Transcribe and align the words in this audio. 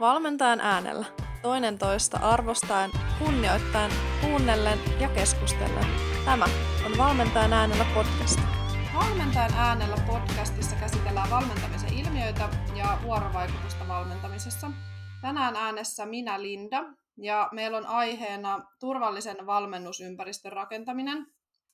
Valmentajan 0.00 0.60
äänellä. 0.60 1.06
Toinen 1.42 1.78
toista 1.78 2.18
arvostaen, 2.18 2.90
kunnioittaen, 3.18 3.90
kuunnellen 4.20 4.78
ja 5.00 5.08
keskustellen. 5.08 5.86
Tämä 6.24 6.44
on 6.86 6.98
Valmentajan 6.98 7.52
äänellä 7.52 7.86
podcast. 7.94 8.40
Valmentajan 8.94 9.54
äänellä 9.56 9.96
podcastissa 10.06 10.76
käsitellään 10.76 11.30
valmentamisen 11.30 11.94
ilmiöitä 11.98 12.48
ja 12.74 12.98
vuorovaikutusta 13.02 13.88
valmentamisessa. 13.88 14.70
Tänään 15.20 15.56
äänessä 15.56 16.06
minä 16.06 16.42
Linda 16.42 16.84
ja 17.16 17.48
meillä 17.52 17.76
on 17.76 17.86
aiheena 17.86 18.60
turvallisen 18.80 19.46
valmennusympäristön 19.46 20.52
rakentaminen 20.52 21.26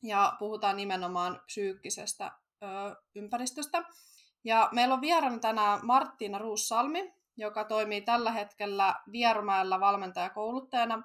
ja 0.03 0.37
puhutaan 0.39 0.77
nimenomaan 0.77 1.41
psyykkisestä 1.47 2.33
ö, 2.63 2.67
ympäristöstä. 3.15 3.83
Ja 4.45 4.69
meillä 4.73 4.95
on 4.95 5.01
vieraana 5.01 5.39
tänään 5.39 5.81
Marttiina 5.83 6.39
Ruussalmi, 6.39 7.22
joka 7.37 7.65
toimii 7.65 8.01
tällä 8.01 8.33
hetkellä 8.33 8.95
Vierumäellä 9.13 9.81
valmentajakouluttajana. 9.81 11.03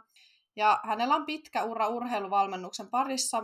Ja 0.55 0.80
hänellä 0.84 1.16
on 1.16 1.26
pitkä 1.26 1.63
ura 1.63 1.88
urheiluvalmennuksen 1.88 2.88
parissa 2.90 3.44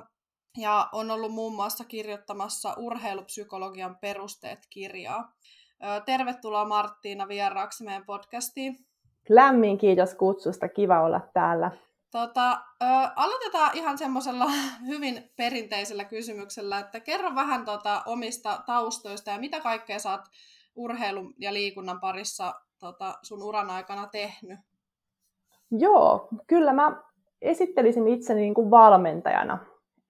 ja 0.58 0.90
on 0.92 1.12
ollut 1.12 1.34
muun 1.34 1.56
muassa 1.56 1.84
kirjoittamassa 1.84 2.74
urheilupsykologian 2.78 3.98
perusteet-kirjaa. 4.02 5.34
Tervetuloa 6.06 6.66
Marttiina 6.66 7.28
vieraaksi 7.28 7.84
meidän 7.84 8.06
podcastiin. 8.06 8.76
Lämmin 9.30 9.78
kiitos 9.78 10.16
kutsusta, 10.16 10.68
kiva 10.68 11.02
olla 11.02 11.22
täällä. 11.34 11.72
Tota, 12.12 12.52
ö, 12.52 12.86
aloitetaan 13.16 13.72
ihan 13.74 13.98
semmoisella 13.98 14.46
hyvin 14.88 15.32
perinteisellä 15.36 16.06
kysymyksellä, 16.06 16.80
että 16.80 17.00
kerro 17.00 17.36
vähän 17.36 17.66
tota 17.66 18.04
omista 18.06 18.64
taustoista 18.66 19.32
ja 19.32 19.40
mitä 19.40 19.60
kaikkea 19.60 19.98
oot 20.12 20.22
urheilun 20.76 21.34
ja 21.38 21.54
liikunnan 21.54 22.00
parissa 22.00 22.54
tota, 22.84 23.18
sun 23.22 23.44
uran 23.44 23.70
aikana 23.70 24.08
tehnyt? 24.08 24.60
Joo, 25.72 26.28
kyllä 26.48 26.74
mä 26.74 27.04
esittelisin 27.42 28.08
itseni 28.08 28.42
niin 28.42 28.54
kuin 28.54 28.72
valmentajana. 28.72 29.60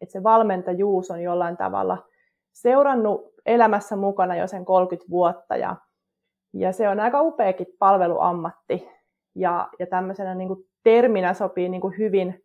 Että 0.01 0.13
se 0.13 0.23
valmentajuus 0.23 1.11
on 1.11 1.21
jollain 1.21 1.57
tavalla 1.57 1.97
seurannut 2.53 3.33
elämässä 3.45 3.95
mukana 3.95 4.35
jo 4.35 4.47
sen 4.47 4.65
30 4.65 5.09
vuotta 5.09 5.55
ja, 5.55 5.75
ja 6.53 6.71
se 6.71 6.89
on 6.89 6.99
aika 6.99 7.21
upeakin 7.21 7.67
palveluammatti. 7.79 8.89
Ja, 9.35 9.69
ja 9.79 9.87
tämmöisenä 9.87 10.35
niin 10.35 10.47
kuin 10.47 10.65
terminä 10.83 11.33
sopii 11.33 11.69
niin 11.69 11.81
kuin 11.81 11.97
hyvin, 11.97 12.43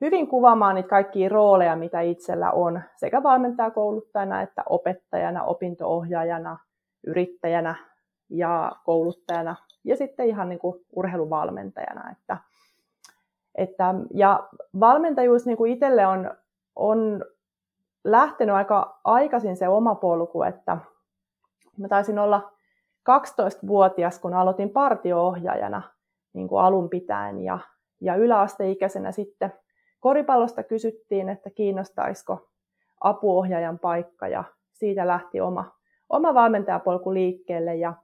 hyvin 0.00 0.28
kuvaamaan 0.28 0.74
niitä 0.74 0.88
kaikkia 0.88 1.28
rooleja, 1.28 1.76
mitä 1.76 2.00
itsellä 2.00 2.50
on 2.50 2.82
sekä 2.96 3.22
valmentajakouluttajana 3.22 4.42
että 4.42 4.62
opettajana, 4.68 5.44
opintoohjaajana, 5.44 6.58
yrittäjänä 7.06 7.87
ja 8.30 8.72
kouluttajana 8.84 9.56
ja 9.84 9.96
sitten 9.96 10.26
ihan 10.26 10.48
niin 10.48 10.58
kuin 10.58 10.84
urheiluvalmentajana. 10.92 12.10
Että, 12.10 12.36
että, 13.54 13.94
ja 14.14 14.48
valmentajuus 14.80 15.46
niin 15.46 15.56
kuin 15.56 15.72
itselle 15.72 16.06
on, 16.06 16.30
on 16.76 17.24
lähtenyt 18.04 18.54
aika 18.54 19.00
aikaisin 19.04 19.56
se 19.56 19.68
oma 19.68 19.94
polku, 19.94 20.42
että 20.42 20.78
mä 21.78 21.88
taisin 21.88 22.18
olla 22.18 22.52
12-vuotias, 23.10 24.18
kun 24.18 24.34
aloitin 24.34 24.70
partioohjaajana 24.70 25.82
niin 26.32 26.48
kuin 26.48 26.62
alun 26.62 26.88
pitäen 26.88 27.40
ja, 27.40 27.58
ja 28.00 28.14
yläasteikäisenä 28.14 29.12
sitten 29.12 29.52
koripallosta 30.00 30.62
kysyttiin, 30.62 31.28
että 31.28 31.50
kiinnostaisiko 31.50 32.48
apuohjaajan 33.00 33.78
paikka 33.78 34.28
ja 34.28 34.44
siitä 34.72 35.06
lähti 35.06 35.40
oma, 35.40 35.72
oma 36.08 36.34
valmentajapolku 36.34 37.14
liikkeelle 37.14 37.76
ja, 37.76 37.94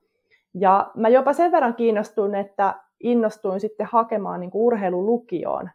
ja 0.55 0.91
mä 0.97 1.09
jopa 1.09 1.33
sen 1.33 1.53
verran 1.53 1.75
kiinnostuin, 1.75 2.35
että 2.35 2.75
innostuin 3.01 3.61
sitten 3.61 3.89
hakemaan 3.91 4.41
niin 4.41 4.51
urheilulukioon 4.55 5.71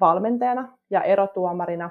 valmentajana 0.00 0.78
ja 0.90 1.02
erotuomarina. 1.02 1.90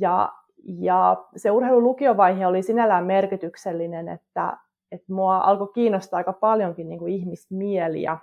Ja, 0.00 0.32
ja 0.64 1.24
se 1.36 1.50
urheilulukiovaihe 1.50 2.46
oli 2.46 2.62
sinällään 2.62 3.04
merkityksellinen, 3.04 4.08
että, 4.08 4.56
että 4.92 5.12
mua 5.12 5.38
alkoi 5.38 5.68
kiinnostaa 5.74 6.16
aika 6.16 6.32
paljonkin 6.32 6.88
niin 6.88 6.98
kuin 6.98 7.12
ihmismieli 7.12 8.02
ja, 8.02 8.18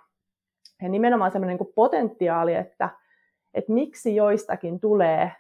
nimenomaan 0.90 1.32
semmoinen 1.32 1.58
niin 1.58 1.74
potentiaali, 1.76 2.56
että, 2.56 2.90
että 3.54 3.74
miksi 3.74 4.16
joistakin 4.16 4.80
tulee, 4.80 5.32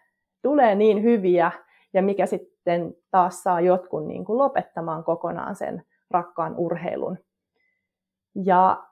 tulee 0.41 0.75
niin 0.75 1.03
hyviä 1.03 1.51
ja 1.93 2.01
mikä 2.01 2.25
sitten 2.25 2.93
taas 3.11 3.43
saa 3.43 3.61
jotkut 3.61 4.07
niin 4.07 4.25
kuin 4.25 4.37
lopettamaan 4.37 5.03
kokonaan 5.03 5.55
sen 5.55 5.83
rakkaan 6.11 6.55
urheilun. 6.57 7.17
Ja, 8.35 8.83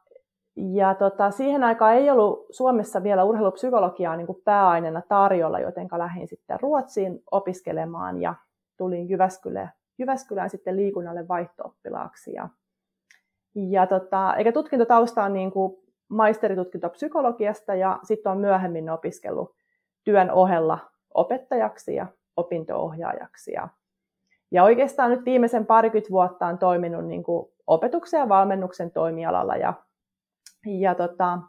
ja 0.55 0.95
tota, 0.95 1.31
siihen 1.31 1.63
aikaan 1.63 1.93
ei 1.93 2.09
ollut 2.09 2.45
Suomessa 2.49 3.03
vielä 3.03 3.23
urheilupsykologiaa 3.23 4.15
niin 4.15 4.27
kuin 4.27 4.41
pääaineena 4.45 5.01
tarjolla, 5.09 5.59
joten 5.59 5.87
lähdin 5.97 6.27
sitten 6.27 6.59
Ruotsiin 6.59 7.23
opiskelemaan 7.31 8.21
ja 8.21 8.35
tulin 8.77 9.09
Jyväskylään, 9.09 9.71
Jyväskylään 9.97 10.49
sitten 10.49 10.75
liikunnalle 10.75 11.27
vaihtooppilaaksi. 11.27 12.33
Ja, 12.33 12.49
ja 13.55 13.87
tota, 13.87 14.35
eikä 14.35 14.51
tutkintotausta 14.51 15.23
on 15.23 15.33
niin 15.33 15.51
kuin 15.51 15.77
maisteritutkinto 16.09 16.89
psykologiasta 16.89 17.75
ja 17.75 17.99
sitten 18.03 18.31
on 18.31 18.37
myöhemmin 18.37 18.89
opiskellut 18.89 19.55
työn 20.03 20.31
ohella 20.31 20.79
opettajaksi 21.13 21.95
ja 21.95 22.07
opintoohjaajaksi. 22.37 23.51
Ja, 23.51 23.69
ja 24.51 24.63
oikeastaan 24.63 25.11
nyt 25.11 25.25
viimeisen 25.25 25.65
parikymmentä 25.65 26.11
vuotta 26.11 26.47
on 26.47 26.57
toiminut 26.57 27.05
niin 27.05 27.23
kuin 27.23 27.51
opetuksen 27.67 28.19
ja 28.19 28.29
valmennuksen 28.29 28.91
toimialalla 28.91 29.55
ja, 29.55 29.73
ja 30.65 30.95
tota, 30.95 31.39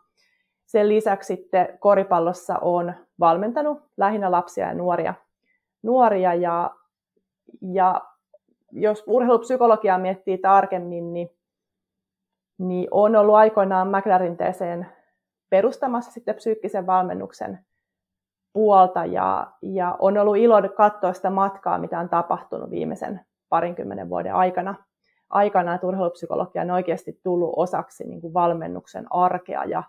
sen 0.66 0.88
lisäksi 0.88 1.26
sitten 1.26 1.78
koripallossa 1.78 2.58
on 2.58 2.94
valmentanut 3.20 3.78
lähinnä 3.96 4.30
lapsia 4.30 4.66
ja 4.66 4.74
nuoria, 4.74 5.14
nuoria 5.82 6.34
ja, 6.34 6.70
ja 7.72 8.00
jos 8.72 9.04
urheilupsykologiaa 9.06 9.98
miettii 9.98 10.38
tarkemmin, 10.38 11.12
niin, 11.12 11.28
niin 12.58 12.88
on 12.90 13.16
ollut 13.16 13.34
aikoinaan 13.34 13.88
McLarinteeseen 13.88 14.86
perustamassa 15.50 16.12
sitten 16.12 16.34
psyykkisen 16.34 16.86
valmennuksen 16.86 17.67
puolta 18.52 19.04
ja, 19.04 19.46
ja 19.62 19.96
on 19.98 20.18
ollut 20.18 20.36
ilo 20.36 20.56
katsoa 20.76 21.12
sitä 21.12 21.30
matkaa, 21.30 21.78
mitä 21.78 21.98
on 21.98 22.08
tapahtunut 22.08 22.70
viimeisen 22.70 23.20
parinkymmenen 23.48 24.08
vuoden 24.08 24.34
aikana– 24.34 24.74
aikana, 25.30 25.74
että 25.74 25.86
urheilupsykologia 25.86 26.62
on 26.62 26.70
oikeasti 26.70 27.20
tullut 27.22 27.52
osaksi 27.56 28.04
niin 28.04 28.20
kuin 28.20 28.34
valmennuksen 28.34 29.06
arkea 29.10 29.64
ja 29.64 29.82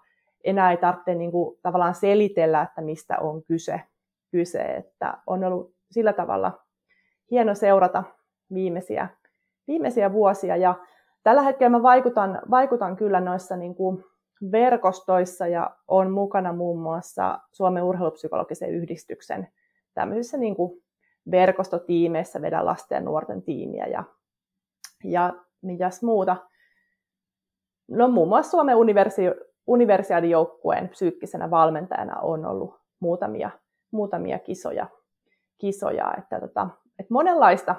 enää 0.43 0.71
ei 0.71 0.77
tarvitse 0.77 1.15
niin 1.15 1.31
kuin, 1.31 1.59
tavallaan 1.61 1.95
selitellä, 1.95 2.61
että 2.61 2.81
mistä 2.81 3.17
on 3.19 3.43
kyse, 3.43 3.81
kyse, 4.31 4.61
että 4.61 5.17
on 5.27 5.43
ollut 5.43 5.73
sillä 5.91 6.13
tavalla 6.13 6.59
hieno 7.31 7.55
seurata 7.55 8.03
viimeisiä, 8.53 9.07
viimeisiä 9.67 10.13
vuosia. 10.13 10.55
Ja 10.55 10.75
tällä 11.23 11.41
hetkellä 11.41 11.69
mä 11.69 11.83
vaikutan, 11.83 12.41
vaikutan 12.51 12.95
kyllä 12.95 13.21
noissa 13.21 13.55
niin 13.55 13.75
kuin 13.75 14.03
verkostoissa 14.51 15.47
ja 15.47 15.75
on 15.87 16.11
mukana 16.11 16.53
muun 16.53 16.79
muassa 16.79 17.39
Suomen 17.51 17.83
urheilupsykologisen 17.83 18.69
yhdistyksen 18.69 19.47
tämmöisissä 19.93 20.37
niin 20.37 20.55
kuin 20.55 20.83
verkostotiimeissä 21.31 22.41
vedän 22.41 22.65
lasten 22.65 22.95
ja 22.95 23.01
nuorten 23.01 23.41
tiimiä 23.41 23.85
ja 23.85 24.03
ja 25.03 25.33
mitäs 25.61 26.03
muuta. 26.03 26.35
No 27.87 28.07
muun 28.07 28.27
muassa 28.27 28.51
Suomen 28.51 28.75
universi- 28.75 29.49
universiaadijoukkueen 29.67 30.89
psyykkisenä 30.89 31.51
valmentajana 31.51 32.19
on 32.19 32.45
ollut 32.45 32.79
muutamia, 32.99 33.49
muutamia 33.91 34.39
kisoja, 34.39 34.87
kisoja 35.57 36.13
että, 36.17 36.39
tota, 36.39 36.69
että 36.99 37.13
monenlaista, 37.13 37.75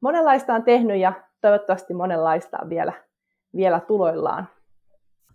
monenlaista 0.00 0.54
on 0.54 0.62
tehnyt 0.62 1.00
ja 1.00 1.12
toivottavasti 1.40 1.94
monenlaista 1.94 2.58
on 2.62 2.70
vielä, 2.70 2.92
vielä 3.56 3.80
tuloillaan. 3.80 4.48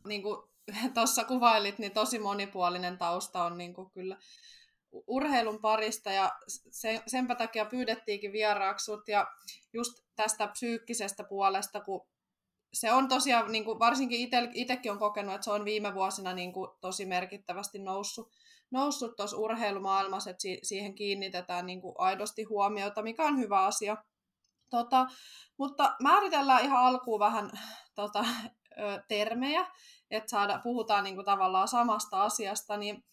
Niin 0.07 0.23
kuin 0.23 0.37
tuossa 0.93 1.23
kuvailit, 1.23 1.79
niin 1.79 1.91
tosi 1.91 2.19
monipuolinen 2.19 2.97
tausta 2.97 3.43
on 3.43 3.57
niin 3.57 3.73
kuin 3.73 3.91
kyllä 3.91 4.17
urheilun 5.07 5.61
parista 5.61 6.11
ja 6.11 6.31
sen, 6.47 7.01
senpä 7.07 7.35
takia 7.35 7.65
pyydettiinkin 7.65 8.31
vieraaksut 8.31 9.07
ja 9.07 9.27
just 9.73 9.93
tästä 10.15 10.47
psyykkisestä 10.47 11.23
puolesta, 11.23 11.81
kun 11.81 12.07
se 12.73 12.91
on 12.91 13.07
tosiaan, 13.07 13.51
niin 13.51 13.65
kuin 13.65 13.79
varsinkin 13.79 14.29
itsekin 14.53 14.91
on 14.91 14.99
kokenut, 14.99 15.35
että 15.35 15.45
se 15.45 15.51
on 15.51 15.65
viime 15.65 15.93
vuosina 15.93 16.33
niin 16.33 16.53
kuin 16.53 16.69
tosi 16.81 17.05
merkittävästi 17.05 17.79
noussut 17.79 18.31
noussut 18.71 19.13
urheilumaailmassa, 19.35 20.29
että 20.29 20.43
siihen 20.63 20.95
kiinnitetään 20.95 21.65
niin 21.65 21.81
kuin 21.81 21.95
aidosti 21.97 22.43
huomiota, 22.43 23.01
mikä 23.01 23.23
on 23.23 23.37
hyvä 23.37 23.65
asia. 23.65 23.97
Tota, 24.69 25.07
mutta 25.57 25.95
määritellään 26.01 26.65
ihan 26.65 26.83
alkuun 26.83 27.19
vähän 27.19 27.49
tota, 27.95 28.25
termejä, 29.07 29.65
että 30.11 30.29
saada, 30.29 30.59
puhutaan 30.63 31.03
niin 31.03 31.15
kuin 31.15 31.25
tavallaan 31.25 31.67
samasta 31.67 32.23
asiasta, 32.23 32.77
niin 32.77 33.03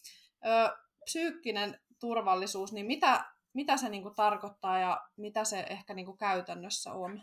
ö, 0.46 0.76
psyykkinen 1.04 1.78
turvallisuus, 2.00 2.72
niin 2.72 2.86
mitä, 2.86 3.24
mitä 3.54 3.76
se 3.76 3.88
niin 3.88 4.02
kuin 4.02 4.14
tarkoittaa 4.14 4.78
ja 4.78 5.00
mitä 5.16 5.44
se 5.44 5.66
ehkä 5.70 5.94
niin 5.94 6.06
kuin 6.06 6.18
käytännössä 6.18 6.92
on? 6.92 7.22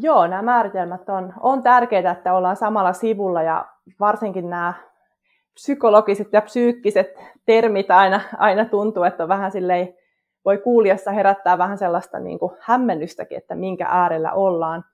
Joo, 0.00 0.26
nämä 0.26 0.42
määritelmät 0.42 1.08
on, 1.08 1.32
on 1.40 1.62
tärkeitä, 1.62 2.10
että 2.10 2.34
ollaan 2.34 2.56
samalla 2.56 2.92
sivulla 2.92 3.42
ja 3.42 3.66
varsinkin 4.00 4.50
nämä 4.50 4.74
psykologiset 5.54 6.28
ja 6.32 6.42
psyykkiset 6.42 7.06
termit 7.46 7.90
aina, 7.90 8.20
aina 8.38 8.64
tuntuu, 8.64 9.02
että 9.02 9.22
on 9.22 9.28
vähän 9.28 9.52
silleen, 9.52 9.94
voi 10.44 10.58
kuulijassa 10.58 11.10
herättää 11.10 11.58
vähän 11.58 11.78
sellaista 11.78 12.18
niin 12.18 12.38
kuin 12.38 12.52
hämmennystäkin, 12.60 13.38
että 13.38 13.54
minkä 13.54 13.86
äärellä 13.90 14.32
ollaan. 14.32 14.84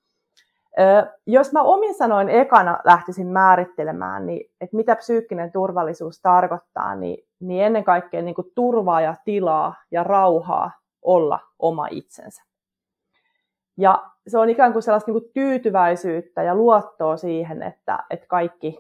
Jos 1.26 1.52
mä 1.52 1.62
omin 1.62 1.94
sanoin 1.94 2.28
ekana 2.28 2.78
lähtisin 2.84 3.26
määrittelemään, 3.26 4.26
niin, 4.26 4.50
että 4.60 4.76
mitä 4.76 4.96
psyykkinen 4.96 5.52
turvallisuus 5.52 6.20
tarkoittaa, 6.20 6.94
niin, 6.94 7.26
niin 7.40 7.64
ennen 7.64 7.84
kaikkea 7.84 8.22
niin 8.22 8.34
kuin 8.34 8.52
turvaa 8.54 9.00
ja 9.00 9.14
tilaa 9.24 9.74
ja 9.90 10.04
rauhaa 10.04 10.70
olla 11.02 11.40
oma 11.58 11.86
itsensä. 11.90 12.42
Ja 13.76 14.10
se 14.28 14.38
on 14.38 14.48
ikään 14.48 14.72
kuin 14.72 14.82
sellaista 14.82 15.12
niin 15.12 15.22
kuin 15.22 15.32
tyytyväisyyttä 15.34 16.42
ja 16.42 16.54
luottoa 16.54 17.16
siihen, 17.16 17.62
että, 17.62 17.98
että 18.10 18.26
kaikki, 18.26 18.78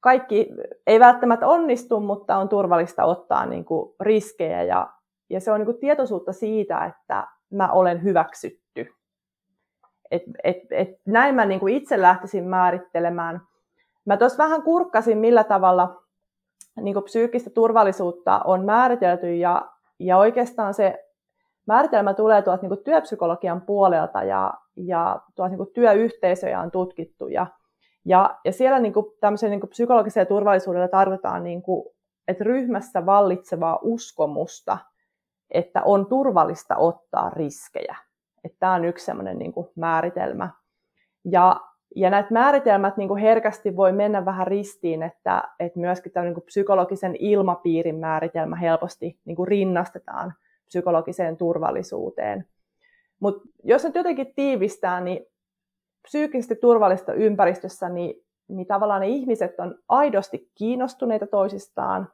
kaikki 0.00 0.48
ei 0.86 1.00
välttämättä 1.00 1.46
onnistu, 1.46 2.00
mutta 2.00 2.36
on 2.36 2.48
turvallista 2.48 3.04
ottaa 3.04 3.46
niin 3.46 3.64
kuin 3.64 3.94
riskejä. 4.00 4.62
Ja, 4.62 4.90
ja 5.30 5.40
se 5.40 5.52
on 5.52 5.60
niin 5.60 5.66
kuin 5.66 5.78
tietoisuutta 5.78 6.32
siitä, 6.32 6.84
että 6.84 7.26
mä 7.50 7.72
olen 7.72 8.02
hyväksytty. 8.02 8.63
Et, 10.10 10.22
et, 10.44 10.56
et 10.70 10.88
näin 11.06 11.34
mä 11.34 11.44
niin 11.44 11.60
kuin 11.60 11.74
itse 11.74 12.02
lähtisin 12.02 12.44
määrittelemään. 12.44 13.40
Mä 14.04 14.16
tuossa 14.16 14.44
vähän 14.44 14.62
kurkkasin, 14.62 15.18
millä 15.18 15.44
tavalla 15.44 16.02
niin 16.80 16.94
kuin 16.94 17.04
psyykkistä 17.04 17.50
turvallisuutta 17.50 18.40
on 18.44 18.64
määritelty, 18.64 19.36
ja, 19.36 19.68
ja 19.98 20.18
oikeastaan 20.18 20.74
se 20.74 21.04
määritelmä 21.66 22.14
tulee 22.14 22.42
tuolta 22.42 22.62
niin 22.62 22.70
kuin 22.70 22.84
työpsykologian 22.84 23.60
puolelta 23.60 24.22
ja, 24.22 24.54
ja 24.76 25.20
tuolta 25.34 25.48
niin 25.48 25.58
kuin 25.58 25.72
työyhteisöjä 25.74 26.60
on 26.60 26.70
tutkittu. 26.70 27.28
Ja, 27.28 27.46
ja, 28.04 28.38
ja 28.44 28.52
siellä 28.52 28.78
niin 28.78 28.92
kuin 28.92 29.06
tämmöisen 29.20 29.50
niin 29.50 29.60
kuin 29.60 29.70
psykologisella 29.70 30.26
turvallisuudella 30.26 30.88
tarvitaan, 30.88 31.44
niin 31.44 31.62
kuin, 31.62 31.94
että 32.28 32.44
ryhmässä 32.44 33.06
vallitsevaa 33.06 33.78
uskomusta, 33.82 34.78
että 35.50 35.82
on 35.82 36.06
turvallista 36.06 36.76
ottaa 36.76 37.30
riskejä. 37.30 37.96
Että 38.44 38.56
tämä 38.60 38.74
on 38.74 38.84
yksi 38.84 39.04
semmoinen 39.04 39.38
niin 39.38 39.52
kuin 39.52 39.68
määritelmä. 39.76 40.48
Ja, 41.24 41.60
ja 41.96 42.10
näitä 42.10 42.28
määritelmät 42.32 42.96
niin 42.96 43.08
kuin 43.08 43.20
herkästi 43.20 43.76
voi 43.76 43.92
mennä 43.92 44.24
vähän 44.24 44.46
ristiin, 44.46 45.02
että, 45.02 45.42
että 45.60 45.78
myöskin 45.78 46.12
tämän 46.12 46.32
niin 46.32 46.42
psykologisen 46.42 47.16
ilmapiirin 47.18 47.96
määritelmä 47.96 48.56
helposti 48.56 49.18
niin 49.24 49.36
kuin 49.36 49.48
rinnastetaan 49.48 50.34
psykologiseen 50.66 51.36
turvallisuuteen. 51.36 52.44
Mutta 53.20 53.48
jos 53.64 53.84
nyt 53.84 53.94
jotenkin 53.94 54.34
tiivistää, 54.36 55.00
niin 55.00 55.26
psyykkisesti 56.02 56.56
turvallista 56.56 57.12
ympäristössä, 57.12 57.88
niin, 57.88 58.24
niin 58.48 58.66
tavallaan 58.66 59.00
ne 59.00 59.08
ihmiset 59.08 59.60
on 59.60 59.78
aidosti 59.88 60.50
kiinnostuneita 60.54 61.26
toisistaan 61.26 62.08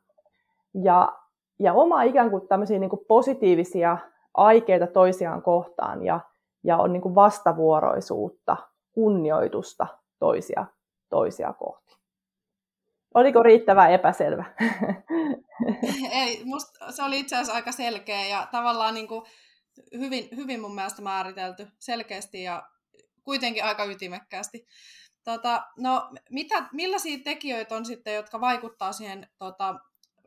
ja, 0.83 1.13
ja 1.59 1.73
oma 1.73 2.03
ikään 2.03 2.31
kuin 2.31 2.49
tämmöisiä 2.49 2.79
niin 2.79 2.91
kuin 2.91 3.05
positiivisia 3.09 3.99
aikeita 4.35 4.87
toisiaan 4.87 5.43
kohtaan 5.43 6.05
ja, 6.05 6.21
ja 6.65 6.77
on 6.77 6.93
niin 6.93 7.03
kuin 7.03 7.15
vastavuoroisuutta, 7.15 8.57
kunnioitusta 8.93 9.87
toisia, 10.19 10.67
toisia 11.09 11.53
kohti. 11.53 11.97
Oliko 13.15 13.43
riittävä 13.43 13.89
epäselvä? 13.89 14.45
Ei, 16.13 16.45
musta 16.45 16.93
se 16.93 17.03
oli 17.03 17.21
itse 17.21 17.37
asiassa 17.37 17.53
aika 17.53 17.73
selkeä 17.73 18.27
ja 18.27 18.49
tavallaan 18.51 18.95
niin 18.95 19.09
kuin 19.09 19.23
hyvin, 19.99 20.29
hyvin 20.37 20.61
mun 20.61 20.75
mielestä 20.75 21.03
määritelty 21.03 21.67
selkeästi 21.79 22.43
ja 22.43 22.69
kuitenkin 23.25 23.65
aika 23.65 23.85
ytimekkäästi. 23.85 24.67
Tota, 25.25 25.63
no, 25.77 26.11
mitä, 26.31 26.69
millaisia 26.73 27.19
tekijöitä 27.25 27.77
on 27.77 27.85
sitten, 27.85 28.15
jotka 28.15 28.41
vaikuttaa 28.41 28.93
siihen 28.93 29.29
tota, 29.39 29.75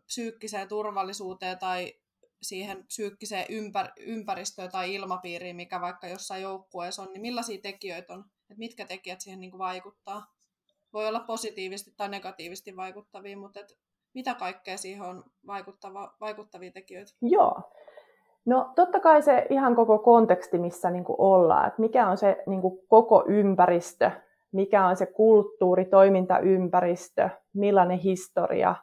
psyykkiseen 0.06 0.68
turvallisuuteen 0.68 1.60
tai 1.60 1.94
siihen 2.44 2.84
psyykkiseen 2.88 3.46
ympär, 3.50 3.88
ympäristöön 4.00 4.72
tai 4.72 4.96
ilmapiiriin, 4.96 5.56
mikä 5.56 5.82
vaikka 5.82 6.08
jossain 6.08 6.42
joukkueessa 6.42 7.02
on, 7.02 7.08
niin 7.14 7.22
millaisia 7.22 7.62
tekijöitä 7.62 8.14
on, 8.14 8.20
että 8.20 8.60
mitkä 8.60 8.86
tekijät 8.86 9.22
siihen 9.22 9.40
niin 9.40 9.52
kuin 9.52 9.60
vaikuttaa? 9.60 10.26
Voi 10.94 11.08
olla 11.08 11.20
positiivisesti 11.20 11.94
tai 11.98 12.10
negatiivisesti 12.10 12.76
vaikuttavia, 12.76 13.38
mutta 13.38 13.60
et 13.60 13.78
mitä 14.14 14.34
kaikkea 14.36 14.78
siihen 14.78 15.02
on 15.02 15.24
vaikuttava, 15.48 16.16
vaikuttavia 16.20 16.72
tekijöitä? 16.72 17.12
Joo. 17.22 17.62
No 18.46 18.72
totta 18.76 19.00
kai 19.00 19.22
se 19.22 19.46
ihan 19.50 19.76
koko 19.76 20.00
konteksti, 20.00 20.58
missä 20.58 20.90
niin 20.90 21.04
kuin 21.04 21.16
ollaan, 21.20 21.68
että 21.68 21.82
mikä 21.82 22.08
on 22.08 22.18
se 22.18 22.38
niin 22.48 22.62
kuin 22.62 22.80
koko 22.88 23.24
ympäristö, 23.28 24.12
mikä 24.52 24.86
on 24.86 24.96
se 24.96 25.06
kulttuuri, 25.06 25.86
toimintaympäristö, 25.86 27.30
millainen 27.54 27.98
historia, 27.98 28.76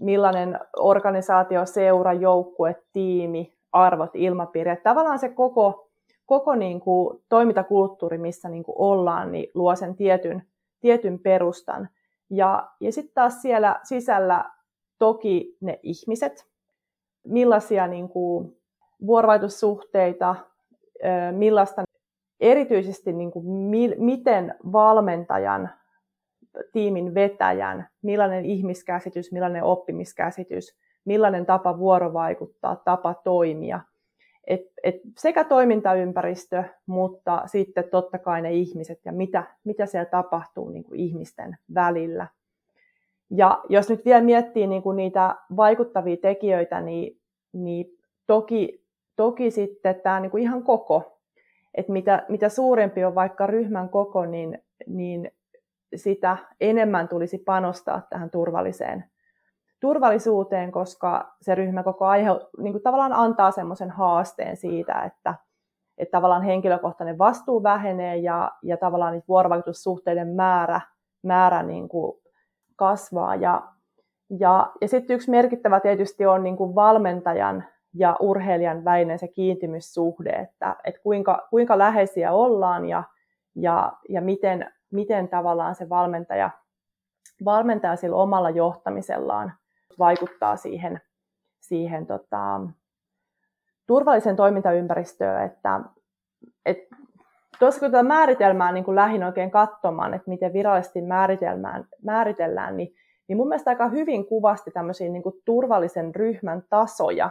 millainen 0.00 0.60
organisaatio, 0.78 1.66
seura, 1.66 2.12
joukkue, 2.12 2.76
tiimi, 2.92 3.54
arvot, 3.72 4.10
ilmapiiri. 4.14 4.70
Että 4.70 4.90
tavallaan 4.90 5.18
se 5.18 5.28
koko, 5.28 5.88
koko 6.26 6.54
niin 6.54 6.80
kuin 6.80 7.22
toimintakulttuuri, 7.28 8.18
missä 8.18 8.48
niin 8.48 8.62
kuin 8.62 8.74
ollaan, 8.78 9.32
niin 9.32 9.50
luo 9.54 9.76
sen 9.76 9.96
tietyn, 9.96 10.42
tietyn 10.80 11.18
perustan. 11.18 11.88
Ja, 12.30 12.68
ja 12.80 12.92
sitten 12.92 13.14
taas 13.14 13.42
siellä 13.42 13.80
sisällä 13.82 14.44
toki 14.98 15.56
ne 15.60 15.80
ihmiset, 15.82 16.46
millaisia 17.24 17.86
niin 17.86 18.08
kuin 18.08 18.56
vuorovaikutussuhteita, 19.06 20.36
millaista 21.32 21.82
erityisesti 22.40 23.12
niin 23.12 23.30
kuin, 23.30 23.46
miten 23.98 24.54
valmentajan, 24.72 25.70
tiimin 26.72 27.14
vetäjän, 27.14 27.88
millainen 28.02 28.44
ihmiskäsitys, 28.44 29.32
millainen 29.32 29.62
oppimiskäsitys, 29.62 30.76
millainen 31.04 31.46
tapa 31.46 31.78
vuorovaikuttaa, 31.78 32.76
tapa 32.76 33.14
toimia. 33.14 33.80
Et, 34.46 34.60
et 34.82 34.94
sekä 35.18 35.44
toimintaympäristö, 35.44 36.64
mutta 36.86 37.42
sitten 37.46 37.84
totta 37.90 38.18
kai 38.18 38.42
ne 38.42 38.52
ihmiset 38.52 39.00
ja 39.04 39.12
mitä, 39.12 39.44
mitä 39.64 39.86
siellä 39.86 40.10
tapahtuu 40.10 40.68
niin 40.68 40.84
kuin 40.84 41.00
ihmisten 41.00 41.56
välillä. 41.74 42.26
Ja 43.30 43.60
jos 43.68 43.90
nyt 43.90 44.04
vielä 44.04 44.20
miettii 44.20 44.66
niin 44.66 44.82
kuin 44.82 44.96
niitä 44.96 45.36
vaikuttavia 45.56 46.16
tekijöitä, 46.16 46.80
niin, 46.80 47.20
niin 47.52 47.86
toki, 48.26 48.84
toki 49.16 49.50
sitten 49.50 50.00
tämä 50.02 50.20
niin 50.20 50.30
kuin 50.30 50.42
ihan 50.42 50.62
koko, 50.62 51.18
että 51.74 51.92
mitä, 51.92 52.26
mitä 52.28 52.48
suurempi 52.48 53.04
on 53.04 53.14
vaikka 53.14 53.46
ryhmän 53.46 53.88
koko, 53.88 54.26
niin, 54.26 54.58
niin 54.86 55.30
sitä 55.96 56.36
enemmän 56.60 57.08
tulisi 57.08 57.38
panostaa 57.38 58.02
tähän 58.10 58.30
turvalliseen 58.30 59.04
turvallisuuteen, 59.80 60.72
koska 60.72 61.34
se 61.42 61.54
ryhmä 61.54 61.82
koko 61.82 62.06
aihe 62.06 62.28
niin 62.58 62.72
kuin 62.72 62.82
tavallaan 62.82 63.12
antaa 63.12 63.50
semmoisen 63.50 63.90
haasteen 63.90 64.56
siitä, 64.56 65.02
että, 65.02 65.34
että 65.98 66.12
tavallaan 66.12 66.42
henkilökohtainen 66.42 67.18
vastuu 67.18 67.62
vähenee 67.62 68.16
ja, 68.16 68.52
ja 68.62 68.76
tavallaan 68.76 69.12
niitä 69.12 69.28
vuorovaikutussuhteiden 69.28 70.28
määrä, 70.28 70.80
määrä 71.22 71.62
niin 71.62 71.88
kuin 71.88 72.18
kasvaa. 72.76 73.34
Ja, 73.34 73.62
ja, 74.38 74.72
ja 74.80 74.88
sitten 74.88 75.14
yksi 75.14 75.30
merkittävä 75.30 75.80
tietysti 75.80 76.26
on 76.26 76.42
niin 76.42 76.56
kuin 76.56 76.74
valmentajan 76.74 77.64
ja 77.94 78.16
urheilijan 78.20 78.84
välinen 78.84 79.18
se 79.18 79.28
kiintymyssuhde, 79.28 80.30
että, 80.30 80.76
että 80.84 81.00
kuinka, 81.00 81.46
kuinka 81.50 81.78
läheisiä 81.78 82.32
ollaan 82.32 82.86
ja, 82.86 83.02
ja, 83.54 83.92
ja 84.08 84.20
miten, 84.20 84.72
miten 84.92 85.28
tavallaan 85.28 85.74
se 85.74 85.88
valmentaja, 85.88 86.50
valmentaja 87.44 87.96
sillä 87.96 88.16
omalla 88.16 88.50
johtamisellaan 88.50 89.52
vaikuttaa 89.98 90.56
siihen, 90.56 91.00
siihen 91.60 92.06
tota, 92.06 92.60
turvalliseen 93.86 94.36
toimintaympäristöön, 94.36 95.44
että, 95.44 95.80
et, 96.66 96.78
tuossa 97.58 97.80
kun 97.80 97.90
tätä 97.90 98.02
määritelmää 98.02 98.72
niin 98.72 98.84
kuin 98.84 98.94
lähin 98.94 99.24
oikein 99.24 99.50
katsomaan, 99.50 100.14
että 100.14 100.30
miten 100.30 100.52
virallisesti 100.52 101.00
määritellään, 102.02 102.76
niin, 102.76 102.94
niin 103.28 103.36
mun 103.36 103.48
mielestä 103.48 103.70
aika 103.70 103.88
hyvin 103.88 104.26
kuvasti 104.26 104.70
tämmöisiä 104.70 105.08
niin 105.08 105.22
turvallisen 105.44 106.14
ryhmän 106.14 106.62
tasoja, 106.70 107.30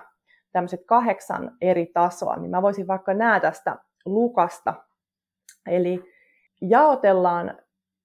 tämmöiset 0.52 0.86
kahdeksan 0.86 1.52
eri 1.62 1.86
tasoa, 1.86 2.36
niin 2.36 2.52
mä 2.52 2.62
voisin 2.62 2.88
vaikka 2.88 3.14
nää 3.14 3.40
tästä 3.40 3.78
lukasta. 4.06 4.74
Eli 5.66 6.04
jaotellaan, 6.62 7.58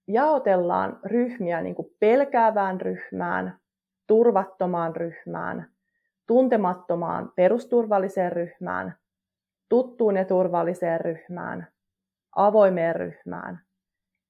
jaotellaan 0.09 1.00
ryhmiä 1.04 1.61
niin 1.61 1.75
kuin 1.75 1.88
pelkäävään 2.00 2.80
ryhmään, 2.80 3.59
turvattomaan 4.06 4.97
ryhmään, 4.97 5.71
tuntemattomaan 6.26 7.32
perusturvalliseen 7.37 8.32
ryhmään, 8.32 8.94
tuttuun 9.68 10.16
ja 10.16 10.25
turvalliseen 10.25 11.00
ryhmään, 11.00 11.68
avoimeen 12.37 12.97
ryhmään, 12.97 13.61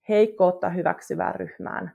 heikkoutta 0.09 0.69
hyväksyvään 0.69 1.35
ryhmään, 1.35 1.93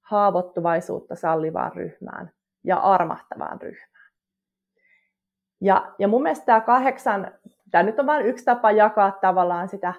haavoittuvaisuutta 0.00 1.14
sallivaan 1.14 1.72
ryhmään 1.72 2.30
ja 2.64 2.76
armahtavaan 2.76 3.60
ryhmään. 3.60 4.10
Ja, 5.60 5.94
ja 5.98 6.08
mun 6.08 6.22
mielestä 6.22 6.46
tämä 6.46 6.60
kahdeksan, 6.60 7.32
tämä 7.70 7.82
nyt 7.82 7.98
on 7.98 8.06
vain 8.06 8.26
yksi 8.26 8.44
tapa 8.44 8.70
jakaa 8.70 9.10
tavallaan 9.20 9.68
sitä 9.68 9.94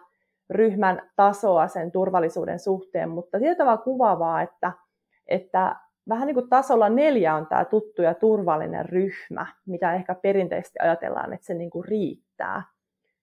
ryhmän 0.49 1.11
tasoa 1.15 1.67
sen 1.67 1.91
turvallisuuden 1.91 2.59
suhteen, 2.59 3.09
mutta 3.09 3.39
tietyllä 3.39 3.77
kuvaavaa, 3.77 4.41
että, 4.41 4.71
että 5.27 5.75
vähän 6.09 6.27
niin 6.27 6.35
kuin 6.35 6.49
tasolla 6.49 6.89
neljä 6.89 7.35
on 7.35 7.47
tämä 7.47 7.65
tuttu 7.65 8.01
ja 8.01 8.13
turvallinen 8.13 8.89
ryhmä, 8.89 9.45
mitä 9.65 9.93
ehkä 9.93 10.15
perinteisesti 10.15 10.79
ajatellaan, 10.81 11.33
että 11.33 11.45
se 11.45 11.53
niin 11.53 11.69
kuin 11.69 11.85
riittää. 11.85 12.63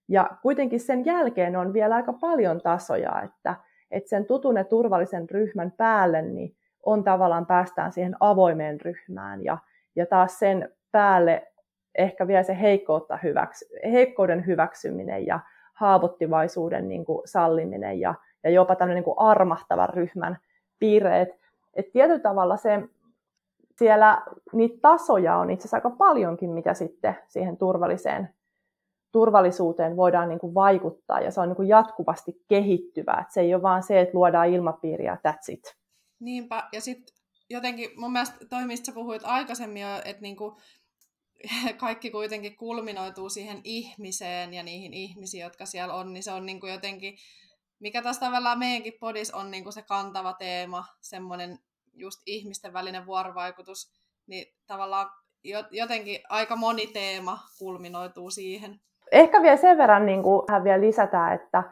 Ja 0.07 0.29
kuitenkin 0.41 0.79
sen 0.79 1.05
jälkeen 1.05 1.55
on 1.55 1.73
vielä 1.73 1.95
aika 1.95 2.13
paljon 2.13 2.61
tasoja, 2.61 3.21
että, 3.21 3.55
että 3.91 4.09
sen 4.09 4.25
tutun 4.25 4.57
ja 4.57 4.63
turvallisen 4.63 5.29
ryhmän 5.29 5.71
päälle 5.71 6.21
niin 6.21 6.55
on 6.85 7.03
tavallaan 7.03 7.45
päästään 7.45 7.91
siihen 7.91 8.15
avoimeen 8.19 8.81
ryhmään 8.81 9.43
ja, 9.43 9.57
ja 9.95 10.05
taas 10.05 10.39
sen 10.39 10.69
päälle 10.91 11.47
ehkä 11.97 12.27
vielä 12.27 12.43
se 12.43 12.59
heikkoutta 12.61 13.19
hyväksy, 13.23 13.65
heikkouden 13.91 14.45
hyväksyminen 14.45 15.25
ja 15.25 15.39
haavoittivaisuuden 15.73 16.87
niin 16.87 17.05
kuin 17.05 17.21
salliminen 17.25 17.99
ja, 17.99 18.15
ja 18.43 18.49
jopa 18.49 18.75
tämmöinen 18.75 18.95
niin 18.95 19.15
kuin 19.15 19.19
armahtavan 19.19 19.89
ryhmän 19.89 20.37
piirreet. 20.79 21.29
Et 21.73 21.91
tietyllä 21.91 22.19
tavalla 22.19 22.57
se, 22.57 22.83
siellä 23.77 24.21
niitä 24.53 24.77
tasoja 24.81 25.37
on 25.37 25.49
itse 25.49 25.61
asiassa 25.61 25.77
aika 25.77 25.89
paljonkin, 25.89 26.49
mitä 26.49 26.73
sitten 26.73 27.15
siihen 27.27 27.57
turvalliseen, 27.57 28.29
turvallisuuteen 29.11 29.97
voidaan 29.97 30.29
niin 30.29 30.39
kuin 30.39 30.53
vaikuttaa, 30.53 31.19
ja 31.19 31.31
se 31.31 31.41
on 31.41 31.47
niin 31.47 31.55
kuin 31.55 31.67
jatkuvasti 31.67 32.43
kehittyvää. 32.47 33.21
Et 33.21 33.31
se 33.31 33.41
ei 33.41 33.53
ole 33.53 33.61
vaan 33.61 33.83
se, 33.83 34.01
että 34.01 34.17
luodaan 34.17 34.49
ilmapiiriä, 34.49 35.17
that's 35.27 35.53
it. 35.53 35.77
Niinpä, 36.19 36.63
ja 36.71 36.81
sitten 36.81 37.15
jotenkin 37.49 37.89
mun 37.97 38.11
mielestä 38.11 38.45
toi, 38.49 38.65
mistä 38.65 38.85
sä 38.85 38.91
puhuit 38.91 39.21
aikaisemmin 39.25 39.83
että 40.05 40.21
niinku, 40.21 40.57
kaikki 41.77 42.11
kuitenkin 42.11 42.57
kulminoituu 42.57 43.29
siihen 43.29 43.61
ihmiseen 43.63 44.53
ja 44.53 44.63
niihin 44.63 44.93
ihmisiin, 44.93 45.43
jotka 45.43 45.65
siellä 45.65 45.93
on, 45.93 46.13
niin 46.13 46.23
se 46.23 46.31
on 46.31 46.45
niinku 46.45 46.67
jotenkin, 46.67 47.17
mikä 47.79 48.01
taas 48.01 48.19
tavallaan 48.19 48.59
meidänkin 48.59 48.93
podis 48.99 49.31
on 49.31 49.51
niinku 49.51 49.71
se 49.71 49.81
kantava 49.81 50.33
teema, 50.33 50.85
semmoinen 51.01 51.59
just 51.93 52.21
ihmisten 52.25 52.73
välinen 52.73 53.05
vuorovaikutus, 53.05 53.93
niin 54.27 54.45
tavallaan 54.67 55.09
jotenkin 55.71 56.21
aika 56.29 56.55
moni 56.55 56.87
teema 56.87 57.39
kulminoituu 57.59 58.29
siihen. 58.29 58.79
Ehkä 59.11 59.41
vielä 59.41 59.57
sen 59.57 59.77
verran 59.77 60.05
niin 60.05 60.23
kuin, 60.23 60.41
vielä 60.63 60.81
lisätään, 60.81 61.33
että 61.33 61.63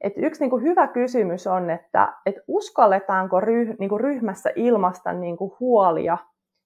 et 0.00 0.12
yksi 0.16 0.40
niin 0.40 0.50
kuin 0.50 0.62
hyvä 0.62 0.86
kysymys 0.86 1.46
on, 1.46 1.70
että 1.70 2.12
et 2.26 2.34
uskalletaanko 2.48 3.40
ryh, 3.40 3.76
niin 3.78 3.88
kuin 3.88 4.00
ryhmässä 4.00 4.50
ilmasta 4.56 5.12
niin 5.12 5.36
kuin 5.36 5.52
huolia 5.60 6.18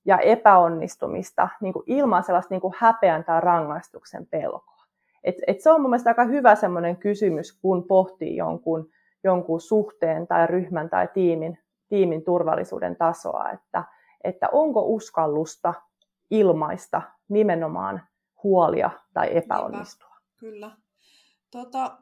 ja 0.06 0.18
epäonnistumista 0.18 1.48
niin 1.60 1.72
kuin 1.72 1.82
ilman 1.86 2.22
sellaista 2.24 2.54
niin 2.54 2.60
kuin 2.60 2.74
häpeän 2.78 3.24
tai 3.24 3.40
rangaistuksen 3.40 4.26
pelkoa. 4.26 4.84
Et, 5.24 5.34
et 5.46 5.60
se 5.60 5.70
on 5.70 5.80
mun 5.80 5.90
mielestä 5.90 6.10
aika 6.10 6.24
hyvä 6.24 6.54
semmoinen 6.54 6.96
kysymys, 6.96 7.52
kun 7.52 7.84
pohtii 7.84 8.36
jonkun, 8.36 8.90
jonkun 9.24 9.60
suhteen 9.60 10.26
tai 10.26 10.46
ryhmän 10.46 10.90
tai 10.90 11.08
tiimin, 11.14 11.58
tiimin 11.88 12.24
turvallisuuden 12.24 12.96
tasoa, 12.96 13.50
että, 13.50 13.84
että 14.24 14.48
onko 14.52 14.82
uskallusta 14.82 15.74
ilmaista 16.30 17.02
nimenomaan 17.28 18.02
huolia 18.42 18.90
tai 19.14 19.36
epäonnistua. 19.36 20.08
Niinpä, 20.08 20.36
kyllä. 20.38 20.70
Tota, 21.50 21.98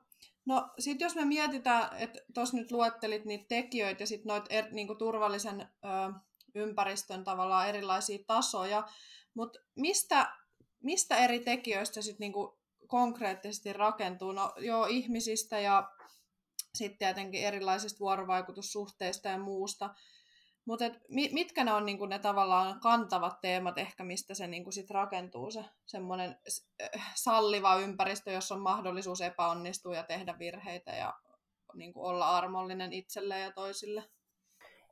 No 0.46 0.68
sitten 0.78 1.06
jos 1.06 1.16
me 1.16 1.24
mietitään, 1.24 1.88
että 1.98 2.18
tuossa 2.34 2.56
nyt 2.56 2.72
luettelit 2.72 3.24
niitä 3.24 3.44
tekijöitä 3.48 4.02
ja 4.02 4.06
sitten 4.06 4.28
noita 4.28 4.46
er, 4.50 4.64
niinku 4.70 4.94
turvallisen 4.94 5.60
ö, 5.60 6.12
ympäristön 6.54 7.24
tavallaan 7.24 7.68
erilaisia 7.68 8.18
tasoja, 8.26 8.88
mutta 9.34 9.58
mistä, 9.76 10.36
mistä 10.82 11.16
eri 11.16 11.40
tekijöistä 11.40 12.02
sitten 12.02 12.24
niinku 12.24 12.58
konkreettisesti 12.86 13.72
rakentuu? 13.72 14.32
No 14.32 14.52
joo, 14.56 14.86
ihmisistä 14.86 15.60
ja 15.60 15.90
sitten 16.74 16.98
tietenkin 16.98 17.42
erilaisista 17.42 18.00
vuorovaikutussuhteista 18.00 19.28
ja 19.28 19.38
muusta, 19.38 19.90
mutta 20.64 20.84
mitkä 21.32 21.64
ne 21.64 21.72
on 21.72 21.86
niinku 21.86 22.06
ne 22.06 22.18
tavallaan 22.18 22.80
kantavat 22.80 23.40
teemat 23.40 23.78
ehkä, 23.78 24.04
mistä 24.04 24.34
se 24.34 24.46
niinku 24.46 24.72
sit 24.72 24.90
rakentuu 24.90 25.50
se 25.50 25.64
semmoinen 25.86 26.36
äh, 26.82 27.12
salliva 27.14 27.76
ympäristö, 27.76 28.32
jossa 28.32 28.54
on 28.54 28.60
mahdollisuus 28.60 29.20
epäonnistua 29.20 29.96
ja 29.96 30.02
tehdä 30.02 30.38
virheitä 30.38 30.90
ja 30.90 31.14
niinku 31.74 32.06
olla 32.06 32.30
armollinen 32.30 32.92
itselle 32.92 33.38
ja 33.38 33.52
toisille? 33.52 34.04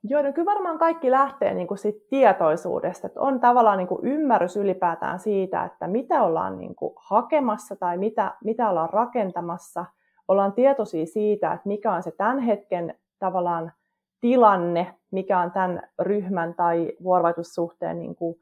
Joo, 0.05 0.23
no 0.23 0.33
kyllä 0.33 0.53
varmaan 0.53 0.79
kaikki 0.79 1.11
lähtee 1.11 1.55
niin 1.55 1.67
kuin 1.67 1.79
siitä 1.79 2.07
tietoisuudesta, 2.11 3.07
että 3.07 3.21
on 3.21 3.41
tavallaan 3.41 3.79
niin 3.79 3.89
kuin 3.89 4.07
ymmärrys 4.07 4.57
ylipäätään 4.57 5.19
siitä, 5.19 5.65
että 5.65 5.87
mitä 5.87 6.23
ollaan 6.23 6.59
niin 6.59 6.75
kuin 6.75 6.93
hakemassa 6.97 7.77
tai 7.77 7.99
mitä, 7.99 8.35
mitä 8.45 8.71
ollaan 8.71 8.91
rakentamassa. 8.91 9.85
Ollaan 10.29 10.53
tietoisia 10.53 11.07
siitä, 11.07 11.53
että 11.53 11.69
mikä 11.69 11.93
on 11.93 12.03
se 12.03 12.11
tämän 12.11 12.39
hetken 12.39 12.95
tavallaan 13.19 13.73
tilanne, 14.21 14.95
mikä 15.11 15.39
on 15.39 15.51
tämän 15.51 15.83
ryhmän 15.99 16.55
tai 16.55 16.93
vuorovaikutussuhteen 17.03 17.99
niin 17.99 18.17
kuin 18.17 18.41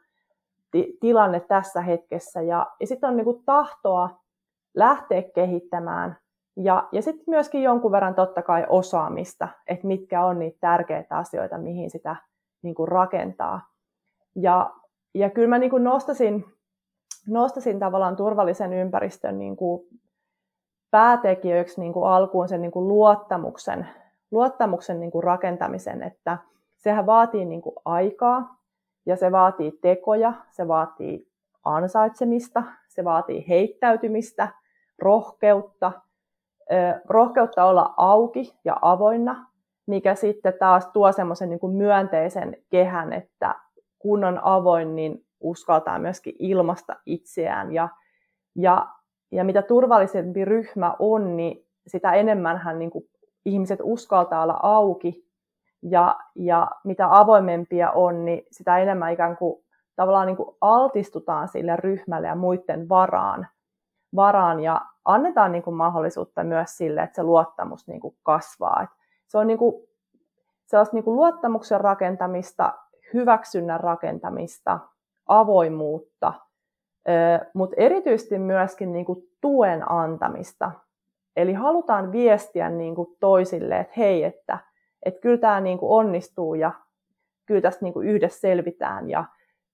ti- 0.70 0.98
tilanne 1.00 1.40
tässä 1.40 1.80
hetkessä. 1.80 2.42
Ja, 2.42 2.66
ja 2.80 2.86
sitten 2.86 3.10
on 3.10 3.16
niin 3.16 3.24
kuin 3.24 3.42
tahtoa 3.44 4.20
lähteä 4.74 5.22
kehittämään 5.22 6.16
ja, 6.56 6.88
ja 6.92 7.02
sitten 7.02 7.24
myöskin 7.26 7.62
jonkun 7.62 7.92
verran 7.92 8.14
totta 8.14 8.42
kai 8.42 8.66
osaamista, 8.68 9.48
että 9.66 9.86
mitkä 9.86 10.24
on 10.24 10.38
niitä 10.38 10.58
tärkeitä 10.60 11.16
asioita, 11.16 11.58
mihin 11.58 11.90
sitä 11.90 12.16
niin 12.62 12.74
kuin 12.74 12.88
rakentaa. 12.88 13.60
Ja, 14.36 14.70
ja 15.14 15.30
kyllä 15.30 15.48
mä 15.48 15.58
niin 15.58 15.70
kuin 15.70 15.84
nostasin, 15.84 16.44
nostasin 17.28 17.78
tavallaan 17.78 18.16
turvallisen 18.16 18.72
ympäristön 18.72 19.38
niin 19.38 19.56
kuin 19.56 19.88
päätekijöiksi 20.90 21.80
niin 21.80 21.92
kuin 21.92 22.10
alkuun 22.10 22.48
sen 22.48 22.62
niin 22.62 22.72
kuin 22.72 22.88
luottamuksen 22.88 23.88
luottamuksen 24.30 25.00
niin 25.00 25.10
kuin 25.10 25.24
rakentamisen, 25.24 26.02
että 26.02 26.38
sehän 26.76 27.06
vaatii 27.06 27.44
niin 27.44 27.62
kuin 27.62 27.76
aikaa 27.84 28.56
ja 29.06 29.16
se 29.16 29.32
vaatii 29.32 29.72
tekoja, 29.82 30.32
se 30.50 30.68
vaatii 30.68 31.28
ansaitsemista, 31.64 32.62
se 32.88 33.04
vaatii 33.04 33.48
heittäytymistä, 33.48 34.48
rohkeutta, 34.98 35.92
rohkeutta 37.08 37.64
olla 37.64 37.94
auki 37.96 38.58
ja 38.64 38.76
avoinna, 38.82 39.46
mikä 39.86 40.14
sitten 40.14 40.54
taas 40.58 40.86
tuo 40.86 41.12
semmoisen 41.12 41.48
niin 41.48 41.60
kuin 41.60 41.76
myönteisen 41.76 42.56
kehän, 42.70 43.12
että 43.12 43.54
kun 43.98 44.24
on 44.24 44.40
avoin, 44.42 44.96
niin 44.96 45.24
uskaltaa 45.40 45.98
myöskin 45.98 46.34
ilmasta 46.38 46.96
itseään. 47.06 47.72
Ja, 47.72 47.88
ja, 48.56 48.86
ja 49.32 49.44
mitä 49.44 49.62
turvallisempi 49.62 50.44
ryhmä 50.44 50.96
on, 50.98 51.36
niin 51.36 51.66
sitä 51.86 52.12
enemmän 52.12 52.58
hän 52.58 52.78
niin 52.78 52.90
kuin 52.90 53.04
ihmiset 53.44 53.80
uskaltaa 53.82 54.42
olla 54.42 54.60
auki 54.62 55.26
ja, 55.82 56.16
ja 56.34 56.70
mitä 56.84 57.18
avoimempia 57.18 57.90
on, 57.90 58.24
niin 58.24 58.46
sitä 58.50 58.78
enemmän 58.78 59.12
ikään 59.12 59.36
kuin 59.36 59.64
tavallaan 59.96 60.26
niin 60.26 60.36
kuin 60.36 60.56
altistutaan 60.60 61.48
sille 61.48 61.76
ryhmälle 61.76 62.26
ja 62.26 62.34
muiden 62.34 62.88
varaan, 62.88 63.46
varaan 64.16 64.60
ja 64.60 64.80
annetaan 65.04 65.52
niin 65.52 65.62
kuin 65.62 65.76
mahdollisuutta 65.76 66.44
myös 66.44 66.76
sille, 66.76 67.02
että 67.02 67.16
se 67.16 67.22
luottamus 67.22 67.88
niin 67.88 68.00
kuin 68.00 68.16
kasvaa. 68.22 68.82
Et 68.82 68.90
se 69.28 69.38
on 69.38 69.46
niin 69.46 69.58
kuin 69.58 69.86
sellaista 70.66 70.96
niin 70.96 71.04
kuin 71.04 71.16
luottamuksen 71.16 71.80
rakentamista, 71.80 72.72
hyväksynnän 73.14 73.80
rakentamista, 73.80 74.78
avoimuutta, 75.26 76.32
mutta 77.54 77.76
erityisesti 77.78 78.38
myöskin 78.38 78.92
niin 78.92 79.04
kuin 79.04 79.22
tuen 79.40 79.92
antamista. 79.92 80.70
Eli 81.36 81.52
halutaan 81.52 82.12
viestiä 82.12 82.70
niin 82.70 82.94
kuin 82.94 83.16
toisille, 83.20 83.78
että 83.78 83.94
hei, 83.96 84.24
että, 84.24 84.58
että 85.02 85.20
kyllä 85.20 85.38
tämä 85.38 85.60
niin 85.60 85.78
kuin 85.78 85.90
onnistuu 85.90 86.54
ja 86.54 86.72
kyllä 87.46 87.60
tästä 87.60 87.84
niin 87.84 87.92
kuin 87.92 88.08
yhdessä 88.08 88.40
selvitään. 88.40 89.10
Ja, 89.10 89.24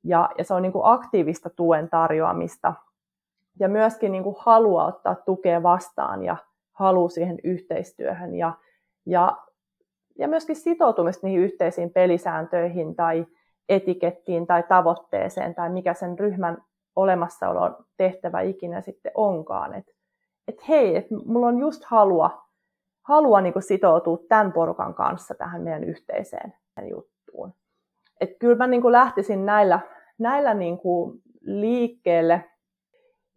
ja, 0.04 0.30
ja 0.38 0.44
se 0.44 0.54
on 0.54 0.62
niin 0.62 0.72
kuin 0.72 0.86
aktiivista 0.86 1.50
tuen 1.50 1.88
tarjoamista 1.90 2.74
ja 3.60 3.68
myöskin 3.68 4.12
niin 4.12 4.24
kuin 4.24 4.36
halua 4.38 4.84
ottaa 4.84 5.14
tukea 5.14 5.62
vastaan 5.62 6.24
ja 6.24 6.36
halu 6.72 7.08
siihen 7.08 7.38
yhteistyöhön 7.44 8.34
ja, 8.34 8.52
ja, 9.06 9.36
ja 10.18 10.28
myöskin 10.28 10.56
sitoutumista 10.56 11.26
niihin 11.26 11.42
yhteisiin 11.42 11.90
pelisääntöihin 11.90 12.96
tai 12.96 13.26
etikettiin 13.68 14.46
tai 14.46 14.62
tavoitteeseen 14.62 15.54
tai 15.54 15.70
mikä 15.70 15.94
sen 15.94 16.18
ryhmän 16.18 16.62
olemassaolon 16.96 17.76
tehtävä 17.96 18.40
ikinä 18.40 18.80
sitten 18.80 19.12
onkaan. 19.14 19.74
Et 19.74 19.96
että 20.48 20.62
hei, 20.68 20.96
että 20.96 21.14
mulla 21.24 21.46
on 21.46 21.58
just 21.58 21.84
halua, 21.84 22.46
halua 23.02 23.40
niin 23.40 23.62
sitoutua 23.62 24.18
tämän 24.28 24.52
porukan 24.52 24.94
kanssa 24.94 25.34
tähän 25.34 25.62
meidän 25.62 25.84
yhteiseen 25.84 26.54
juttuun. 26.90 27.54
Et 28.20 28.30
kyllä 28.38 28.56
mä 28.56 28.66
niin 28.66 28.92
lähtisin 28.92 29.46
näillä, 29.46 29.80
näillä 30.18 30.54
niin 30.54 30.78
liikkeelle. 31.40 32.44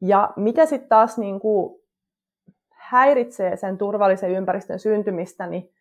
Ja 0.02 0.30
mitä 0.36 0.66
sitten 0.66 0.90
taas 0.90 1.18
niin 1.18 1.40
häiritsee 2.72 3.58
sen 3.58 3.78
turvallisen 3.78 4.32
ympäristön 4.32 4.80
syntymistä, 4.80 5.48
niin 5.48 5.74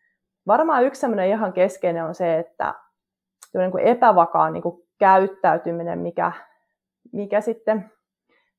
varmaan 0.47 0.83
yksi 0.83 1.01
sellainen 1.01 1.29
ihan 1.29 1.53
keskeinen 1.53 2.03
on 2.03 2.15
se, 2.15 2.39
että 2.39 2.73
niin 3.53 3.79
epävakaa 3.79 4.49
niin 4.49 4.63
käyttäytyminen, 4.99 5.99
mikä, 5.99 6.31
mikä 7.11 7.41
sitten 7.41 7.91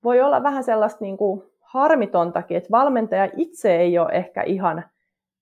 voi 0.04 0.20
olla 0.20 0.42
vähän 0.42 0.64
sellaista 0.64 1.04
niin 1.04 1.16
kuin 1.16 1.42
harmitontakin, 1.60 2.56
että 2.56 2.70
valmentaja 2.70 3.28
itse 3.36 3.76
ei 3.76 3.98
ole 3.98 4.12
ehkä 4.12 4.42
ihan 4.42 4.84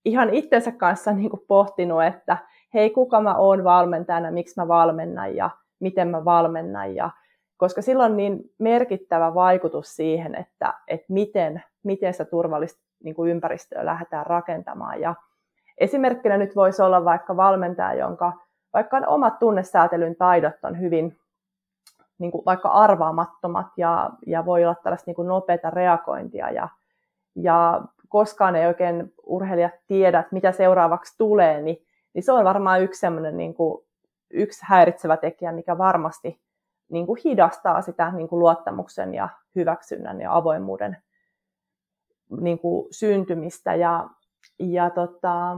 ihan 0.05 0.33
itsensä 0.33 0.71
kanssa 0.71 1.11
niin 1.11 1.29
kuin 1.29 1.45
pohtinut, 1.47 2.03
että 2.03 2.37
hei, 2.73 2.89
kuka 2.89 3.21
mä 3.21 3.35
oon 3.35 3.63
valmentajana, 3.63 4.31
miksi 4.31 4.53
mä 4.57 4.67
valmennan 4.67 5.35
ja 5.35 5.49
miten 5.79 6.07
mä 6.07 6.25
valmennan. 6.25 6.95
Ja, 6.95 7.09
koska 7.59 7.81
silloin 7.81 8.11
on 8.11 8.17
niin 8.17 8.39
merkittävä 8.57 9.33
vaikutus 9.33 9.95
siihen, 9.95 10.35
että, 10.35 10.73
että 10.87 11.05
miten, 11.09 11.63
miten 11.83 12.13
sitä 12.13 12.25
turvallista 12.25 12.81
niin 13.03 13.15
kuin 13.15 13.31
ympäristöä 13.31 13.85
lähdetään 13.85 14.25
rakentamaan. 14.25 15.01
Ja 15.01 15.15
esimerkkinä 15.77 16.37
nyt 16.37 16.55
voisi 16.55 16.81
olla 16.81 17.05
vaikka 17.05 17.37
valmentaja, 17.37 17.93
jonka 17.93 18.33
vaikka 18.73 18.97
omat 19.07 19.39
tunnesäätelyn 19.39 20.15
taidot 20.15 20.53
on 20.63 20.79
hyvin 20.79 21.17
niin 22.17 22.31
kuin 22.31 22.45
vaikka 22.45 22.69
arvaamattomat 22.69 23.67
ja, 23.77 24.09
ja 24.27 24.45
voi 24.45 24.65
olla 24.65 24.75
tällaista 24.75 25.09
niin 25.09 25.15
kuin 25.15 25.27
nopeata 25.27 25.69
reagointia 25.69 26.49
ja, 26.49 26.69
ja 27.35 27.81
koskaan 28.09 28.55
ei 28.55 28.67
oikein 28.67 29.13
urheilijat 29.23 29.73
tiedä, 29.87 30.19
että 30.19 30.33
mitä 30.33 30.51
seuraavaksi 30.51 31.17
tulee, 31.17 31.61
niin, 31.61 31.85
niin 32.13 32.23
se 32.23 32.31
on 32.31 32.45
varmaan 32.45 32.81
yksi 32.81 33.07
niin 33.31 33.53
kuin, 33.53 33.85
yksi 34.29 34.59
häiritsevä 34.63 35.17
tekijä, 35.17 35.51
mikä 35.51 35.77
varmasti 35.77 36.39
niin 36.89 37.05
kuin 37.05 37.21
hidastaa 37.25 37.81
sitä 37.81 38.11
niin 38.11 38.27
kuin 38.27 38.39
luottamuksen 38.39 39.13
ja 39.13 39.29
hyväksynnän 39.55 40.21
ja 40.21 40.35
avoimuuden 40.35 40.97
niin 42.41 42.59
kuin 42.59 42.87
syntymistä. 42.91 43.75
Ja, 43.75 44.09
ja 44.59 44.89
tota, 44.89 45.57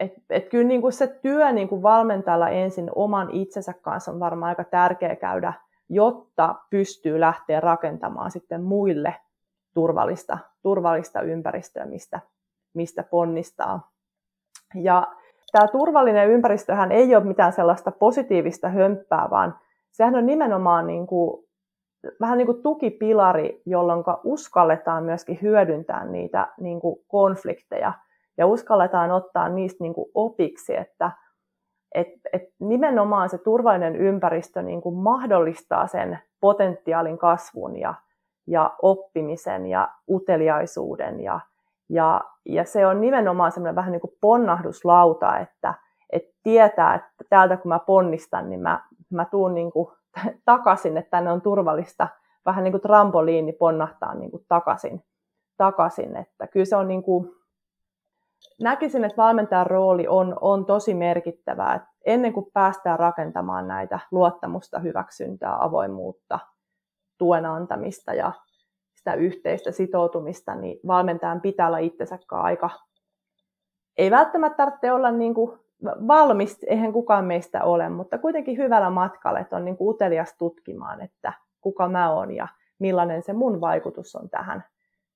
et, 0.00 0.12
et 0.30 0.48
kyllä 0.48 0.68
niin 0.68 0.80
kuin 0.80 0.92
se 0.92 1.06
työ 1.06 1.52
niin 1.52 1.68
kuin 1.68 1.82
valmentajalla 1.82 2.48
ensin 2.48 2.90
oman 2.94 3.30
itsensä 3.30 3.72
kanssa 3.82 4.12
on 4.12 4.20
varmaan 4.20 4.48
aika 4.48 4.64
tärkeä 4.64 5.16
käydä, 5.16 5.52
jotta 5.88 6.54
pystyy 6.70 7.20
lähteä 7.20 7.60
rakentamaan 7.60 8.30
sitten 8.30 8.62
muille 8.62 9.14
turvallista, 9.74 10.38
turvallista 10.62 11.20
ympäristöä, 11.20 11.84
mistä, 11.84 12.20
mistä 12.74 13.02
ponnistaa. 13.02 13.90
Ja 14.74 15.06
tämä 15.52 15.68
turvallinen 15.68 16.28
ympäristöhän 16.28 16.92
ei 16.92 17.16
ole 17.16 17.24
mitään 17.24 17.52
sellaista 17.52 17.90
positiivista 17.90 18.68
hömppää, 18.68 19.30
vaan 19.30 19.58
sehän 19.92 20.14
on 20.14 20.26
nimenomaan 20.26 20.86
niin 20.86 21.06
kuin, 21.06 21.44
vähän 22.20 22.38
niin 22.38 22.46
kuin 22.46 22.62
tukipilari, 22.62 23.62
jolloin 23.66 24.04
uskalletaan 24.24 25.04
myöskin 25.04 25.38
hyödyntää 25.42 26.04
niitä 26.04 26.48
niin 26.60 26.80
kuin 26.80 26.96
konflikteja 27.08 27.92
ja 28.38 28.46
uskalletaan 28.46 29.10
ottaa 29.10 29.48
niistä 29.48 29.84
niin 29.84 29.94
kuin 29.94 30.10
opiksi, 30.14 30.76
että 30.76 31.10
et, 31.94 32.08
et 32.32 32.42
nimenomaan 32.60 33.28
se 33.28 33.38
turvallinen 33.38 33.96
ympäristö 33.96 34.62
niin 34.62 34.80
kuin 34.80 34.94
mahdollistaa 34.94 35.86
sen 35.86 36.18
potentiaalin 36.40 37.18
kasvun 37.18 37.76
ja, 37.76 37.94
ja 38.46 38.74
oppimisen 38.82 39.66
ja 39.66 39.88
uteliaisuuden 40.08 41.20
ja, 41.20 41.40
ja, 41.88 42.20
ja 42.46 42.64
se 42.64 42.86
on 42.86 43.00
nimenomaan 43.00 43.52
semmoinen 43.52 43.76
vähän 43.76 43.92
niin 43.92 44.00
kuin 44.00 44.16
ponnahduslauta, 44.20 45.38
että, 45.38 45.74
että 46.12 46.32
tietää, 46.42 46.94
että 46.94 47.24
täältä 47.30 47.56
kun 47.56 47.68
mä 47.68 47.78
ponnistan, 47.78 48.50
niin 48.50 48.60
mä, 48.60 48.84
mä 49.12 49.24
tuun 49.24 49.54
niin 49.54 49.72
kuin 49.72 49.88
takaisin, 50.44 50.96
että 50.96 51.10
tänne 51.10 51.32
on 51.32 51.42
turvallista 51.42 52.08
vähän 52.46 52.64
niin 52.64 52.72
kuin 52.72 52.82
trampoliini 52.82 53.52
ponnahtaa 53.52 54.14
niin 54.14 54.30
kuin 54.30 54.44
takaisin, 54.48 55.04
takaisin. 55.56 56.16
Että 56.16 56.46
kyllä 56.46 56.66
se 56.66 56.76
on 56.76 56.88
niin 56.88 57.02
kuin, 57.02 57.30
näkisin, 58.60 59.04
että 59.04 59.16
valmentajan 59.16 59.66
rooli 59.66 60.08
on, 60.08 60.36
on 60.40 60.66
tosi 60.66 60.94
merkittävää. 60.94 61.74
Että 61.74 61.88
ennen 62.06 62.32
kuin 62.32 62.46
päästään 62.52 62.98
rakentamaan 62.98 63.68
näitä 63.68 64.00
luottamusta, 64.10 64.78
hyväksyntää, 64.78 65.64
avoimuutta, 65.64 66.38
tuen 67.18 67.46
antamista 67.46 68.14
ja 68.14 68.32
sitä 68.94 69.14
yhteistä 69.14 69.72
sitoutumista, 69.72 70.54
niin 70.54 70.80
valmentajan 70.86 71.40
pitää 71.40 71.66
olla 71.66 71.78
itsensä 71.78 72.18
aika... 72.30 72.70
Ei 73.98 74.10
välttämättä 74.10 74.56
tarvitse 74.56 74.92
olla 74.92 75.10
niin 75.10 75.34
kuin 75.34 75.58
valmis, 75.84 76.64
eihän 76.66 76.92
kukaan 76.92 77.24
meistä 77.24 77.64
ole, 77.64 77.88
mutta 77.88 78.18
kuitenkin 78.18 78.56
hyvällä 78.56 78.90
matkalla, 78.90 79.38
että 79.38 79.56
on 79.56 79.64
niin 79.64 79.76
kuin 79.76 79.94
utelias 79.94 80.34
tutkimaan, 80.38 81.00
että 81.00 81.32
kuka 81.60 81.88
mä 81.88 82.12
oon 82.12 82.34
ja 82.34 82.48
millainen 82.78 83.22
se 83.22 83.32
mun 83.32 83.60
vaikutus 83.60 84.16
on 84.16 84.30
tähän, 84.30 84.64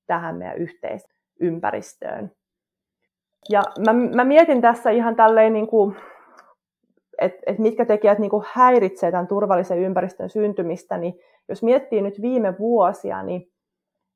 tähän 0.07 0.37
meidän 0.37 0.57
yhteisympäristöön. 0.57 2.33
Ja 3.49 3.63
mä, 3.87 3.93
mä 3.93 4.25
mietin 4.25 4.61
tässä 4.61 4.91
ihan 4.91 5.17
tälleen, 5.17 5.53
niin 5.53 5.67
kuin, 5.67 5.97
että 7.21 7.41
et 7.47 7.59
mitkä 7.59 7.85
tekijät 7.85 8.19
niin 8.19 8.31
kuin 8.31 8.45
häiritsee 8.53 9.11
tämän 9.11 9.27
turvallisen 9.27 9.79
ympäristön 9.79 10.31
syntymistä, 10.31 10.99
niin 10.99 11.15
jos 11.49 11.63
miettii 11.63 12.03
nyt 12.03 12.23
viime 12.23 12.59
vuosia, 12.59 13.23
niin, 13.23 13.53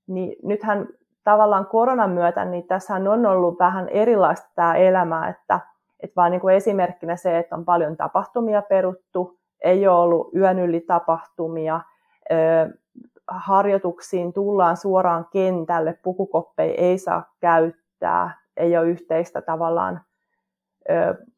niin 0.07 0.37
nythän 0.43 0.89
tavallaan 1.25 1.67
koronan 1.67 2.11
myötä, 2.11 2.45
niin 2.45 2.67
tässä 2.67 2.95
on 2.95 3.27
ollut 3.27 3.59
vähän 3.59 3.89
erilaista 3.89 4.49
tämä 4.55 4.75
elämä, 4.75 5.29
että, 5.29 5.61
että 6.03 6.17
vaan 6.17 6.31
niin 6.31 6.41
kuin 6.41 6.55
esimerkkinä 6.55 7.17
se, 7.17 7.39
että 7.39 7.57
on 7.57 7.65
paljon 7.65 7.97
tapahtumia 7.97 8.63
peruttu, 8.63 9.39
ei 9.65 9.89
ole 9.89 9.99
ollut 9.99 10.35
yön 10.35 10.59
yli 10.59 10.81
tapahtumia, 10.81 11.81
harjoituksiin 13.29 14.33
tullaan 14.33 14.77
suoraan 14.77 15.27
kentälle, 15.33 15.99
pukukoppeja 16.03 16.75
ei 16.75 16.99
saa 16.99 17.35
käyttää, 17.41 18.41
ei 18.57 18.77
ole 18.77 18.89
yhteistä 18.89 19.43
tavallaan 19.43 20.01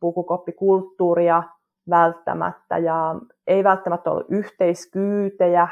pukukoppikulttuuria 0.00 1.42
välttämättä 1.90 2.78
ja 2.78 3.14
ei 3.46 3.64
välttämättä 3.64 4.10
ole 4.10 4.24
yhteiskyytejä, 4.28 5.68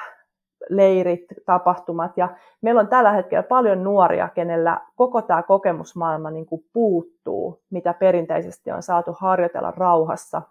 leirit, 0.69 1.25
tapahtumat. 1.47 2.13
Ja 2.17 2.29
meillä 2.63 2.81
on 2.81 2.89
tällä 2.89 3.13
hetkellä 3.13 3.43
paljon 3.43 3.85
nuoria, 3.85 4.29
kenellä 4.29 4.81
koko 4.97 5.23
tämä 5.23 5.43
kokemusmaailma 5.43 6.31
niin 6.31 6.47
kuin 6.47 6.65
puuttuu, 6.73 7.63
mitä 7.71 7.95
perinteisesti 7.95 8.71
on 8.71 8.83
saatu 8.83 9.17
harjoitella 9.21 9.71
rauhassa. 9.77 10.43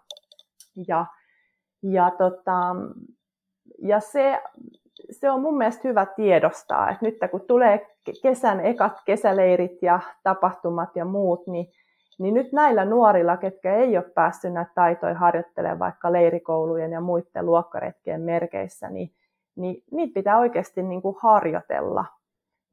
Ja, 0.88 1.06
ja, 1.82 2.10
tota, 2.18 2.76
ja 3.78 4.00
se, 4.00 4.42
se 5.10 5.30
on 5.30 5.40
mun 5.40 5.58
mielestä 5.58 5.88
hyvä 5.88 6.06
tiedostaa, 6.06 6.90
että 6.90 7.06
nyt 7.06 7.18
kun 7.30 7.40
tulee 7.40 7.86
kesän 8.22 8.60
ekat 8.60 8.92
kesäleirit 9.04 9.82
ja 9.82 10.00
tapahtumat 10.22 10.96
ja 10.96 11.04
muut, 11.04 11.46
niin, 11.46 11.66
niin 12.18 12.34
nyt 12.34 12.52
näillä 12.52 12.84
nuorilla, 12.84 13.36
ketkä 13.36 13.74
ei 13.74 13.96
ole 13.96 14.10
päässyt 14.14 14.52
näitä 14.52 14.72
taitoja 14.74 15.14
harjoittelemaan 15.14 15.78
vaikka 15.78 16.12
leirikoulujen 16.12 16.92
ja 16.92 17.00
muiden 17.00 17.46
luokkaretkien 17.46 18.20
merkeissä, 18.20 18.90
niin, 18.90 19.12
niin 19.60 19.82
niitä 19.90 20.14
pitää 20.14 20.38
oikeasti 20.38 20.82
niin 20.82 21.02
kuin 21.02 21.16
harjoitella. 21.22 22.04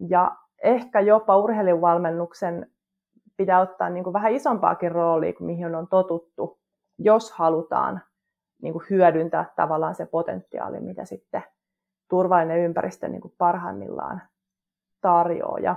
Ja 0.10 0.36
ehkä 0.64 1.00
jopa 1.00 1.38
urheiluvalmennuksen 1.38 2.72
pitää 3.38 3.62
ottaa 3.62 3.90
niin 3.90 4.04
kuin 4.04 4.14
vähän 4.14 4.32
isompaakin 4.32 4.92
roolia 4.92 5.34
kuin 5.34 5.48
mihin 5.48 5.76
on 5.76 5.88
totuttu, 5.88 6.60
jos 7.00 7.32
halutaan 7.32 8.02
niin 8.62 8.74
kuin 8.74 8.86
hyödyntää 8.90 9.54
tavallaan 9.56 9.96
se 9.96 10.06
potentiaali, 10.06 10.80
mitä 10.80 11.06
sitten 11.06 11.44
turvallinen 12.10 12.60
ympäristö 12.60 13.08
niin 13.08 13.22
kuin 13.22 13.34
parhaimmillaan 13.38 14.22
tarjoaa. 15.02 15.60
Ja, 15.60 15.76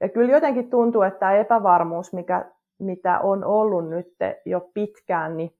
ja 0.00 0.08
kyllä 0.08 0.32
jotenkin 0.32 0.70
tuntuu, 0.70 1.02
että 1.02 1.20
tämä 1.20 1.32
epävarmuus, 1.32 2.12
mikä, 2.12 2.52
mitä 2.78 3.20
on 3.20 3.44
ollut 3.44 3.88
nyt 3.88 4.16
jo 4.46 4.70
pitkään, 4.74 5.36
niin, 5.36 5.58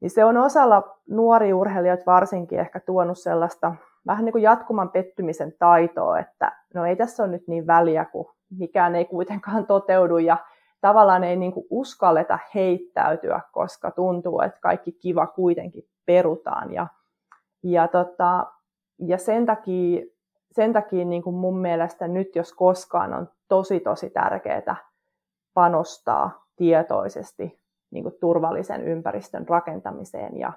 niin 0.00 0.10
se 0.10 0.24
on 0.24 0.36
osalla 0.36 0.96
nuori 1.08 1.52
urheilijoita 1.52 2.02
varsinkin 2.06 2.60
ehkä 2.60 2.80
tuonut 2.80 3.18
sellaista 3.18 3.74
vähän 4.06 4.24
niin 4.24 4.32
kuin 4.32 4.42
jatkuman 4.42 4.90
pettymisen 4.90 5.54
taitoa, 5.58 6.18
että 6.18 6.52
no 6.74 6.86
ei 6.86 6.96
tässä 6.96 7.22
ole 7.22 7.30
nyt 7.30 7.48
niin 7.48 7.66
väliä, 7.66 8.04
kun 8.04 8.32
mikään 8.58 8.94
ei 8.94 9.04
kuitenkaan 9.04 9.66
toteudu 9.66 10.18
ja 10.18 10.36
tavallaan 10.80 11.24
ei 11.24 11.36
niin 11.36 11.52
kuin 11.52 11.66
uskalleta 11.70 12.38
heittäytyä, 12.54 13.40
koska 13.52 13.90
tuntuu, 13.90 14.40
että 14.40 14.60
kaikki 14.60 14.92
kiva 14.92 15.26
kuitenkin 15.26 15.84
perutaan. 16.06 16.72
Ja, 16.72 16.86
ja, 17.62 17.88
tota, 17.88 18.46
ja 18.98 19.18
sen 19.18 19.46
takia 19.46 20.06
sen 20.52 20.72
takia 20.72 21.04
niin 21.04 21.22
kuin 21.22 21.36
mun 21.36 21.58
mielestä 21.58 22.08
nyt 22.08 22.36
jos 22.36 22.52
koskaan 22.52 23.14
on 23.14 23.28
tosi 23.48 23.80
tosi 23.80 24.10
tärkeää 24.10 24.76
panostaa 25.54 26.46
tietoisesti 26.56 27.59
niin 27.90 28.02
kuin 28.04 28.14
turvallisen 28.20 28.88
ympäristön 28.88 29.48
rakentamiseen 29.48 30.38
ja, 30.38 30.52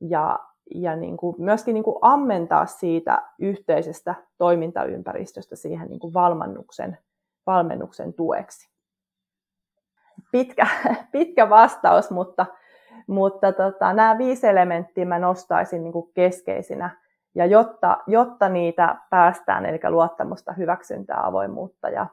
ja, 0.00 0.38
ja 0.74 0.96
niin 0.96 1.16
kuin 1.16 1.36
myöskin 1.38 1.74
niin 1.74 1.84
kuin 1.84 1.96
ammentaa 2.02 2.66
siitä 2.66 3.22
yhteisestä 3.38 4.14
toimintaympäristöstä 4.38 5.56
siihen 5.56 5.88
niin 5.88 6.00
kuin 6.00 6.14
valmennuksen, 6.14 6.98
valmennuksen 7.46 8.14
tueksi. 8.14 8.70
Pitkä, 10.32 10.66
pitkä 11.12 11.50
vastaus, 11.50 12.10
mutta, 12.10 12.46
mutta 13.06 13.52
tota, 13.52 13.92
nämä 13.92 14.18
viisi 14.18 14.46
elementtiä 14.46 15.04
mä 15.04 15.18
nostaisin 15.18 15.82
niin 15.82 15.92
kuin 15.92 16.12
keskeisinä 16.14 17.00
ja 17.34 17.46
jotta, 17.46 17.98
jotta 18.06 18.48
niitä 18.48 18.96
päästään, 19.10 19.66
eli 19.66 19.78
luottamusta, 19.88 20.52
hyväksyntää, 20.52 21.26
avoimuutta 21.26 21.88
ja, 21.88 22.06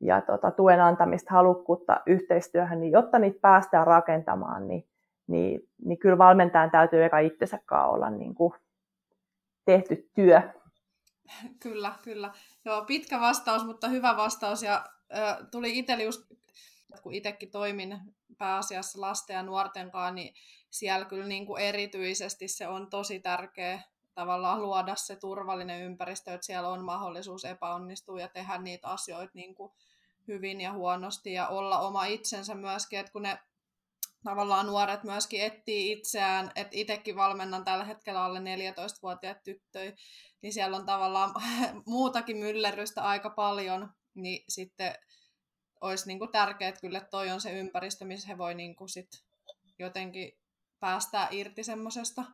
ja 0.00 0.20
tota, 0.20 0.50
tuen 0.50 0.80
antamista, 0.80 1.34
halukkuutta 1.34 2.00
yhteistyöhön, 2.06 2.80
niin 2.80 2.92
jotta 2.92 3.18
niitä 3.18 3.38
päästään 3.40 3.86
rakentamaan, 3.86 4.68
niin, 4.68 4.88
niin, 5.26 5.60
niin 5.84 5.98
kyllä 5.98 6.18
valmentajan 6.18 6.70
täytyy 6.70 7.04
eka 7.04 7.18
itsensä 7.18 7.58
olla 7.70 8.10
niin 8.10 8.34
kuin 8.34 8.52
tehty 9.64 10.10
työ. 10.14 10.42
Kyllä, 11.62 11.92
kyllä. 12.04 12.30
Joo, 12.64 12.84
pitkä 12.84 13.20
vastaus, 13.20 13.66
mutta 13.66 13.88
hyvä 13.88 14.16
vastaus 14.16 14.62
ja 14.62 14.84
tuli 15.50 15.78
itselle 15.78 16.04
just, 16.04 16.22
kun 17.02 17.14
itsekin 17.14 17.50
toimin 17.50 17.98
pääasiassa 18.38 19.00
lasten 19.00 19.34
ja 19.34 19.42
nuorten 19.42 19.90
kanssa, 19.90 20.14
niin 20.14 20.34
siellä 20.70 21.06
kyllä 21.06 21.26
niin 21.26 21.46
kuin 21.46 21.62
erityisesti 21.62 22.48
se 22.48 22.68
on 22.68 22.90
tosi 22.90 23.20
tärkeä 23.20 23.80
tavallaan 24.18 24.62
luoda 24.62 24.94
se 24.96 25.16
turvallinen 25.16 25.82
ympäristö, 25.82 26.34
että 26.34 26.46
siellä 26.46 26.68
on 26.68 26.84
mahdollisuus 26.84 27.44
epäonnistua 27.44 28.20
ja 28.20 28.28
tehdä 28.28 28.58
niitä 28.58 28.88
asioita 28.88 29.30
niin 29.34 29.54
kuin 29.54 29.72
hyvin 30.28 30.60
ja 30.60 30.72
huonosti 30.72 31.32
ja 31.32 31.48
olla 31.48 31.80
oma 31.80 32.04
itsensä 32.04 32.54
myöskin, 32.54 32.98
että 32.98 33.12
kun 33.12 33.22
ne 33.22 33.38
tavallaan 34.24 34.66
nuoret 34.66 35.04
myöskin 35.04 35.42
etsii 35.42 35.92
itseään, 35.92 36.50
että 36.56 36.76
itsekin 36.76 37.16
valmennan 37.16 37.64
tällä 37.64 37.84
hetkellä 37.84 38.24
alle 38.24 38.38
14-vuotiaat 38.38 39.42
tyttöjä, 39.42 39.92
niin 40.42 40.52
siellä 40.52 40.76
on 40.76 40.86
tavallaan 40.86 41.34
muutakin 41.86 42.36
myllerrystä 42.36 43.02
aika 43.02 43.30
paljon, 43.30 43.90
niin 44.14 44.44
sitten 44.48 44.94
olisi 45.80 46.06
niin 46.06 46.18
kuin 46.18 46.32
tärkeää, 46.32 46.68
että 46.68 46.80
kyllä 46.80 47.00
toi 47.00 47.30
on 47.30 47.40
se 47.40 47.52
ympäristö, 47.52 48.04
missä 48.04 48.28
he 48.28 48.38
voi 48.38 48.54
niin 48.54 48.76
kuin 48.76 48.88
sit 48.88 49.08
jotenkin 49.78 50.32
päästää 50.80 51.28
irti 51.30 51.64
semmoisesta. 51.64 52.24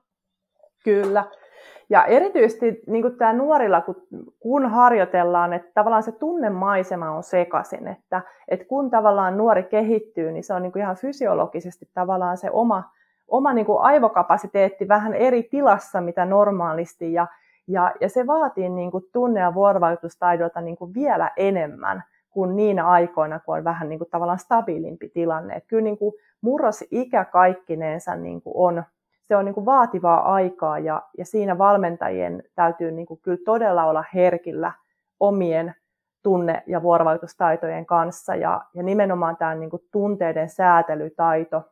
Kyllä. 0.84 1.43
Ja 1.90 2.04
erityisesti 2.04 2.82
niin 2.86 3.16
tämä 3.18 3.32
nuorilla, 3.32 3.80
kun, 3.80 3.96
kun 4.40 4.70
harjoitellaan, 4.70 5.52
että 5.52 5.70
tavallaan 5.74 6.02
se 6.02 6.12
tunnemaisema 6.12 7.10
on 7.10 7.22
sekaisin, 7.22 7.88
että, 7.88 8.22
että 8.48 8.66
kun 8.66 8.90
tavallaan 8.90 9.36
nuori 9.36 9.62
kehittyy, 9.62 10.32
niin 10.32 10.44
se 10.44 10.54
on 10.54 10.62
niin 10.62 10.72
kuin 10.72 10.82
ihan 10.82 10.96
fysiologisesti 10.96 11.88
tavallaan 11.94 12.36
se 12.36 12.50
oma, 12.50 12.82
oma 13.28 13.52
niin 13.52 13.66
kuin 13.66 13.80
aivokapasiteetti 13.80 14.88
vähän 14.88 15.14
eri 15.14 15.42
tilassa, 15.42 16.00
mitä 16.00 16.24
normaalisti, 16.24 17.12
ja, 17.12 17.26
ja, 17.68 17.92
ja 18.00 18.08
se 18.08 18.26
vaatii 18.26 18.68
niin 18.68 18.90
kuin 18.90 19.04
tunne- 19.12 19.40
ja 19.40 19.54
vuorovaikutustaidolta 19.54 20.60
niin 20.60 20.76
kuin 20.76 20.94
vielä 20.94 21.30
enemmän 21.36 22.02
kuin 22.30 22.56
niinä 22.56 22.88
aikoina, 22.88 23.40
kun 23.40 23.56
on 23.56 23.64
vähän 23.64 23.88
niin 23.88 23.98
kuin 23.98 24.10
tavallaan 24.10 24.38
stabiilimpi 24.38 25.08
tilanne. 25.08 25.54
Että 25.54 25.68
kyllä 25.68 25.82
niin 25.82 25.98
kuin 25.98 26.14
murrosikä 26.40 27.24
kaikkineensa 27.24 28.16
niin 28.16 28.42
kuin 28.42 28.52
on, 28.56 28.84
se 29.28 29.36
on 29.36 29.44
niin 29.44 29.54
kuin 29.54 29.66
vaativaa 29.66 30.32
aikaa 30.34 30.78
ja, 30.78 31.02
ja 31.18 31.24
siinä 31.24 31.58
valmentajien 31.58 32.42
täytyy 32.54 32.90
niin 32.90 33.06
kuin 33.06 33.20
kyllä 33.20 33.38
todella 33.44 33.84
olla 33.84 34.04
herkillä 34.14 34.72
omien 35.20 35.74
tunne- 36.22 36.62
ja 36.66 36.82
vuorovaikutustaitojen 36.82 37.86
kanssa 37.86 38.34
ja, 38.34 38.60
ja 38.74 38.82
nimenomaan 38.82 39.36
tämä 39.36 39.54
niin 39.54 39.70
kuin 39.70 39.82
tunteiden 39.92 40.48
säätelytaito 40.48 41.62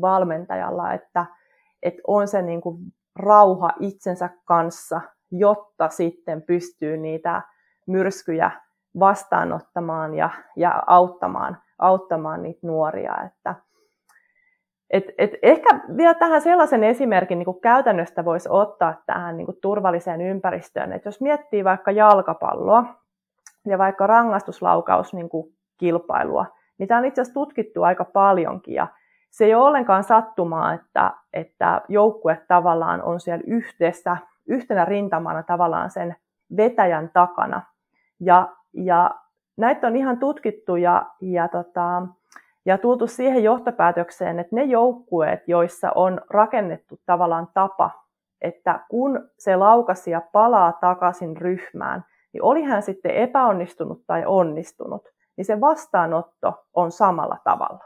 valmentajalla, 0.00 0.92
että, 0.92 1.26
että 1.82 2.02
on 2.06 2.28
se 2.28 2.42
niin 2.42 2.60
kuin 2.60 2.78
rauha 3.16 3.70
itsensä 3.80 4.30
kanssa, 4.44 5.00
jotta 5.30 5.88
sitten 5.88 6.42
pystyy 6.42 6.96
niitä 6.96 7.42
myrskyjä 7.86 8.50
vastaanottamaan 8.98 10.14
ja, 10.14 10.30
ja 10.56 10.82
auttamaan, 10.86 11.58
auttamaan 11.78 12.42
niitä 12.42 12.66
nuoria. 12.66 13.16
Että, 13.26 13.54
et, 14.92 15.04
et 15.18 15.30
ehkä 15.42 15.80
vielä 15.96 16.14
tähän 16.14 16.40
sellaisen 16.40 16.84
esimerkin 16.84 17.38
niin 17.38 17.44
kuin 17.44 17.60
käytännöstä 17.60 18.24
voisi 18.24 18.48
ottaa 18.52 18.94
tähän 19.06 19.36
niin 19.36 19.46
kuin 19.46 19.58
turvalliseen 19.60 20.20
ympäristöön, 20.20 20.92
että 20.92 21.08
jos 21.08 21.20
miettii 21.20 21.64
vaikka 21.64 21.90
jalkapalloa 21.90 22.84
ja 23.66 23.78
vaikka 23.78 24.06
rangaistuslaukaus 24.06 25.14
niin 25.14 25.28
kuin 25.28 25.54
kilpailua, 25.76 26.46
niin 26.78 26.88
tämä 26.88 26.98
on 26.98 27.04
itse 27.04 27.20
asiassa 27.20 27.34
tutkittu 27.34 27.82
aika 27.82 28.04
paljonkin 28.04 28.74
ja 28.74 28.86
se 29.30 29.44
ei 29.44 29.54
ole 29.54 29.64
ollenkaan 29.64 30.04
sattumaa, 30.04 30.72
että, 30.72 31.12
että 31.32 31.82
joukkue 31.88 32.42
tavallaan 32.48 33.02
on 33.02 33.20
siellä 33.20 33.44
yhdessä, 33.46 34.16
yhtenä 34.48 34.84
rintamana 34.84 35.42
tavallaan 35.42 35.90
sen 35.90 36.16
vetäjän 36.56 37.10
takana. 37.12 37.62
Ja, 38.20 38.48
ja 38.72 39.10
näitä 39.56 39.86
on 39.86 39.96
ihan 39.96 40.18
tutkittu 40.18 40.76
ja, 40.76 41.06
ja 41.20 41.48
tota, 41.48 42.02
ja 42.66 42.78
tultu 42.78 43.06
siihen 43.06 43.44
johtopäätökseen, 43.44 44.38
että 44.38 44.56
ne 44.56 44.64
joukkueet, 44.64 45.48
joissa 45.48 45.92
on 45.94 46.20
rakennettu 46.30 47.00
tavallaan 47.06 47.48
tapa, 47.54 47.90
että 48.40 48.80
kun 48.88 49.30
se 49.38 49.56
laukasija 49.56 50.22
palaa 50.32 50.72
takaisin 50.72 51.36
ryhmään, 51.36 52.04
niin 52.32 52.42
oli 52.42 52.62
hän 52.62 52.82
sitten 52.82 53.14
epäonnistunut 53.14 54.02
tai 54.06 54.22
onnistunut, 54.26 55.08
niin 55.36 55.44
se 55.44 55.60
vastaanotto 55.60 56.64
on 56.74 56.92
samalla 56.92 57.36
tavalla. 57.44 57.84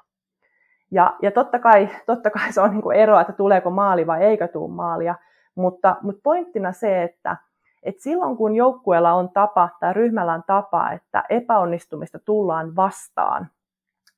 Ja, 0.91 1.17
ja 1.23 1.31
totta, 1.31 1.59
kai, 1.59 1.89
totta 2.07 2.31
kai 2.31 2.53
se 2.53 2.61
on 2.61 2.71
niin 2.71 2.93
eroa, 2.93 3.21
että 3.21 3.33
tuleeko 3.33 3.71
maali 3.71 4.07
vai 4.07 4.23
eikö 4.23 4.49
tule 4.49 4.75
maalia, 4.75 5.15
mutta, 5.55 5.97
mutta 6.03 6.21
pointtina 6.23 6.73
se, 6.73 7.03
että, 7.03 7.37
että 7.83 8.03
silloin 8.03 8.37
kun 8.37 8.55
joukkueella 8.55 9.13
on 9.13 9.31
tapa 9.31 9.69
tai 9.81 9.93
ryhmällä 9.93 10.33
on 10.33 10.45
tapa, 10.47 10.93
että 10.93 11.25
epäonnistumista 11.29 12.19
tullaan 12.19 12.77
vastaan, 12.77 13.49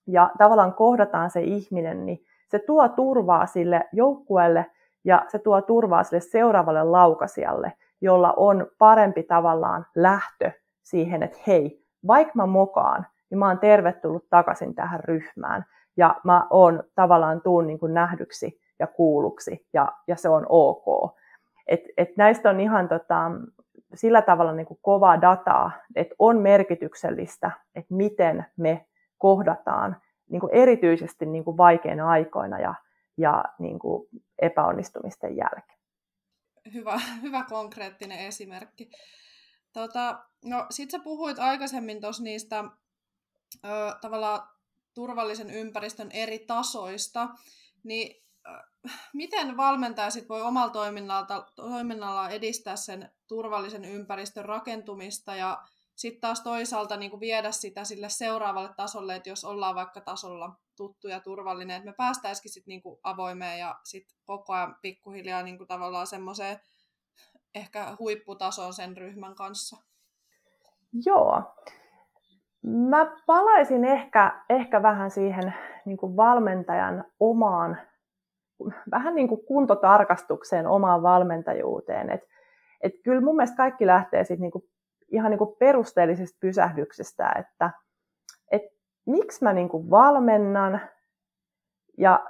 ja 0.08 0.30
tavallaan 0.38 0.74
kohdataan 0.74 1.30
se 1.30 1.40
ihminen, 1.40 2.06
niin 2.06 2.24
se 2.48 2.58
tuo 2.58 2.88
turvaa 2.88 3.46
sille 3.46 3.84
joukkueelle 3.92 4.66
ja 5.04 5.24
se 5.28 5.38
tuo 5.38 5.62
turvaa 5.62 6.04
sille 6.04 6.20
seuraavalle 6.20 6.84
laukasijalle, 6.84 7.72
jolla 8.00 8.34
on 8.36 8.66
parempi 8.78 9.22
tavallaan 9.22 9.86
lähtö 9.96 10.50
siihen, 10.82 11.22
että 11.22 11.38
hei, 11.46 11.84
vaikka 12.06 12.32
mä 12.34 12.46
mokaan, 12.46 13.06
niin 13.30 13.38
mä 13.38 13.48
oon 13.48 13.58
tervetullut 13.58 14.28
takaisin 14.30 14.74
tähän 14.74 15.00
ryhmään 15.00 15.64
ja 15.96 16.14
mä 16.24 16.46
oon 16.50 16.82
tavallaan 16.94 17.40
tuun 17.40 17.66
niin 17.66 17.78
kuin 17.78 17.94
nähdyksi 17.94 18.60
ja 18.78 18.86
kuulluksi 18.86 19.66
ja, 19.72 19.92
ja 20.06 20.16
se 20.16 20.28
on 20.28 20.46
ok. 20.48 21.16
Et, 21.66 21.80
et 21.96 22.16
näistä 22.16 22.50
on 22.50 22.60
ihan 22.60 22.88
tota, 22.88 23.30
sillä 23.94 24.22
tavalla 24.22 24.52
niin 24.52 24.66
kuin 24.66 24.78
kovaa 24.82 25.20
dataa, 25.20 25.70
että 25.96 26.14
on 26.18 26.38
merkityksellistä, 26.38 27.50
että 27.74 27.94
miten 27.94 28.46
me 28.56 28.86
kohdataan 29.18 30.02
niin 30.30 30.40
kuin 30.40 30.54
erityisesti 30.54 31.26
niin 31.26 31.44
kuin 31.44 31.56
vaikeina 31.56 32.08
aikoina 32.08 32.60
ja, 32.60 32.74
ja 33.16 33.44
niin 33.58 33.78
kuin 33.78 34.08
epäonnistumisten 34.42 35.36
jälkeen. 35.36 35.78
Hyvä, 36.74 37.00
hyvä 37.22 37.44
konkreettinen 37.48 38.18
esimerkki. 38.18 38.90
Tota, 39.72 40.24
no, 40.44 40.66
Sitten 40.70 41.00
sä 41.00 41.04
puhuit 41.04 41.38
aikaisemmin 41.38 42.00
tuossa 42.00 42.22
niistä 42.22 42.64
ö, 43.64 43.68
tavallaan 44.00 44.48
turvallisen 44.94 45.50
ympäristön 45.50 46.10
eri 46.12 46.38
tasoista, 46.38 47.28
niin 47.84 48.24
miten 49.12 49.56
valmentaja 49.56 50.10
sit 50.10 50.28
voi 50.28 50.42
omalla 50.42 50.72
toiminnallaan 51.56 52.30
edistää 52.30 52.76
sen 52.76 53.10
turvallisen 53.26 53.84
ympäristön 53.84 54.44
rakentumista 54.44 55.34
ja 55.34 55.62
sitten 55.98 56.20
taas 56.20 56.40
toisaalta 56.40 56.96
niin 56.96 57.10
kuin 57.10 57.20
viedä 57.20 57.50
sitä 57.50 57.84
sille 57.84 58.08
seuraavalle 58.08 58.70
tasolle, 58.76 59.16
että 59.16 59.28
jos 59.28 59.44
ollaan 59.44 59.74
vaikka 59.74 60.00
tasolla 60.00 60.52
tuttu 60.76 61.08
ja 61.08 61.20
turvallinen, 61.20 61.76
että 61.76 61.90
me 61.90 61.94
päästäisikin 61.96 62.52
sitten 62.52 62.72
niin 62.72 62.82
kuin 62.82 63.00
avoimeen 63.02 63.58
ja 63.58 63.78
sitten 63.84 64.18
koko 64.24 64.52
ajan 64.52 64.76
pikkuhiljaa 64.82 65.42
niin 65.42 65.58
kuin 65.58 65.68
tavallaan 65.68 66.06
semmoiseen 66.06 66.60
ehkä 67.54 67.96
huipputasoon 67.98 68.72
sen 68.72 68.96
ryhmän 68.96 69.34
kanssa. 69.34 69.76
Joo. 71.06 71.42
Mä 72.62 73.16
palaisin 73.26 73.84
ehkä, 73.84 74.44
ehkä 74.50 74.82
vähän 74.82 75.10
siihen 75.10 75.54
niin 75.84 75.96
kuin 75.96 76.16
valmentajan 76.16 77.04
omaan, 77.20 77.78
vähän 78.90 79.14
niin 79.14 79.28
kuin 79.28 79.46
kuntotarkastukseen, 79.46 80.66
omaan 80.66 81.02
valmentajuuteen. 81.02 82.10
Et, 82.10 82.20
et 82.80 82.92
kyllä 83.04 83.20
mun 83.20 83.36
mielestä 83.36 83.56
kaikki 83.56 83.86
lähtee 83.86 84.24
sitten 84.24 84.40
niin 84.40 84.77
ihan 85.08 85.30
niin 85.30 85.38
kuin 85.38 85.56
perusteellisesta 85.58 86.38
pysähdyksestä, 86.40 87.32
että, 87.38 87.70
että 88.52 88.76
miksi 89.06 89.44
mä 89.44 89.52
niin 89.52 89.68
kuin 89.68 89.90
valmennan 89.90 90.80
ja 91.98 92.26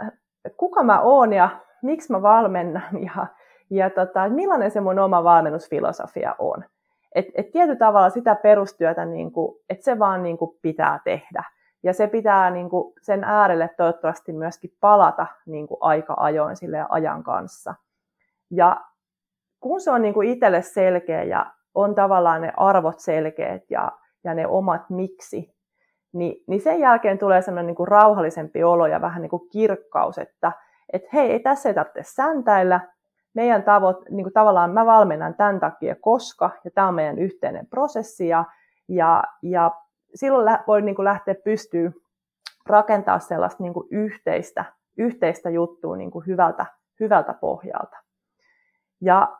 kuka 0.56 0.82
mä 0.82 1.00
oon 1.00 1.32
ja 1.32 1.48
miksi 1.82 2.12
mä 2.12 2.22
valmennan 2.22 3.04
ja, 3.04 3.26
ja 3.70 3.90
tota, 3.90 4.28
millainen 4.28 4.70
se 4.70 4.80
mun 4.80 4.98
oma 4.98 5.24
valmennusfilosofia 5.24 6.34
on. 6.38 6.64
Et, 7.14 7.26
et 7.34 7.50
tietyllä 7.50 7.78
tavalla 7.78 8.10
sitä 8.10 8.34
perustyötä, 8.34 9.04
niin 9.04 9.32
kuin, 9.32 9.60
että 9.68 9.84
se 9.84 9.98
vaan 9.98 10.22
niin 10.22 10.38
kuin 10.38 10.58
pitää 10.62 11.00
tehdä. 11.04 11.44
Ja 11.82 11.92
se 11.92 12.06
pitää 12.06 12.50
niin 12.50 12.70
kuin, 12.70 12.94
sen 13.02 13.24
äärelle 13.24 13.70
toivottavasti 13.76 14.32
myöskin 14.32 14.70
palata 14.80 15.26
niin 15.46 15.66
kuin 15.66 15.78
aika 15.80 16.14
ajoin 16.16 16.56
sille 16.56 16.86
ajan 16.88 17.22
kanssa. 17.22 17.74
Ja 18.50 18.84
kun 19.60 19.80
se 19.80 19.90
on 19.90 20.02
niin 20.02 20.14
kuin 20.14 20.28
itselle 20.28 20.62
selkeä 20.62 21.22
ja 21.22 21.52
on 21.78 21.94
tavallaan 21.94 22.40
ne 22.40 22.52
arvot 22.56 23.00
selkeät 23.00 23.70
ja, 23.70 23.92
ja 24.24 24.34
ne 24.34 24.46
omat 24.46 24.90
miksi, 24.90 25.54
niin, 26.12 26.44
niin 26.46 26.60
sen 26.60 26.80
jälkeen 26.80 27.18
tulee 27.18 27.42
sellainen 27.42 27.66
niin 27.66 27.76
kuin 27.76 27.88
rauhallisempi 27.88 28.64
olo 28.64 28.86
ja 28.86 29.00
vähän 29.00 29.22
niin 29.22 29.30
kuin 29.30 29.48
kirkkaus, 29.48 30.18
että 30.18 30.52
et 30.92 31.02
hei, 31.12 31.32
ei 31.32 31.40
tässä 31.40 31.68
ei 31.68 31.74
tarvitse 31.74 32.02
säntäillä, 32.02 32.80
meidän 33.34 33.62
tavoit, 33.62 33.96
niin 34.10 34.24
kuin 34.24 34.32
tavallaan 34.32 34.70
mä 34.70 34.86
valmennan 34.86 35.34
tämän 35.34 35.60
takia, 35.60 35.96
koska, 36.00 36.50
ja 36.64 36.70
tämä 36.70 36.88
on 36.88 36.94
meidän 36.94 37.18
yhteinen 37.18 37.66
prosessi, 37.66 38.28
ja, 38.28 38.44
ja, 38.88 39.24
ja 39.42 39.70
silloin 40.14 40.58
voi 40.66 40.82
niin 40.82 40.94
kuin 40.94 41.04
lähteä 41.04 41.34
pystyy 41.44 41.92
rakentaa 42.66 43.18
sellaista 43.18 43.62
niin 43.62 43.74
kuin 43.74 43.88
yhteistä, 43.90 44.64
yhteistä 44.96 45.50
juttua 45.50 45.96
niin 45.96 46.10
kuin 46.10 46.26
hyvältä, 46.26 46.66
hyvältä 47.00 47.34
pohjalta. 47.34 47.96
Ja 49.00 49.38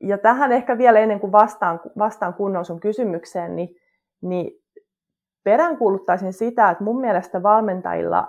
ja 0.00 0.18
tähän 0.18 0.52
ehkä 0.52 0.78
vielä 0.78 0.98
ennen 0.98 1.20
kuin 1.20 1.32
vastaan, 1.32 1.80
vastaan 1.98 2.34
kunnon 2.34 2.64
sun 2.64 2.80
kysymykseen, 2.80 3.56
niin, 3.56 3.76
niin 4.22 4.52
peräänkuuluttaisin 5.44 6.32
sitä, 6.32 6.70
että 6.70 6.84
mun 6.84 7.00
mielestä 7.00 7.42
valmentajilla 7.42 8.28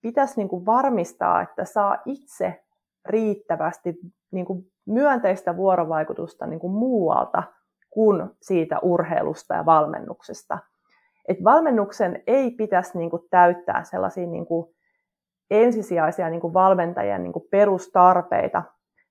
pitäisi 0.00 0.34
niin 0.36 0.48
kuin 0.48 0.66
varmistaa, 0.66 1.42
että 1.42 1.64
saa 1.64 1.98
itse 2.04 2.64
riittävästi 3.06 3.98
niin 4.30 4.46
kuin 4.46 4.64
myönteistä 4.86 5.56
vuorovaikutusta 5.56 6.46
niin 6.46 6.60
kuin 6.60 6.72
muualta 6.72 7.42
kuin 7.90 8.30
siitä 8.42 8.78
urheilusta 8.82 9.54
ja 9.54 9.66
valmennuksesta. 9.66 10.58
Et 11.28 11.44
valmennuksen 11.44 12.22
ei 12.26 12.50
pitäisi 12.50 12.98
niin 12.98 13.10
kuin 13.10 13.22
täyttää 13.30 13.84
sellaisia 13.84 14.26
niin 14.26 14.46
kuin 14.46 14.74
ensisijaisia 15.50 16.30
niin 16.30 16.40
kuin 16.40 16.54
valmentajien 16.54 17.22
niin 17.22 17.32
kuin 17.32 17.44
perustarpeita 17.50 18.62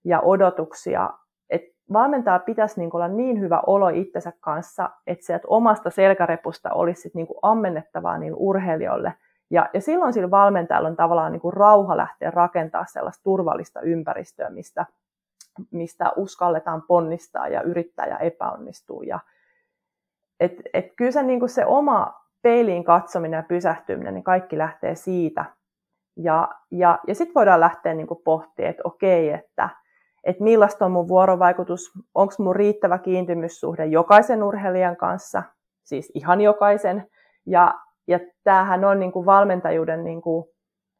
ja 0.03 0.21
odotuksia. 0.21 1.09
Et 1.89 1.93
valmentaja 1.93 2.39
pitäisi 2.39 2.79
niin 2.79 2.89
olla 2.93 3.07
niin 3.07 3.39
hyvä 3.39 3.61
olo 3.67 3.89
itsensä 3.89 4.33
kanssa, 4.39 4.89
että 5.07 5.25
sieltä 5.25 5.47
omasta 5.47 5.89
selkärepusta 5.89 6.73
olisi 6.73 7.11
niin 7.13 7.27
kuin 7.27 7.39
ammennettavaa 7.41 8.17
niin 8.17 8.33
urheilijoille. 8.35 9.13
Ja, 9.51 9.69
ja 9.73 9.81
silloin 9.81 10.13
sillä 10.13 10.31
valmentajalla 10.31 10.89
on 10.89 10.95
tavallaan 10.95 11.31
niin 11.31 11.53
rauha 11.53 11.97
lähteä 11.97 12.31
rakentaa 12.31 12.85
sellaista 12.85 13.23
turvallista 13.23 13.81
ympäristöä, 13.81 14.49
mistä, 14.49 14.85
mistä 15.71 16.11
uskalletaan 16.15 16.81
ponnistaa 16.81 17.47
ja 17.47 17.61
yrittää 17.61 18.07
ja 18.07 18.17
epäonnistua. 18.17 19.03
Ja, 19.03 19.19
et, 20.39 20.61
et 20.73 20.85
kyllä 20.95 21.11
se, 21.11 21.23
niin 21.23 21.49
se 21.49 21.65
oma 21.65 22.13
peiliin 22.41 22.83
katsominen 22.83 23.37
ja 23.37 23.43
pysähtyminen, 23.43 24.13
niin 24.13 24.23
kaikki 24.23 24.57
lähtee 24.57 24.95
siitä. 24.95 25.45
Ja, 26.17 26.49
ja, 26.71 26.99
ja 27.07 27.15
sitten 27.15 27.35
voidaan 27.35 27.59
lähteä 27.59 27.93
niin 27.93 28.07
pohtimaan, 28.23 28.69
että 28.69 28.81
okei, 28.85 29.29
että, 29.29 29.69
että 30.29 30.43
millaista 30.43 30.85
on 30.85 30.91
mun 30.91 31.07
vuorovaikutus, 31.07 31.91
onko 32.15 32.33
mun 32.39 32.55
riittävä 32.55 32.97
kiintymyssuhde 32.97 33.85
jokaisen 33.85 34.43
urheilijan 34.43 34.97
kanssa, 34.97 35.43
siis 35.83 36.11
ihan 36.15 36.41
jokaisen. 36.41 37.07
Ja, 37.45 37.73
ja 38.07 38.19
tämähän 38.43 38.85
on 38.85 38.99
niin 38.99 39.11
kuin 39.11 39.25
valmentajuuden, 39.25 40.03
niin 40.03 40.21
kuin, 40.21 40.45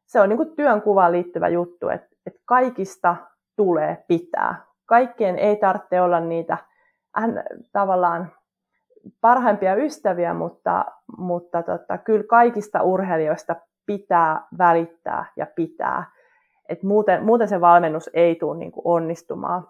se 0.06 0.20
on 0.20 0.28
niin 0.28 0.36
kuin 0.36 0.56
työnkuvaan 0.56 1.12
liittyvä 1.12 1.48
juttu, 1.48 1.88
että, 1.88 2.08
että 2.26 2.40
kaikista 2.44 3.16
tulee 3.56 4.04
pitää. 4.08 4.64
Kaikkien 4.86 5.38
ei 5.38 5.56
tarvitse 5.56 6.00
olla 6.00 6.20
niitä 6.20 6.56
hän, 7.14 7.42
tavallaan 7.72 8.32
parhaimpia 9.20 9.74
ystäviä, 9.74 10.34
mutta, 10.34 10.84
mutta 11.18 11.62
tota, 11.62 11.98
kyllä 11.98 12.24
kaikista 12.24 12.82
urheilijoista 12.82 13.56
pitää 13.86 14.46
välittää 14.58 15.24
ja 15.36 15.46
pitää. 15.56 16.19
Et 16.70 16.82
muuten, 16.82 17.24
muuten 17.24 17.48
se 17.48 17.60
valmennus 17.60 18.10
ei 18.14 18.34
tule 18.34 18.58
niin 18.58 18.72
kuin 18.72 18.82
onnistumaan. 18.86 19.68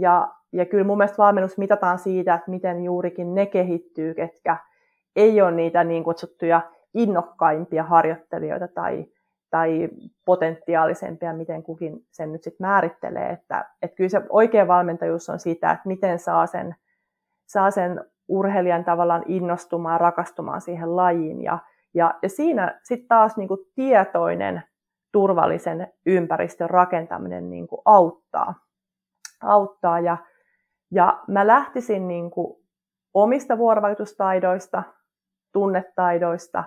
Ja, 0.00 0.28
ja 0.52 0.66
kyllä 0.66 0.84
mun 0.84 0.98
mielestä 0.98 1.18
valmennus 1.18 1.58
mitataan 1.58 1.98
siitä, 1.98 2.34
että 2.34 2.50
miten 2.50 2.84
juurikin 2.84 3.34
ne 3.34 3.46
kehittyy, 3.46 4.14
ketkä 4.14 4.56
ei 5.16 5.42
ole 5.42 5.50
niitä 5.50 5.84
niin 5.84 6.04
kutsuttuja 6.04 6.60
innokkaimpia 6.94 7.82
harjoittelijoita 7.82 8.68
tai, 8.68 9.06
tai 9.50 9.88
potentiaalisempia, 10.24 11.32
miten 11.32 11.62
kukin 11.62 12.06
sen 12.10 12.32
nyt 12.32 12.42
sitten 12.42 12.66
määrittelee. 12.66 13.30
Että, 13.30 13.70
että 13.82 13.96
kyllä 13.96 14.10
se 14.10 14.20
oikea 14.28 14.66
valmentajuus 14.66 15.28
on 15.28 15.38
sitä, 15.38 15.70
että 15.70 15.88
miten 15.88 16.18
saa 16.18 16.46
sen, 16.46 16.76
saa 17.46 17.70
sen 17.70 18.04
urheilijan 18.28 18.84
tavallaan 18.84 19.22
innostumaan, 19.26 20.00
rakastumaan 20.00 20.60
siihen 20.60 20.96
lajiin. 20.96 21.42
Ja, 21.42 21.58
ja, 21.94 22.14
ja 22.22 22.28
siinä 22.28 22.80
sitten 22.82 23.08
taas 23.08 23.36
niin 23.36 23.48
kuin 23.48 23.60
tietoinen, 23.74 24.62
turvallisen 25.16 25.92
ympäristön 26.06 26.70
rakentaminen 26.70 27.50
niin 27.50 27.68
kuin 27.68 27.80
auttaa. 27.84 28.54
auttaa. 29.42 30.00
Ja, 30.00 30.16
ja 30.90 31.22
mä 31.28 31.46
lähtisin 31.46 32.08
niin 32.08 32.30
kuin 32.30 32.56
omista 33.14 33.58
vuorovaikutustaidoista, 33.58 34.82
tunnetaidoista 35.52 36.64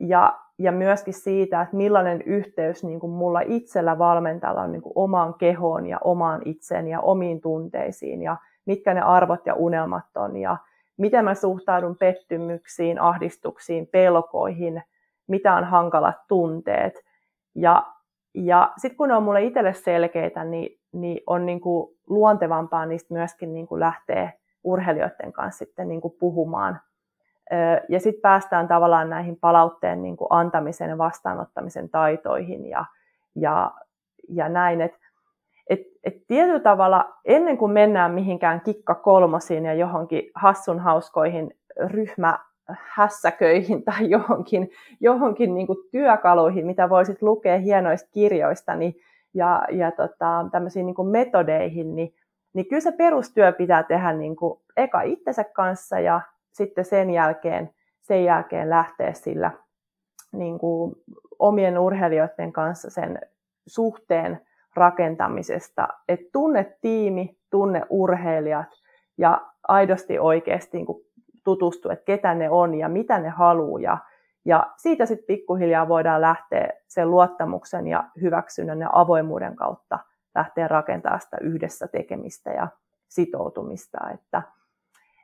ja, 0.00 0.38
ja 0.58 0.72
myöskin 0.72 1.14
siitä, 1.14 1.62
että 1.62 1.76
millainen 1.76 2.22
yhteys 2.22 2.84
niin 2.84 3.00
kuin 3.00 3.12
mulla 3.12 3.40
itsellä 3.40 3.98
valmentajalla 3.98 4.62
on 4.62 4.72
niin 4.72 4.82
kuin 4.82 4.92
omaan 4.96 5.34
kehoon 5.34 5.86
ja 5.86 5.98
omaan 6.04 6.42
itseen 6.44 6.88
ja 6.88 7.00
omiin 7.00 7.40
tunteisiin 7.40 8.22
ja 8.22 8.36
mitkä 8.66 8.94
ne 8.94 9.00
arvot 9.00 9.46
ja 9.46 9.54
unelmat 9.54 10.16
on 10.16 10.36
ja 10.36 10.56
miten 10.96 11.24
mä 11.24 11.34
suhtaudun 11.34 11.96
pettymyksiin, 11.96 13.00
ahdistuksiin, 13.00 13.86
pelkoihin, 13.86 14.82
mitä 15.26 15.54
on 15.54 15.64
hankalat 15.64 16.16
tunteet. 16.28 17.11
Ja, 17.54 17.86
ja 18.34 18.72
sitten 18.76 18.96
kun 18.96 19.08
ne 19.08 19.16
on 19.16 19.22
mulle 19.22 19.42
itselle 19.42 19.74
selkeitä, 19.74 20.44
niin, 20.44 20.78
niin 20.92 21.22
on 21.26 21.46
niin 21.46 21.60
kuin 21.60 21.96
luontevampaa 22.06 22.86
niistä 22.86 23.14
myöskin 23.14 23.54
niin 23.54 23.66
kuin 23.66 23.80
lähteä 23.80 24.32
urheilijoiden 24.64 25.32
kanssa 25.32 25.58
sitten 25.58 25.88
niin 25.88 26.00
kuin 26.00 26.14
puhumaan. 26.20 26.80
Ja 27.88 28.00
sitten 28.00 28.22
päästään 28.22 28.68
tavallaan 28.68 29.10
näihin 29.10 29.36
palautteen 29.40 30.02
niin 30.02 30.16
kuin 30.16 30.28
antamisen 30.30 30.90
ja 30.90 30.98
vastaanottamisen 30.98 31.90
taitoihin 31.90 32.66
ja, 32.66 32.84
ja, 33.34 33.70
ja 34.28 34.48
näin. 34.48 34.80
Et 34.80 34.92
et, 35.70 35.80
et 36.04 36.26
tietyllä 36.26 36.60
tavalla 36.60 37.18
ennen 37.24 37.58
kuin 37.58 37.72
mennään 37.72 38.12
mihinkään 38.12 38.60
kikka 38.60 38.94
kolmosiin 38.94 39.64
ja 39.64 39.74
johonkin 39.74 40.30
hassun 40.34 40.80
hauskoihin 40.80 41.54
ryhmähässäköihin 42.68 43.82
tai 43.92 44.10
johonkin, 44.10 44.70
johonkin 45.00 45.54
niin 45.54 45.66
kuin 45.66 45.78
työkaluihin, 45.90 46.66
mitä 46.66 46.88
voisit 46.90 47.22
lukea 47.22 47.58
hienoista 47.58 48.08
kirjoista 48.12 48.74
niin, 48.74 48.94
ja, 49.34 49.64
ja 49.70 49.90
tota, 49.90 50.46
tämmöisiin 50.52 50.86
niin 50.86 50.94
kuin 50.94 51.08
metodeihin, 51.08 51.96
niin, 51.96 52.14
niin 52.52 52.66
kyllä 52.66 52.80
se 52.80 52.92
perustyö 52.92 53.52
pitää 53.52 53.82
tehdä 53.82 54.12
niin 54.12 54.36
kuin 54.36 54.60
eka 54.76 55.02
itsensä 55.02 55.44
kanssa 55.44 56.00
ja 56.00 56.20
sitten 56.52 56.84
sen 56.84 57.10
jälkeen, 57.10 57.70
sen 58.00 58.24
jälkeen 58.24 58.70
lähteä 58.70 59.12
sillä 59.12 59.50
niin 60.32 60.58
kuin 60.58 60.92
omien 61.38 61.78
urheilijoiden 61.78 62.52
kanssa 62.52 62.90
sen 62.90 63.20
suhteen 63.66 64.40
rakentamisesta, 64.74 65.88
että 66.08 66.26
tunne 66.32 66.76
tiimi, 66.80 67.36
tunne 67.50 67.82
urheilijat 67.90 68.68
ja 69.18 69.40
aidosti 69.68 70.18
oikeasti 70.18 70.76
niin 70.76 70.86
tutustu, 71.44 71.90
että 71.90 72.04
ketä 72.04 72.34
ne 72.34 72.50
on 72.50 72.74
ja 72.74 72.88
mitä 72.88 73.18
ne 73.18 73.28
haluaa. 73.28 73.80
Ja, 73.80 73.98
ja 74.44 74.66
siitä 74.76 75.06
sitten 75.06 75.26
pikkuhiljaa 75.26 75.88
voidaan 75.88 76.20
lähteä 76.20 76.68
sen 76.88 77.10
luottamuksen 77.10 77.86
ja 77.86 78.04
hyväksynnän 78.20 78.80
ja 78.80 78.90
avoimuuden 78.92 79.56
kautta 79.56 79.98
lähteä 80.34 80.68
rakentamaan 80.68 81.20
sitä 81.20 81.36
yhdessä 81.40 81.88
tekemistä 81.88 82.50
ja 82.50 82.68
sitoutumista. 83.08 83.98
Että, 84.14 84.42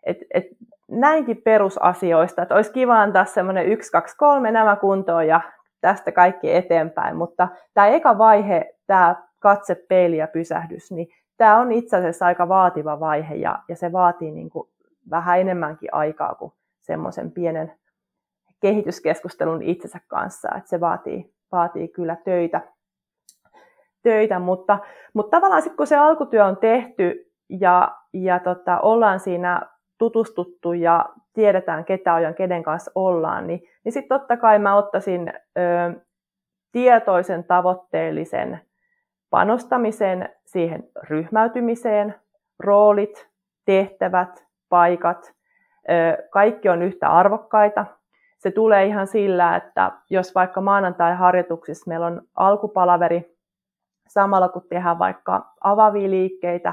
et, 0.03 0.19
et 0.35 0.45
näinkin 0.91 1.43
perusasioista, 1.43 2.43
että 2.43 2.55
olisi 2.55 2.73
kiva 2.73 3.03
antaa 3.03 3.25
semmoinen 3.25 3.67
1, 3.67 3.93
2, 3.93 4.17
3 4.17 4.51
nämä 4.51 4.77
kuntoon 4.77 5.27
ja 5.27 5.41
tästä 5.81 6.13
kaikki 6.13 6.55
eteenpäin, 6.55 7.17
mutta 7.17 7.49
tämä 7.75 7.87
eka 7.87 8.19
vaihe, 8.19 8.75
tämä 8.87 9.17
katse, 9.39 9.75
peili 9.75 10.17
ja 10.17 10.27
pysähdys, 10.27 10.91
niin 10.91 11.09
tämä 11.37 11.59
on 11.59 11.73
itse 11.73 11.97
asiassa 11.97 12.27
aika 12.27 12.49
vaativa 12.49 13.01
vaihe 13.01 13.35
ja, 13.35 13.59
ja 13.69 13.77
se 13.77 13.93
vaatii 13.93 14.31
niin 14.31 14.51
kuin 14.51 14.69
vähän 15.11 15.41
enemmänkin 15.41 15.95
aikaa 15.95 16.35
kuin 16.35 16.53
semmoisen 16.81 17.33
pienen 17.33 17.79
kehityskeskustelun 18.61 19.63
itsensä 19.63 20.01
kanssa, 20.09 20.49
että 20.57 20.71
se 20.71 20.81
vaatii, 20.81 21.35
vaatii 21.53 21.89
kyllä 21.89 22.17
töitä, 22.25 22.61
töitä 24.03 24.39
mutta, 24.39 24.79
mutta 25.15 25.37
tavallaan 25.37 25.63
sitten 25.63 25.77
kun 25.77 25.87
se 25.87 25.97
alkutyö 25.97 26.45
on 26.45 26.57
tehty 26.57 27.33
ja, 27.61 27.97
ja 28.13 28.39
tota, 28.39 28.81
ollaan 28.81 29.21
siinä 29.21 29.63
tutustuttu 29.99 30.73
ja 30.73 31.09
tiedetään 31.35 31.85
ketä 31.85 32.21
ja 32.21 32.33
kenen 32.33 32.63
kanssa 32.63 32.91
ollaan, 32.95 33.47
niin, 33.47 33.61
niin 33.85 33.93
sitten 33.93 34.19
totta 34.19 34.37
kai 34.37 34.59
mä 34.59 34.77
ottaisin 34.77 35.33
ö, 35.59 36.01
tietoisen, 36.73 37.45
tavoitteellisen 37.45 38.61
panostamisen 39.31 40.29
siihen 40.47 40.91
ryhmäytymiseen, 41.03 42.15
roolit, 42.59 43.29
tehtävät, 43.65 44.48
paikat, 44.69 45.33
kaikki 46.31 46.69
on 46.69 46.83
yhtä 46.83 47.09
arvokkaita. 47.09 47.87
Se 48.39 48.51
tulee 48.51 48.87
ihan 48.87 49.07
sillä, 49.07 49.57
että 49.57 49.93
jos 50.11 50.35
vaikka 50.35 50.61
maanantai-harjoituksissa 50.61 51.89
meillä 51.89 52.07
on 52.07 52.23
alkupalaveri 52.35 53.37
samalla 54.09 54.49
kun 54.49 54.63
tehdään 54.69 54.99
vaikka 54.99 55.55
avavia 55.61 56.11
liikkeitä, 56.11 56.73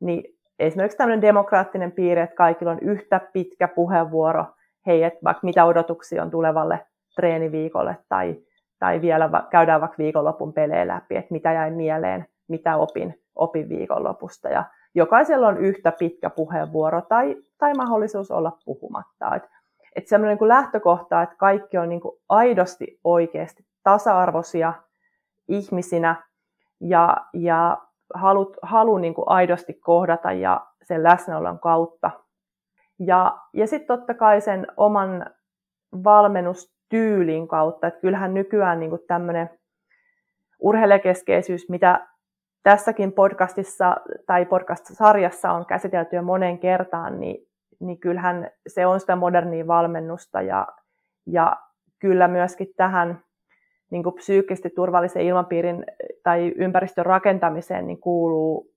niin 0.00 0.24
esimerkiksi 0.58 0.98
tämmöinen 0.98 1.22
demokraattinen 1.22 1.92
piirre, 1.92 2.22
että 2.22 2.36
kaikilla 2.36 2.72
on 2.72 2.78
yhtä 2.78 3.20
pitkä 3.32 3.68
puheenvuoro, 3.68 4.44
hei, 4.86 5.02
että 5.02 5.20
vaikka 5.24 5.40
mitä 5.44 5.64
odotuksia 5.64 6.22
on 6.22 6.30
tulevalle 6.30 6.86
treeniviikolle 7.16 7.96
tai 8.08 8.36
tai 8.78 9.00
vielä 9.00 9.30
käydään 9.50 9.80
vaikka 9.80 9.98
viikonlopun 9.98 10.52
pelejä 10.52 10.88
läpi, 10.88 11.16
että 11.16 11.32
mitä 11.32 11.52
jäi 11.52 11.70
mieleen, 11.70 12.26
mitä 12.48 12.76
opin, 12.76 13.20
opin 13.34 13.68
viikonlopusta. 13.68 14.48
Ja 14.48 14.64
jokaisella 14.94 15.48
on 15.48 15.58
yhtä 15.58 15.92
pitkä 15.92 16.30
puheenvuoro 16.30 17.00
tai, 17.00 17.36
tai 17.58 17.74
mahdollisuus 17.74 18.30
olla 18.30 18.58
puhumatta. 18.64 19.34
Että 19.36 19.48
et 19.96 20.08
semmoinen 20.08 20.38
niin 20.38 20.48
lähtökohta, 20.48 21.22
että 21.22 21.36
kaikki 21.36 21.78
on 21.78 21.88
niin 21.88 22.00
kuin 22.00 22.18
aidosti 22.28 23.00
oikeasti 23.04 23.66
tasa-arvoisia 23.82 24.72
ihmisinä 25.48 26.22
ja, 26.80 27.16
ja 27.32 27.78
halu, 28.14 28.54
halu 28.62 28.98
niin 28.98 29.14
kuin 29.14 29.28
aidosti 29.28 29.74
kohdata 29.74 30.32
ja 30.32 30.66
sen 30.82 31.02
läsnäolon 31.02 31.58
kautta. 31.58 32.10
Ja, 32.98 33.38
ja 33.52 33.66
sitten 33.66 33.98
totta 33.98 34.14
kai 34.14 34.40
sen 34.40 34.66
oman 34.76 35.26
valmennustyylin 36.04 37.48
kautta, 37.48 37.86
että 37.86 38.00
kyllähän 38.00 38.34
nykyään 38.34 38.80
niin 38.80 38.90
tämmöinen 39.06 39.50
urheilijakeskeisyys, 40.60 41.68
mitä 41.68 42.06
tässäkin 42.64 43.12
podcastissa 43.12 43.96
tai 44.26 44.46
podcast-sarjassa 44.46 45.52
on 45.52 45.66
käsitelty 45.66 46.16
jo 46.16 46.22
monen 46.22 46.58
kertaan, 46.58 47.20
niin, 47.20 47.46
niin 47.80 48.00
kyllähän 48.00 48.50
se 48.66 48.86
on 48.86 49.00
sitä 49.00 49.16
modernia 49.16 49.66
valmennusta 49.66 50.42
ja, 50.42 50.66
ja 51.26 51.56
kyllä 51.98 52.28
myöskin 52.28 52.68
tähän 52.76 53.22
niin 53.90 54.02
kuin 54.02 54.14
psyykkisesti 54.14 54.70
turvallisen 54.70 55.22
ilmapiirin 55.22 55.84
tai 56.22 56.52
ympäristön 56.56 57.06
rakentamiseen 57.06 57.86
niin 57.86 58.00
kuuluu 58.00 58.70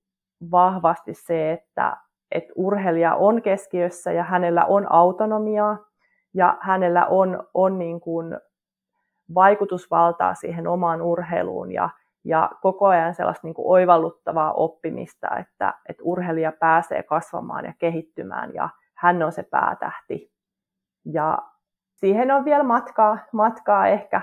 vahvasti 0.51 1.13
se, 1.13 1.51
että, 1.51 1.97
että 2.31 2.53
urheilija 2.55 3.15
on 3.15 3.41
keskiössä 3.41 4.11
ja 4.11 4.23
hänellä 4.23 4.65
on 4.65 4.91
autonomiaa 4.91 5.77
ja 6.33 6.57
hänellä 6.61 7.05
on, 7.05 7.43
on 7.53 7.79
niin 7.79 8.01
kuin 8.01 8.37
vaikutusvaltaa 9.35 10.33
siihen 10.33 10.67
omaan 10.67 11.01
urheiluun 11.01 11.71
ja, 11.71 11.89
ja 12.27 12.49
koko 12.61 12.87
ajan 12.87 13.15
sellaista 13.15 13.47
niin 13.47 13.53
kuin 13.53 13.67
oivalluttavaa 13.67 14.53
oppimista, 14.53 15.27
että, 15.37 15.73
että 15.89 16.03
urheilija 16.03 16.51
pääsee 16.51 17.03
kasvamaan 17.03 17.65
ja 17.65 17.73
kehittymään 17.79 18.53
ja 18.53 18.69
hän 18.93 19.23
on 19.23 19.31
se 19.31 19.43
päätähti. 19.43 20.31
Ja 21.05 21.37
siihen 21.95 22.31
on 22.31 22.45
vielä 22.45 22.63
matkaa, 22.63 23.17
matkaa 23.31 23.87
ehkä 23.87 24.21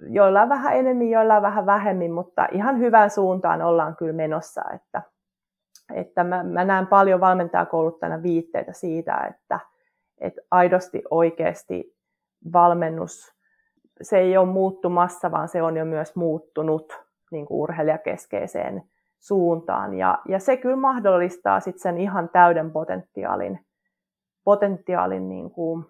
joillain 0.00 0.48
vähän 0.48 0.76
enemmän, 0.76 1.08
joillain 1.08 1.42
vähän 1.42 1.66
vähemmän, 1.66 2.10
mutta 2.10 2.48
ihan 2.52 2.78
hyvään 2.78 3.10
suuntaan 3.10 3.62
ollaan 3.62 3.96
kyllä 3.96 4.12
menossa. 4.12 4.62
Että, 4.74 5.02
että 5.94 6.24
mä, 6.24 6.42
mä 6.42 6.64
näen 6.64 6.86
paljon 6.86 7.20
valmentajakouluttajana 7.20 8.22
viitteitä 8.22 8.72
siitä, 8.72 9.16
että, 9.30 9.60
että 10.18 10.40
aidosti 10.50 11.02
oikeasti 11.10 11.96
valmennus, 12.52 13.34
se 14.02 14.18
ei 14.18 14.36
ole 14.36 14.48
muuttumassa, 14.48 15.30
vaan 15.30 15.48
se 15.48 15.62
on 15.62 15.76
jo 15.76 15.84
myös 15.84 16.16
muuttunut 16.16 17.01
niin 17.32 17.46
kuin 17.46 17.60
urheilijakeskeiseen 17.60 18.82
suuntaan. 19.18 19.94
Ja, 19.94 20.18
ja 20.28 20.38
se 20.38 20.56
kyllä 20.56 20.76
mahdollistaa 20.76 21.60
sitten 21.60 21.82
sen 21.82 21.98
ihan 21.98 22.28
täyden 22.28 22.70
potentiaalin, 22.70 23.66
potentiaalin 24.44 25.28
niin 25.28 25.50
kuin 25.50 25.84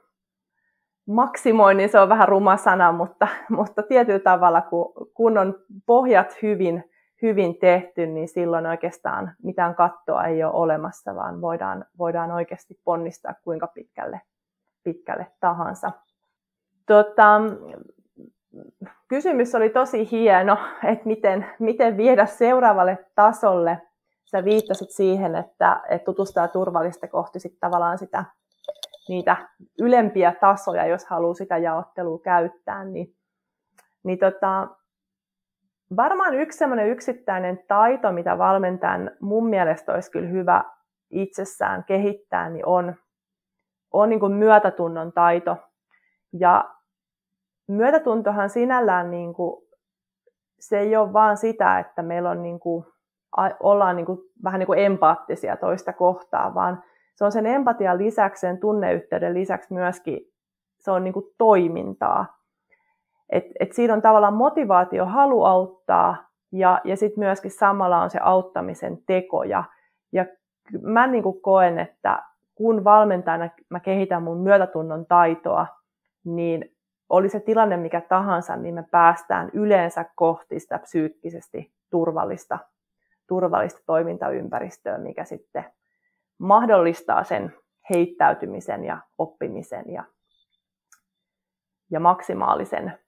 maksimoinnin, 1.07 1.89
se 1.89 2.01
on 2.01 2.09
vähän 2.09 2.29
ruma 2.29 2.57
sana, 2.57 2.93
mutta, 2.93 3.29
mutta 3.59 3.83
tietyllä 3.83 4.19
tavalla, 4.19 4.61
kun, 4.61 4.93
kun 5.15 5.39
on 5.39 5.55
pohjat 5.87 6.43
hyvin, 6.43 6.85
hyvin 7.23 7.59
tehty, 7.59 8.07
niin 8.07 8.29
silloin 8.29 8.67
oikeastaan 8.67 9.33
mitään 9.43 9.75
kattoa 9.75 10.25
ei 10.25 10.45
ole 10.45 10.53
olemassa, 10.53 11.15
vaan 11.15 11.41
voidaan, 11.41 11.85
voidaan 11.99 12.31
oikeasti 12.31 12.81
ponnistaa 12.85 13.35
kuinka 13.45 13.67
pitkälle, 13.67 14.21
pitkälle 14.83 15.27
tahansa. 15.41 15.93
Tota, 16.87 17.41
kysymys 19.09 19.55
oli 19.55 19.71
tosi 19.71 20.11
hieno, 20.11 20.59
että 20.85 21.07
miten, 21.07 21.47
miten 21.59 21.97
viedä 21.97 22.27
seuraavalle 22.27 22.99
tasolle. 23.15 23.83
Sä 24.25 24.45
viittasit 24.45 24.91
siihen, 24.91 25.37
että, 25.37 25.81
että 25.89 26.05
tutustaa 26.05 26.49
turvallista 26.49 27.09
kohti 27.09 27.41
sit 27.41 27.61
tavallaan 27.61 27.99
sitä 27.99 28.25
niitä 29.09 29.37
ylempiä 29.81 30.33
tasoja, 30.41 30.87
jos 30.87 31.07
haluaa 31.07 31.35
sitä 31.35 31.59
jaottelua 31.59 32.19
käyttää, 32.19 32.85
niin, 32.85 33.15
niin 34.05 34.19
tota, 34.19 34.69
varmaan 35.97 36.35
yksi 36.35 36.65
yksittäinen 36.91 37.65
taito, 37.69 38.13
mitä 38.13 38.39
valmentajan 38.39 39.11
mun 39.21 39.49
mielestä 39.49 39.93
olisi 39.93 40.11
kyllä 40.11 40.29
hyvä 40.29 40.65
itsessään 41.11 41.85
kehittää, 41.85 42.51
niin 42.51 42.67
on, 42.67 42.95
on 43.93 44.09
niin 44.09 44.21
kuin 44.21 44.33
myötätunnon 44.33 45.13
taito. 45.13 45.57
Ja 46.33 46.65
myötätuntohan 47.69 48.51
sinällään 48.51 49.11
niin 49.11 49.35
kuin, 49.35 49.63
se 50.59 50.79
ei 50.79 50.97
ole 50.97 51.13
vaan 51.13 51.37
sitä, 51.37 51.79
että 51.79 52.03
meillä 52.03 52.31
on 52.31 52.43
niin 52.43 52.61
kuin, 52.61 52.85
ollaan 53.61 53.97
niin 53.97 54.07
kuin, 54.07 54.19
vähän 54.45 54.59
niin 54.59 54.67
kuin 54.67 54.79
empaattisia 54.79 55.57
toista 55.57 55.93
kohtaa, 55.93 56.55
vaan 56.55 56.83
se 57.15 57.25
on 57.25 57.33
sen 57.33 57.47
empatian 57.47 57.99
lisäksi, 57.99 58.41
sen 58.41 58.59
tunneyhteyden 58.59 59.35
lisäksi 59.35 59.73
myöskin 59.73 60.33
se 60.83 60.91
on 60.91 61.05
niin 61.05 61.15
kuin 61.15 61.27
toimintaa. 61.39 62.37
Et, 63.31 63.45
et 63.61 63.73
siinä 63.73 63.95
on 63.95 64.03
tavallaan 64.03 64.35
motivaatio, 64.35 65.07
halu 65.07 65.45
auttaa 65.45 66.17
ja, 66.53 66.81
ja 66.85 66.97
sitten 66.97 67.25
myöskin 67.25 67.51
samalla 67.51 68.03
on 68.03 68.11
se 68.11 68.19
auttamisen 68.23 68.99
teko. 69.07 69.45
Ja, 69.45 69.65
ja 70.13 70.27
mä 70.81 71.07
niin 71.07 71.23
kuin 71.23 71.43
koen, 71.43 71.79
että 71.79 72.23
kun 72.55 72.85
valmentajana 72.85 73.51
mä 73.69 73.81
kehitän 73.81 74.23
mun 74.23 74.39
myötätunnon 74.39 75.07
taitoa, 75.07 75.67
niin 76.25 76.75
oli 77.13 77.29
se 77.29 77.41
tilanne 77.41 77.77
mikä 77.77 78.01
tahansa, 78.01 78.57
niin 78.57 78.75
me 78.75 78.83
päästään 78.91 79.51
yleensä 79.53 80.05
kohti 80.15 80.61
sitä 80.61 80.79
psyykkisesti 80.79 81.75
turvallista, 81.91 82.59
turvallista 83.27 83.81
toimintaympäristöä, 83.87 84.99
mikä 84.99 85.25
sitten 85.25 85.65
mahdollistaa 86.39 87.25
sen 87.25 87.57
heittäytymisen 87.91 88.85
ja 88.85 88.99
oppimisen 89.19 89.93
ja, 89.93 90.05
ja 91.91 92.01
maksimaalisen, 92.01 92.99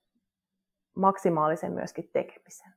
maksimaalisen 0.97 1.73
myöskin 1.73 2.11
tekemisen. 2.13 2.75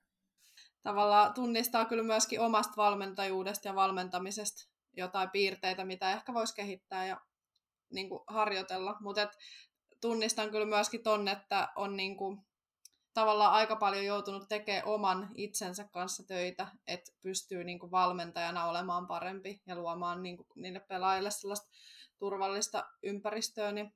Tavallaan 0.83 1.33
tunnistaa 1.33 1.85
kyllä 1.85 2.03
myöskin 2.03 2.41
omasta 2.41 2.73
valmentajuudesta 2.77 3.67
ja 3.67 3.75
valmentamisesta 3.75 4.71
jotain 4.93 5.29
piirteitä, 5.29 5.85
mitä 5.85 6.11
ehkä 6.11 6.33
voisi 6.33 6.55
kehittää 6.55 7.05
ja 7.05 7.21
niin 7.93 8.09
kuin 8.09 8.23
harjoitella. 8.27 8.95
Mutta 9.01 9.27
tunnistan 10.01 10.51
kyllä 10.51 10.65
myöskin 10.65 11.03
ton, 11.03 11.27
että 11.27 11.69
on 11.75 11.97
niin 11.97 12.17
kuin, 12.17 12.41
tavallaan 13.13 13.53
aika 13.53 13.75
paljon 13.75 14.05
joutunut 14.05 14.49
tekemään 14.49 14.86
oman 14.86 15.29
itsensä 15.36 15.83
kanssa 15.91 16.23
töitä, 16.23 16.67
että 16.88 17.12
pystyy 17.21 17.63
niin 17.63 17.79
kuin 17.79 17.91
valmentajana 17.91 18.65
olemaan 18.65 19.07
parempi 19.07 19.62
ja 19.65 19.75
luomaan 19.75 20.23
niin 20.23 20.38
kuin 20.38 20.47
niille 20.55 20.79
pelaajille 20.79 21.31
sellaista 21.31 21.69
turvallista 22.19 22.89
ympäristöä, 23.03 23.71
niin 23.71 23.93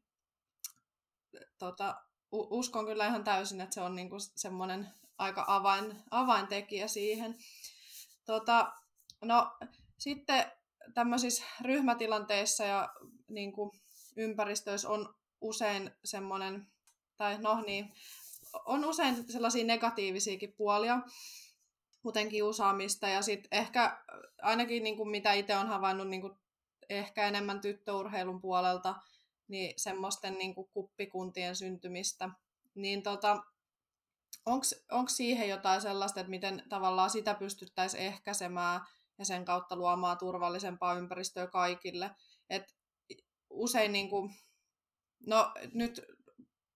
tota, 1.57 1.95
uskon 2.31 2.85
kyllä 2.85 3.07
ihan 3.07 3.23
täysin, 3.23 3.61
että 3.61 3.73
se 3.73 3.81
on 3.81 3.95
niin 3.95 4.09
kuin 4.09 4.21
semmoinen 4.35 4.87
aika 5.17 5.45
avain, 5.47 6.03
avaintekijä 6.11 6.87
siihen. 6.87 7.35
Tota, 8.25 8.73
no, 9.21 9.51
sitten 9.97 10.51
tämmöisissä 10.93 11.43
ryhmätilanteissa 11.61 12.63
ja 12.63 12.89
niin 13.29 13.53
kuin 13.53 13.71
ympäristöissä 14.17 14.89
on 14.89 15.15
usein 15.41 15.91
semmoinen, 16.05 16.67
tai 17.17 17.37
no 17.37 17.61
niin, 17.61 17.93
on 18.65 18.85
usein 18.85 19.31
sellaisia 19.31 19.65
negatiivisiakin 19.65 20.53
puolia, 20.53 21.01
kuten 22.01 22.29
kiusaamista, 22.29 23.07
ja 23.07 23.21
sitten 23.21 23.59
ehkä 23.59 23.97
ainakin 24.41 24.83
niin 24.83 24.97
kuin 24.97 25.09
mitä 25.09 25.33
itse 25.33 25.55
olen 25.55 25.67
havainnut 25.67 26.07
niin 26.07 26.21
kuin 26.21 26.33
ehkä 26.89 27.27
enemmän 27.27 27.61
tyttöurheilun 27.61 28.41
puolelta, 28.41 28.95
niin 29.47 29.73
semmoisten 29.77 30.33
niin 30.33 30.55
kuin 30.55 30.69
kuppikuntien 30.73 31.55
syntymistä, 31.55 32.29
niin 32.75 33.03
tota, 33.03 33.43
onko 34.91 35.09
siihen 35.09 35.49
jotain 35.49 35.81
sellaista, 35.81 36.19
että 36.19 36.29
miten 36.29 36.63
tavallaan 36.69 37.09
sitä 37.09 37.33
pystyttäisiin 37.33 38.03
ehkäisemään 38.03 38.81
ja 39.17 39.25
sen 39.25 39.45
kautta 39.45 39.75
luomaan 39.75 40.17
turvallisempaa 40.17 40.93
ympäristöä 40.93 41.47
kaikille. 41.47 42.11
Et 42.49 42.75
usein 43.49 43.91
niin 43.91 44.09
kuin, 44.09 44.35
no 45.27 45.51
nyt 45.73 46.01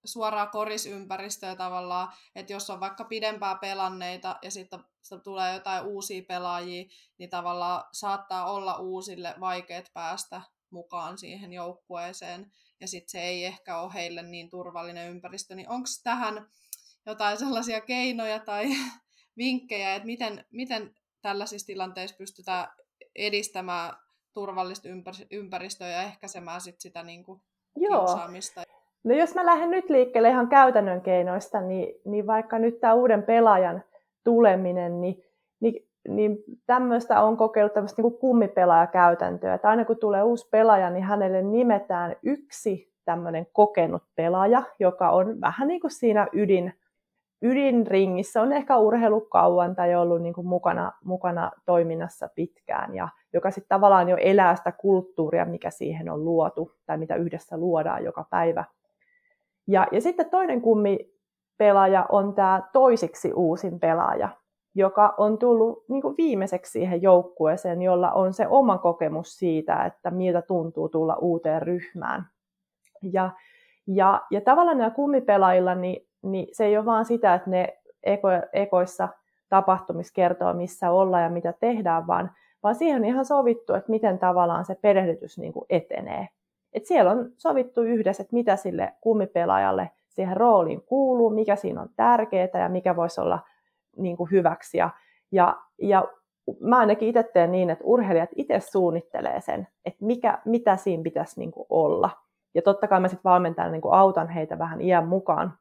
suoraa 0.05 0.47
korisympäristöä 0.47 1.55
tavallaan, 1.55 2.13
että 2.35 2.53
jos 2.53 2.69
on 2.69 2.79
vaikka 2.79 3.03
pidempää 3.03 3.55
pelanneita 3.55 4.39
ja 4.41 4.51
sitten 4.51 4.79
tulee 5.23 5.53
jotain 5.53 5.85
uusia 5.85 6.23
pelaajia, 6.27 6.85
niin 7.17 7.29
tavallaan 7.29 7.83
saattaa 7.93 8.51
olla 8.51 8.77
uusille 8.79 9.35
vaikeat 9.39 9.91
päästä 9.93 10.41
mukaan 10.69 11.17
siihen 11.17 11.53
joukkueeseen, 11.53 12.51
ja 12.79 12.87
sitten 12.87 13.09
se 13.09 13.21
ei 13.21 13.45
ehkä 13.45 13.79
ole 13.79 13.93
heille 13.93 14.23
niin 14.23 14.49
turvallinen 14.49 15.09
ympäristö, 15.09 15.55
niin 15.55 15.69
onko 15.69 15.87
tähän 16.03 16.47
jotain 17.05 17.37
sellaisia 17.37 17.81
keinoja 17.81 18.39
tai 18.39 18.65
vinkkejä, 19.37 19.95
että 19.95 20.05
miten, 20.05 20.45
miten 20.51 20.95
tällaisissa 21.21 21.67
tilanteissa 21.67 22.17
pystytään 22.17 22.67
edistämään 23.15 23.93
turvallista 24.33 24.89
ympäristöä 25.31 25.87
ja 25.87 26.03
ehkäisemään 26.03 26.61
sit 26.61 26.81
sitä 26.81 27.03
niin 27.03 27.23
kuin 27.23 27.41
Joo. 27.75 28.05
kiusaamista? 28.05 28.61
No 29.03 29.15
jos 29.15 29.35
mä 29.35 29.45
lähden 29.45 29.71
nyt 29.71 29.89
liikkeelle 29.89 30.29
ihan 30.29 30.47
käytännön 30.47 31.01
keinoista, 31.01 31.61
niin, 31.61 32.01
niin 32.05 32.27
vaikka 32.27 32.59
nyt 32.59 32.79
tämä 32.79 32.93
uuden 32.93 33.23
pelaajan 33.23 33.83
tuleminen, 34.23 35.01
niin, 35.01 35.23
niin, 35.59 35.87
niin 36.07 36.37
tämmöistä 36.65 37.21
on 37.21 37.37
kokeillut 37.37 37.73
tämmöistä 37.73 38.01
niin 38.01 38.17
kummipelaajakäytäntöä, 38.17 39.53
että 39.53 39.69
aina 39.69 39.85
kun 39.85 39.97
tulee 39.97 40.23
uusi 40.23 40.47
pelaaja, 40.51 40.89
niin 40.89 41.03
hänelle 41.03 41.41
nimetään 41.41 42.15
yksi 42.23 42.93
tämmöinen 43.05 43.47
kokenut 43.53 44.03
pelaaja, 44.15 44.63
joka 44.79 45.09
on 45.09 45.41
vähän 45.41 45.67
niin 45.67 45.81
kuin 45.81 45.91
siinä 45.91 46.27
ydin, 46.33 46.73
ydinringissä 47.41 48.41
on 48.41 48.53
ehkä 48.53 48.77
urheilu 48.77 49.21
kauan 49.21 49.75
tai 49.75 49.95
ollut 49.95 50.21
niin 50.21 50.33
kuin 50.33 50.47
mukana, 50.47 50.91
mukana 51.03 51.51
toiminnassa 51.65 52.29
pitkään 52.35 52.95
ja 52.95 53.09
joka 53.33 53.51
sitten 53.51 53.69
tavallaan 53.69 54.09
jo 54.09 54.17
elää 54.19 54.55
sitä 54.55 54.71
kulttuuria, 54.71 55.45
mikä 55.45 55.69
siihen 55.69 56.09
on 56.09 56.25
luotu 56.25 56.71
tai 56.85 56.97
mitä 56.97 57.15
yhdessä 57.15 57.57
luodaan 57.57 58.03
joka 58.03 58.25
päivä. 58.29 58.63
Ja, 59.67 59.87
ja 59.91 60.01
sitten 60.01 60.29
toinen 60.29 60.61
kummi 60.61 61.15
pelaaja 61.57 62.05
on 62.09 62.33
tämä 62.33 62.61
toisiksi 62.73 63.33
uusin 63.33 63.79
pelaaja, 63.79 64.29
joka 64.75 65.13
on 65.17 65.37
tullut 65.37 65.83
niin 65.89 66.01
kuin 66.01 66.17
viimeiseksi 66.17 66.71
siihen 66.71 67.01
joukkueeseen, 67.01 67.81
jolla 67.81 68.11
on 68.11 68.33
se 68.33 68.47
oma 68.47 68.77
kokemus 68.77 69.39
siitä, 69.39 69.85
että 69.85 70.11
miltä 70.11 70.41
tuntuu 70.41 70.89
tulla 70.89 71.15
uuteen 71.15 71.61
ryhmään. 71.61 72.27
Ja, 73.13 73.31
ja, 73.87 74.21
ja 74.31 74.41
tavallaan 74.41 74.77
nämä 74.77 74.89
kummipelaajilla, 74.89 75.75
niin, 75.75 76.07
niin 76.31 76.47
se 76.51 76.65
ei 76.65 76.77
ole 76.77 76.85
vaan 76.85 77.05
sitä, 77.05 77.33
että 77.33 77.49
ne 77.49 77.77
eko, 78.03 78.27
ekoissa 78.53 79.09
tapahtumissa 79.49 80.13
kertoo, 80.13 80.53
missä 80.53 80.91
ollaan 80.91 81.23
ja 81.23 81.29
mitä 81.29 81.53
tehdään, 81.53 82.07
vaan, 82.07 82.31
vaan 82.63 82.75
siihen 82.75 83.01
on 83.01 83.05
ihan 83.05 83.25
sovittu, 83.25 83.73
että 83.73 83.91
miten 83.91 84.19
tavallaan 84.19 84.65
se 84.65 84.75
perehdytys 84.75 85.37
niin 85.37 85.53
kuin 85.53 85.65
etenee. 85.69 86.27
Et 86.73 86.85
siellä 86.85 87.11
on 87.11 87.31
sovittu 87.37 87.81
yhdessä, 87.81 88.23
että 88.23 88.35
mitä 88.35 88.55
sille 88.55 88.93
kummipelaajalle 89.01 89.91
siihen 90.09 90.37
rooliin 90.37 90.81
kuuluu, 90.81 91.29
mikä 91.29 91.55
siinä 91.55 91.81
on 91.81 91.89
tärkeää 91.95 92.49
ja 92.53 92.69
mikä 92.69 92.95
voisi 92.95 93.21
olla 93.21 93.39
niin 93.97 94.17
kuin 94.17 94.31
hyväksi. 94.31 94.77
Ja, 94.77 94.89
ja, 95.31 95.57
ja 95.81 96.07
mä 96.59 96.77
ainakin 96.79 97.09
itse 97.09 97.23
teen 97.23 97.51
niin, 97.51 97.69
että 97.69 97.83
urheilijat 97.83 98.29
itse 98.35 98.59
suunnittelee 98.59 99.41
sen, 99.41 99.67
että 99.85 100.05
mikä, 100.05 100.39
mitä 100.45 100.75
siinä 100.75 101.03
pitäisi 101.03 101.39
niin 101.39 101.51
kuin 101.51 101.65
olla. 101.69 102.09
Ja 102.53 102.61
totta 102.61 102.87
kai 102.87 102.99
mä 102.99 103.07
sitten 103.07 103.29
valmentajana 103.29 103.71
niin 103.71 103.81
autan 103.91 104.29
heitä 104.29 104.59
vähän 104.59 104.81
iän 104.81 105.07
mukaan. 105.07 105.57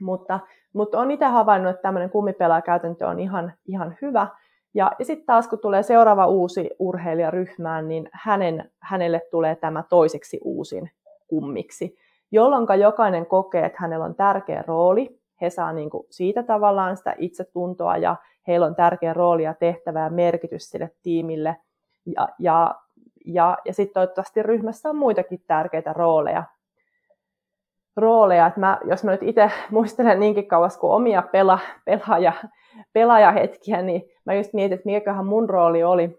Mutta, 0.00 0.40
mutta 0.72 1.00
on 1.00 1.10
itse 1.10 1.24
havainnut, 1.24 1.70
että 1.70 1.82
tämmöinen 1.82 2.10
kummipelaajakäytäntö 2.10 3.06
on 3.06 3.20
ihan, 3.20 3.52
ihan 3.66 3.96
hyvä. 4.02 4.26
Ja, 4.74 4.92
ja 4.98 5.04
sitten 5.04 5.26
taas 5.26 5.48
kun 5.48 5.58
tulee 5.58 5.82
seuraava 5.82 6.26
uusi 6.26 6.70
urheilija 6.78 7.30
ryhmään, 7.30 7.88
niin 7.88 8.08
hänen, 8.12 8.70
hänelle 8.80 9.22
tulee 9.30 9.56
tämä 9.56 9.84
toiseksi 9.88 10.40
uusin 10.44 10.90
kummiksi, 11.26 11.96
jolloin 12.32 12.80
jokainen 12.80 13.26
kokee, 13.26 13.66
että 13.66 13.78
hänellä 13.80 14.04
on 14.04 14.14
tärkeä 14.14 14.64
rooli. 14.66 15.20
He 15.40 15.50
saa 15.50 15.72
niin 15.72 15.90
kuin 15.90 16.06
siitä 16.10 16.42
tavallaan 16.42 16.96
sitä 16.96 17.14
itsetuntoa 17.18 17.96
ja 17.96 18.16
heillä 18.46 18.66
on 18.66 18.74
tärkeä 18.74 19.12
rooli 19.12 19.42
ja 19.42 19.54
tehtävä 19.54 20.00
ja 20.00 20.10
merkitys 20.10 20.70
sille 20.70 20.90
tiimille. 21.02 21.56
Ja, 22.06 22.28
ja, 22.38 22.74
ja, 23.26 23.58
ja 23.64 23.74
sitten 23.74 23.94
toivottavasti 23.94 24.42
ryhmässä 24.42 24.88
on 24.88 24.96
muitakin 24.96 25.42
tärkeitä 25.46 25.92
rooleja. 25.92 26.44
Rooleja. 27.96 28.46
Että 28.46 28.60
mä, 28.60 28.78
jos 28.84 29.04
mä 29.04 29.10
nyt 29.10 29.22
itse 29.22 29.50
muistelen 29.70 30.20
niinkin 30.20 30.48
kauas 30.48 30.78
kuin 30.78 30.92
omia 30.92 31.22
pela, 31.32 31.58
pelaaja, 31.84 32.32
pelaajahetkiä, 32.92 33.82
niin 33.82 34.02
mä 34.24 34.34
just 34.34 34.52
mietin, 34.52 34.74
että 34.74 34.86
mikäköhän 34.86 35.26
mun 35.26 35.50
rooli 35.50 35.84
oli, 35.84 36.18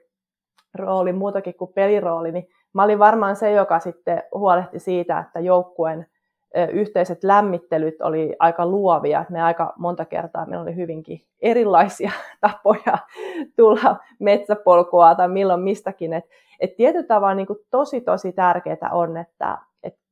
rooli 0.75 1.13
muutakin 1.13 1.53
kuin 1.55 1.73
pelirooli, 1.73 2.31
niin 2.31 2.47
mä 2.73 2.83
olin 2.83 2.99
varmaan 2.99 3.35
se, 3.35 3.51
joka 3.51 3.79
sitten 3.79 4.23
huolehti 4.33 4.79
siitä, 4.79 5.19
että 5.19 5.39
joukkueen 5.39 6.07
yhteiset 6.71 7.23
lämmittelyt 7.23 8.01
oli 8.01 8.35
aika 8.39 8.65
luovia. 8.65 9.25
Me 9.29 9.41
aika 9.41 9.73
monta 9.77 10.05
kertaa 10.05 10.45
meillä 10.45 10.63
oli 10.63 10.75
hyvinkin 10.75 11.21
erilaisia 11.41 12.11
tapoja 12.41 12.97
tulla 13.55 13.95
metsäpolkua 14.19 15.15
tai 15.15 15.27
milloin 15.27 15.61
mistäkin. 15.61 16.13
Et, 16.13 16.25
et 16.59 16.75
tietyllä 16.75 17.07
tavalla 17.07 17.35
niin 17.35 17.47
kuin 17.47 17.59
tosi 17.71 18.01
tosi 18.01 18.31
tärkeää 18.31 18.89
on, 18.91 19.17
että 19.17 19.53
et 19.53 19.66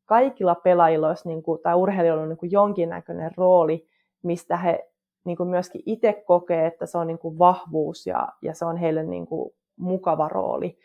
kaikilla 0.06 0.56
pelaajilla 0.56 1.08
olisi, 1.08 1.28
niin 1.28 1.44
kuin, 1.44 1.62
tai 1.62 1.76
urheilijoilla 1.76 2.24
on 2.24 2.30
niin 2.30 2.38
kuin 2.38 2.52
jonkinnäköinen 2.52 3.32
rooli, 3.38 3.88
mistä 4.24 4.58
he 4.58 4.92
niin 5.26 5.38
kuin 5.38 5.50
myöskin 5.50 5.82
itse 5.86 6.14
kokee, 6.14 6.66
että 6.66 6.86
se 6.86 6.98
on 6.98 7.08
niin 7.08 7.20
kuin 7.20 7.40
vahvuus 7.40 8.08
ja, 8.08 8.28
ja 8.42 8.54
se 8.54 8.66
on 8.66 8.78
heille 8.78 9.04
niin 9.04 9.28
kuin 9.28 9.52
mukava 9.78 10.28
rooli. 10.28 10.78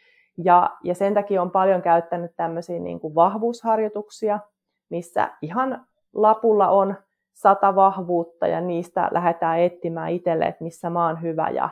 Ja, 0.45 0.71
ja 0.85 0.95
sen 0.95 1.15
takia 1.15 1.43
on 1.43 1.51
paljon 1.51 1.83
käyttänyt 1.83 2.33
tämmöisiä 2.37 2.79
niin 2.79 3.01
kuin 3.01 3.15
vahvuusharjoituksia, 3.15 4.41
missä 4.89 5.31
ihan 5.43 5.87
lapulla 6.13 6.69
on 6.69 6.95
sata 7.33 7.75
vahvuutta 7.75 8.47
ja 8.47 8.61
niistä 8.61 9.09
lähdetään 9.13 9.61
etsimään 9.61 10.11
itselle, 10.11 10.45
että 10.45 10.65
missä 10.65 10.91
mä 10.91 11.07
oon 11.07 11.23
hyvä 11.23 11.49
ja, 11.49 11.69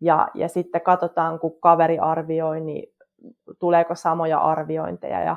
ja, 0.00 0.28
ja 0.34 0.48
sitten 0.48 0.80
katsotaan, 0.80 1.38
kun 1.38 1.60
kaveri 1.60 1.98
arvioi, 1.98 2.60
niin 2.60 2.92
tuleeko 3.58 3.94
samoja 3.94 4.38
arviointeja 4.38 5.20
ja 5.20 5.36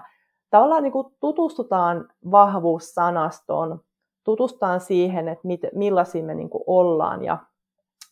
tavallaan 0.54 0.84
niin 0.84 0.91
kuin 0.93 1.08
tutustutaan 1.20 2.10
vahvuussanastoon, 2.32 3.80
tutustutaan 4.24 4.80
siihen, 4.80 5.28
että 5.28 5.47
mit, 5.47 5.62
millaisia 5.76 6.24
me 6.24 6.36
niin 6.36 6.49
kuin 6.49 6.64
ollaan 6.68 7.24
ja, 7.24 7.38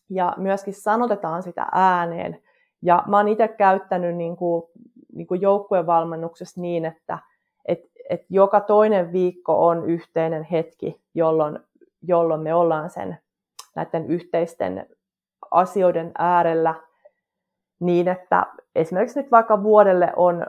ja 0.10 0.34
myöskin 0.38 0.74
sanotetaan 0.74 1.44
sitä 1.44 1.68
ääneen. 1.72 2.42
Ja 2.82 3.04
mä 3.08 3.18
oon 3.18 3.28
itse 3.28 3.48
käyttänyt 3.48 4.16
niin 4.16 4.38
kuin, 4.38 4.64
niin 5.14 5.28
kuin 5.28 5.42
joukkuevalmennuksessa 5.42 6.62
niin, 6.62 6.86
että 6.86 7.20
et, 7.66 7.80
et 8.10 8.26
joka 8.30 8.60
toinen 8.60 9.12
viikko 9.12 9.68
on 9.68 9.86
yhteinen 9.86 10.44
hetki, 10.44 11.02
jolloin, 11.14 11.60
jolloin 12.02 12.42
me 12.42 12.54
ollaan 12.54 12.89
sen 12.89 13.18
näiden 13.76 14.06
yhteisten 14.06 14.88
asioiden 15.52 16.12
äärellä 16.18 16.76
niin, 17.80 18.08
että 18.08 18.46
esimerkiksi 18.76 19.22
nyt 19.22 19.32
vaikka 19.32 19.64
vuodelle 19.64 20.14
on 20.16 20.46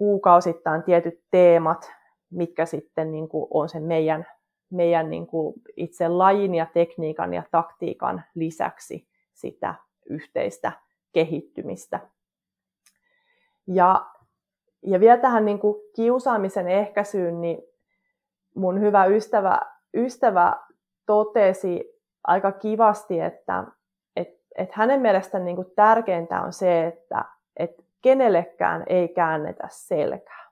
kuukausittain 0.00 0.82
tietyt 0.82 1.20
teemat, 1.30 1.92
mitkä 2.30 2.66
sitten 2.66 3.12
niin 3.12 3.28
kuin 3.28 3.46
on 3.50 3.68
sen 3.68 3.82
meidän, 3.82 4.26
meidän 4.70 5.10
niin 5.10 5.26
kuin 5.26 5.54
itse 5.76 6.08
lajin 6.08 6.54
ja 6.54 6.66
tekniikan 6.74 7.34
ja 7.34 7.42
taktiikan 7.50 8.22
lisäksi 8.34 9.08
sitä 9.34 9.74
yhteistä 10.10 10.72
kehittymistä. 11.12 12.00
Ja, 13.66 14.06
ja 14.82 15.00
vielä 15.00 15.16
tähän 15.16 15.44
niin 15.44 15.58
kuin 15.58 15.76
kiusaamisen 15.96 16.68
ehkäisyyn, 16.68 17.40
niin 17.40 17.58
mun 18.54 18.80
hyvä 18.80 19.04
ystävä, 19.04 19.60
ystävä 19.94 20.56
totesi 21.06 22.00
aika 22.24 22.52
kivasti, 22.52 23.20
että 23.20 23.64
et, 24.16 24.28
et 24.56 24.72
hänen 24.72 25.00
mielestään 25.00 25.44
niin 25.44 25.56
kuin 25.56 25.72
tärkeintä 25.76 26.42
on 26.42 26.52
se, 26.52 26.86
että 26.86 27.24
et 27.56 27.89
kenellekään 28.02 28.82
ei 28.86 29.08
käännetä 29.08 29.68
selkää. 29.70 30.44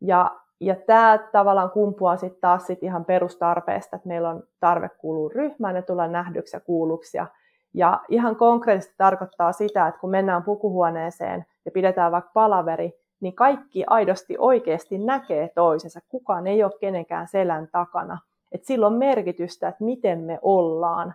Ja, 0.00 0.40
ja 0.60 0.76
tämä 0.86 1.18
tavallaan 1.32 1.70
kumpuaa 1.70 2.16
sitten 2.16 2.40
taas 2.40 2.66
sit 2.66 2.82
ihan 2.82 3.04
perustarpeesta, 3.04 3.96
että 3.96 4.08
meillä 4.08 4.30
on 4.30 4.42
tarve 4.60 4.88
kuulua 4.88 5.30
ryhmään 5.34 5.76
ja 5.76 5.82
tulla 5.82 6.08
nähdyksi 6.08 6.56
ja 6.56 6.60
kuulluksi. 6.60 7.16
Ja, 7.16 7.26
ja 7.74 8.00
ihan 8.08 8.36
konkreettisesti 8.36 8.94
tarkoittaa 8.98 9.52
sitä, 9.52 9.86
että 9.86 10.00
kun 10.00 10.10
mennään 10.10 10.42
pukuhuoneeseen 10.42 11.44
ja 11.64 11.70
pidetään 11.70 12.12
vaikka 12.12 12.30
palaveri, 12.34 12.92
niin 13.20 13.34
kaikki 13.34 13.84
aidosti 13.86 14.36
oikeasti 14.38 14.98
näkee 14.98 15.50
toisensa. 15.54 16.00
Kukaan 16.08 16.46
ei 16.46 16.64
ole 16.64 16.72
kenenkään 16.80 17.28
selän 17.28 17.68
takana. 17.72 18.18
Et 18.52 18.64
sillä 18.64 18.86
on 18.86 18.92
merkitystä, 18.92 19.68
että 19.68 19.84
miten 19.84 20.20
me 20.20 20.38
ollaan. 20.42 21.14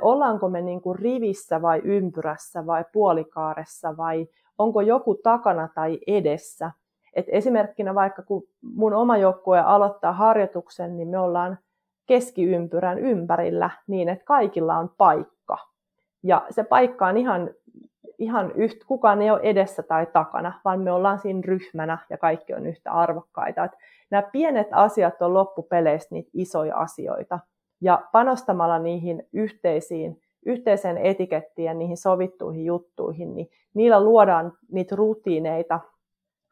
Ollaanko 0.00 0.48
me 0.48 0.60
niin 0.60 0.80
kuin 0.80 0.98
rivissä 0.98 1.62
vai 1.62 1.80
ympyrässä 1.84 2.66
vai 2.66 2.84
puolikaaressa 2.92 3.96
vai 3.96 4.26
onko 4.58 4.80
joku 4.80 5.14
takana 5.14 5.68
tai 5.74 5.98
edessä. 6.06 6.70
Et 7.14 7.26
esimerkkinä 7.28 7.94
vaikka 7.94 8.22
kun 8.22 8.42
mun 8.62 8.94
oma 8.94 9.16
joukkue 9.16 9.60
aloittaa 9.60 10.12
harjoituksen, 10.12 10.96
niin 10.96 11.08
me 11.08 11.18
ollaan 11.18 11.58
keskiympyrän 12.06 12.98
ympärillä 12.98 13.70
niin, 13.86 14.08
että 14.08 14.24
kaikilla 14.24 14.78
on 14.78 14.90
paikka. 14.98 15.58
Ja 16.22 16.46
se 16.50 16.64
paikka 16.64 17.06
on 17.06 17.16
ihan, 17.16 17.50
ihan 18.18 18.52
yhtä, 18.52 18.84
kukaan 18.86 19.22
ei 19.22 19.30
ole 19.30 19.40
edessä 19.42 19.82
tai 19.82 20.06
takana, 20.06 20.60
vaan 20.64 20.80
me 20.80 20.92
ollaan 20.92 21.18
siinä 21.18 21.40
ryhmänä 21.44 21.98
ja 22.10 22.18
kaikki 22.18 22.54
on 22.54 22.66
yhtä 22.66 22.92
arvokkaita. 22.92 23.64
Et 23.64 23.72
nämä 24.10 24.22
pienet 24.32 24.68
asiat 24.72 25.22
on 25.22 25.34
loppupeleissä 25.34 26.08
niitä 26.10 26.30
isoja 26.34 26.76
asioita. 26.76 27.38
Ja 27.80 28.02
panostamalla 28.12 28.78
niihin 28.78 29.28
yhteisiin 29.32 30.20
yhteiseen 30.48 30.98
etikettiin 30.98 31.66
ja 31.66 31.74
niihin 31.74 31.96
sovittuihin 31.96 32.64
juttuihin, 32.64 33.34
niin 33.34 33.50
niillä 33.74 34.04
luodaan 34.04 34.52
niitä 34.72 34.96
rutiineita, 34.96 35.80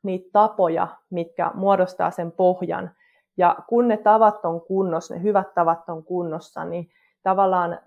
niitä 0.03 0.29
tapoja, 0.33 0.89
mitkä 1.11 1.51
muodostaa 1.55 2.11
sen 2.11 2.33
pohjan. 2.33 2.91
Ja 3.37 3.57
kun 3.69 3.89
ne 3.89 3.97
tavat 3.97 4.45
on 4.45 4.61
kunnossa, 4.61 5.15
ne 5.15 5.23
hyvät 5.23 5.55
tavat 5.55 5.89
on 5.89 6.05
kunnossa, 6.05 6.65
niin 6.65 6.89
tavallaan 7.23 7.79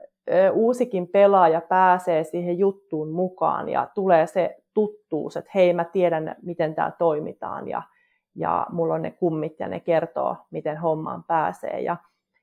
uusikin 0.53 1.07
pelaaja 1.07 1.62
pääsee 1.62 2.24
siihen 2.24 2.57
juttuun 2.57 3.12
mukaan 3.12 3.70
ja 3.70 3.88
tulee 3.95 4.28
se 4.28 4.57
tuttuus, 4.74 5.38
että 5.38 5.51
hei 5.55 5.74
mä 5.74 5.84
tiedän 5.84 6.36
miten 6.41 6.76
täällä 6.76 6.95
toimitaan 6.99 7.68
ja, 7.68 7.82
ja 8.36 8.68
mulla 8.72 8.93
on 8.93 9.01
ne 9.01 9.12
kummit 9.12 9.60
ja 9.60 9.68
ne 9.68 9.80
kertoo 9.80 10.36
miten 10.51 10.78
hommaan 10.78 11.24
pääsee. 11.24 11.82
Ja 11.82 11.97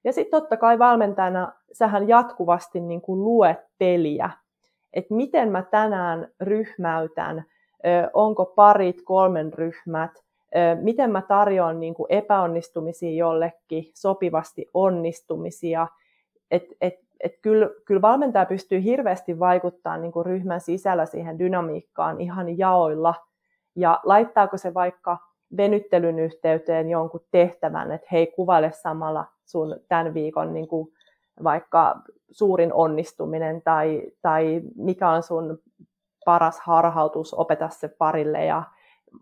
ja 0.07 0.13
sitten 0.13 0.41
totta 0.41 0.57
kai 0.57 0.79
valmentajana 0.79 1.53
sähän 1.73 2.09
jatkuvasti 2.09 2.81
niin 2.81 3.01
kuin 3.01 3.25
luet 3.25 3.59
peliä, 3.79 4.31
että 4.93 5.15
miten 5.15 5.53
mä 5.53 5.63
tänään 5.63 6.29
ryhmäytän, 6.41 7.45
onko 8.13 8.47
parit, 8.47 9.03
kolmen 9.05 9.53
ryhmät, 9.53 10.11
miten 10.83 11.11
mä 11.11 11.23
tarjoan 11.23 11.81
niin 11.81 11.95
kuin 11.95 12.07
epäonnistumisia 12.09 13.17
jollekin, 13.17 13.85
sopivasti 13.95 14.67
onnistumisia, 14.75 15.87
et, 16.51 16.65
et, 16.81 16.95
et 17.21 17.33
kyllä, 17.43 17.71
kyllä 17.85 18.03
valmentaja 18.03 18.47
pystyy 18.47 18.83
hirveästi 18.83 19.39
vaikuttamaan 19.39 20.03
niin 20.03 20.13
kuin 20.13 20.27
ryhmän 20.27 20.61
sisällä 20.61 21.07
siihen 21.07 21.39
dynamiikkaan 21.39 22.21
ihan 22.21 22.59
jaoilla. 22.59 23.15
Ja 23.77 24.01
laittaako 24.05 24.57
se 24.57 24.75
vaikka 24.75 25.19
venyttelyn 25.57 26.19
yhteyteen 26.19 26.91
jonkun 26.91 27.25
tehtävän, 27.31 27.93
että 27.93 28.07
hei, 28.13 28.27
kuvaile 28.27 28.73
samalla 28.73 29.25
sun 29.45 29.81
tämän 29.89 30.15
viikon 30.15 30.53
niin 30.53 30.69
kuin 30.69 30.89
vaikka 31.45 32.01
suurin 32.31 32.73
onnistuminen 32.73 33.63
tai, 33.63 34.03
tai 34.23 34.63
mikä 34.77 35.11
on 35.11 35.23
sun 35.23 35.59
paras 36.25 36.61
harhautus, 36.61 37.35
opeta 37.35 37.69
se 37.69 37.89
parille 37.89 38.45
ja 38.45 38.63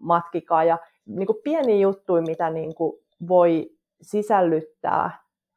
matkikaa. 0.01 0.65
Ja 0.65 0.79
niin 1.07 1.27
kuin 1.27 1.39
pieniä 1.45 1.77
juttuja, 1.77 2.23
mitä 2.23 2.51
niin 2.51 2.75
kuin 2.75 3.01
voi 3.29 3.71
sisällyttää 4.03 5.11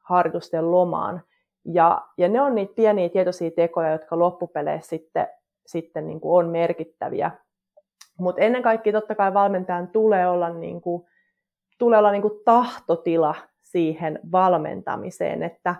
harjoitusten 0.03 0.71
lomaan. 0.71 1.21
Ja, 1.65 2.01
ja 2.17 2.29
ne 2.29 2.41
on 2.41 2.55
niitä 2.55 2.73
pieniä 2.75 3.09
tietoisia 3.09 3.51
tekoja, 3.51 3.91
jotka 3.91 4.19
loppupeleissä 4.19 4.89
sitten, 4.89 5.27
sitten 5.65 6.07
niin 6.07 6.21
kuin 6.21 6.45
on 6.45 6.51
merkittäviä. 6.51 7.31
Mutta 8.19 8.41
ennen 8.41 8.63
kaikkea 8.63 8.93
totta 8.93 9.15
kai 9.15 9.33
valmentajan 9.33 9.87
tulee 9.87 10.29
olla, 10.29 10.49
niin 10.49 10.81
kuin, 10.81 11.07
tulee 11.77 11.99
olla 11.99 12.11
niin 12.11 12.21
kuin 12.21 12.39
tahtotila 12.45 13.35
siihen 13.61 14.19
valmentamiseen, 14.31 15.43
että 15.43 15.75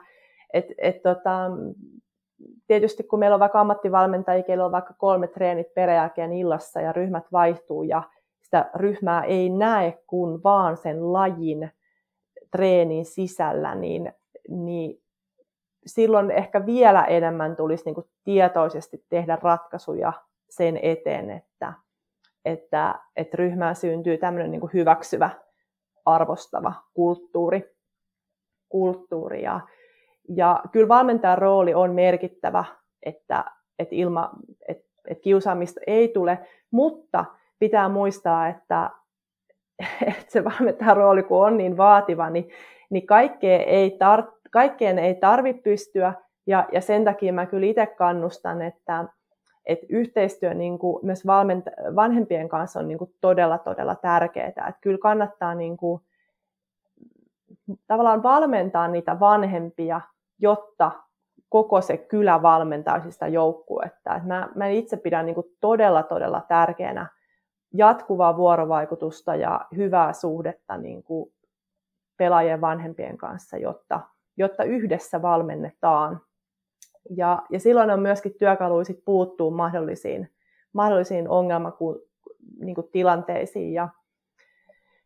et, 0.54 0.66
et 0.78 1.02
tota, 1.02 1.52
tietysti 2.68 3.04
kun 3.04 3.20
meillä 3.20 3.34
on 3.34 3.40
vaikka 3.40 3.62
ammattivalmentajia, 3.62 4.44
keillä 4.44 4.66
on 4.66 4.72
vaikka 4.72 4.94
kolme 4.94 5.28
treenit 5.28 5.74
peräjälkeen 5.74 6.34
illassa 6.34 6.82
ja 6.82 6.94
ryhmät 6.94 7.24
vaihtuu 7.32 7.84
ja 7.84 8.04
sitä 8.42 8.70
ryhmää 8.76 9.24
ei 9.24 9.50
näe 9.50 10.04
kuin 10.08 10.44
vaan 10.44 10.78
sen 10.78 11.14
lajin 11.14 11.72
treenin 12.52 13.06
sisällä, 13.06 13.76
niin, 13.76 14.14
niin 14.50 15.02
silloin 15.86 16.32
ehkä 16.32 16.66
vielä 16.66 17.04
enemmän 17.04 17.56
tulisi 17.56 17.86
niin 17.86 17.96
kuin 17.96 18.08
tietoisesti 18.24 19.06
tehdä 19.10 19.38
ratkaisuja 19.42 20.14
sen 20.50 20.80
eteen, 20.82 21.30
että, 21.30 21.74
että, 22.48 22.96
että 23.16 23.38
ryhmään 23.38 23.76
syntyy 23.76 24.18
tämmöinen 24.18 24.52
niin 24.52 24.70
hyväksyvä, 24.74 25.30
arvostava 26.06 26.74
kulttuuri. 26.94 27.64
kulttuuri. 28.70 29.42
Ja, 29.42 29.60
ja 30.30 30.64
kyllä 30.72 30.88
valmentajan 30.88 31.38
rooli 31.38 31.74
on 31.74 31.92
merkittävä, 31.92 32.66
että, 33.04 33.46
että, 33.80 33.96
ilma, 33.96 34.30
että, 34.68 34.88
että 35.08 35.22
kiusaamista 35.22 35.80
ei 35.88 36.08
tule, 36.08 36.40
mutta 36.72 37.26
pitää 37.60 37.90
muistaa, 37.90 38.48
että, 38.48 38.90
että 40.08 40.26
se 40.28 40.44
valmentajan 40.44 40.98
rooli 40.98 41.24
kun 41.24 41.46
on 41.46 41.58
niin 41.58 41.78
vaativa, 41.78 42.30
niin, 42.30 42.50
niin 42.90 43.08
kaikkeen 43.08 43.62
ei, 43.62 43.92
tar, 43.92 44.24
kaikkeen 44.52 45.00
ei 45.00 45.16
tarvitse 45.16 45.62
pystyä, 45.62 46.14
ja, 46.48 46.68
ja 46.72 46.82
sen 46.82 47.06
takia 47.06 47.34
mä 47.34 47.46
kyllä 47.46 47.68
itse 47.68 47.86
kannustan, 47.86 48.62
että, 48.62 49.06
että 49.68 49.86
yhteistyö 49.90 50.54
niin 50.54 50.80
kuin 50.80 51.06
myös 51.06 51.26
valmenta- 51.26 51.96
vanhempien 51.96 52.50
kanssa 52.50 52.80
on 52.80 52.88
niin 52.88 52.98
kuin 52.98 53.14
todella, 53.22 53.58
todella 53.58 53.96
tärkeää. 53.96 54.48
Että 54.48 54.74
kyllä 54.82 54.98
kannattaa 54.98 55.56
niin 55.56 55.78
kuin, 55.78 56.02
tavallaan 57.88 58.24
valmentaa 58.24 58.88
niitä 58.88 59.20
vanhempia, 59.20 60.02
jotta 60.40 60.92
koko 61.50 61.82
se 61.82 61.98
kylä 61.98 62.42
valmentaisi 62.42 63.12
sitä 63.12 63.28
joukkuetta. 63.28 64.16
Et 64.16 64.24
mä, 64.24 64.50
mä 64.56 64.68
itse 64.68 64.98
pidän 64.98 65.26
niin 65.26 65.36
kuin 65.36 65.48
todella, 65.62 66.04
todella 66.04 66.42
tärkeänä 66.48 67.08
jatkuvaa 67.74 68.38
vuorovaikutusta 68.38 69.36
ja 69.36 69.66
hyvää 69.76 70.14
suhdetta 70.14 70.78
niin 70.78 71.04
kuin 71.04 71.34
pelaajien 72.18 72.62
vanhempien 72.62 73.18
kanssa, 73.18 73.58
jotta, 73.58 74.02
jotta 74.38 74.64
yhdessä 74.64 75.22
valmennetaan. 75.22 76.22
Ja, 77.10 77.42
ja 77.50 77.60
silloin 77.60 77.92
on 77.92 78.00
myöskin 78.00 78.34
työkaluisit 78.34 79.06
puuttuu 79.06 79.52
mahdollisiin, 79.52 80.32
mahdollisiin 80.74 81.30
ongelmatilanteisiin. 81.30 83.64
Niin 83.64 83.74
ja, 83.74 83.90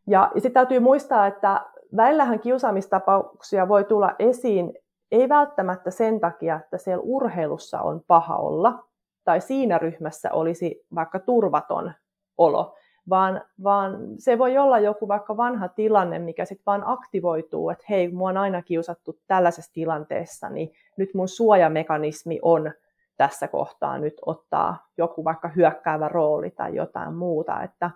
ja, 0.07 0.31
ja 0.35 0.41
sitten 0.41 0.53
täytyy 0.53 0.79
muistaa, 0.79 1.27
että 1.27 1.65
välillähän 1.95 2.39
kiusaamistapauksia 2.39 3.67
voi 3.67 3.83
tulla 3.83 4.15
esiin 4.19 4.73
ei 5.11 5.29
välttämättä 5.29 5.91
sen 5.91 6.19
takia, 6.19 6.55
että 6.55 6.77
siellä 6.77 7.03
urheilussa 7.03 7.81
on 7.81 8.01
paha 8.07 8.37
olla, 8.37 8.83
tai 9.23 9.41
siinä 9.41 9.77
ryhmässä 9.77 10.31
olisi 10.31 10.85
vaikka 10.95 11.19
turvaton 11.19 11.93
olo, 12.37 12.75
vaan, 13.09 13.41
vaan 13.63 13.97
se 14.17 14.37
voi 14.37 14.57
olla 14.57 14.79
joku 14.79 15.07
vaikka 15.07 15.37
vanha 15.37 15.67
tilanne, 15.67 16.19
mikä 16.19 16.45
sitten 16.45 16.65
vaan 16.65 16.83
aktivoituu, 16.85 17.69
että 17.69 17.85
hei, 17.89 18.11
mua 18.11 18.29
on 18.29 18.37
aina 18.37 18.61
kiusattu 18.61 19.19
tällaisessa 19.27 19.73
tilanteessa, 19.73 20.49
niin 20.49 20.71
nyt 20.97 21.13
mun 21.13 21.27
suojamekanismi 21.27 22.39
on 22.41 22.71
tässä 23.17 23.47
kohtaa 23.47 23.97
nyt 23.97 24.13
ottaa 24.25 24.87
joku 24.97 25.23
vaikka 25.23 25.47
hyökkäävä 25.47 26.07
rooli 26.07 26.51
tai 26.51 26.75
jotain 26.75 27.13
muuta, 27.13 27.63
että 27.63 27.91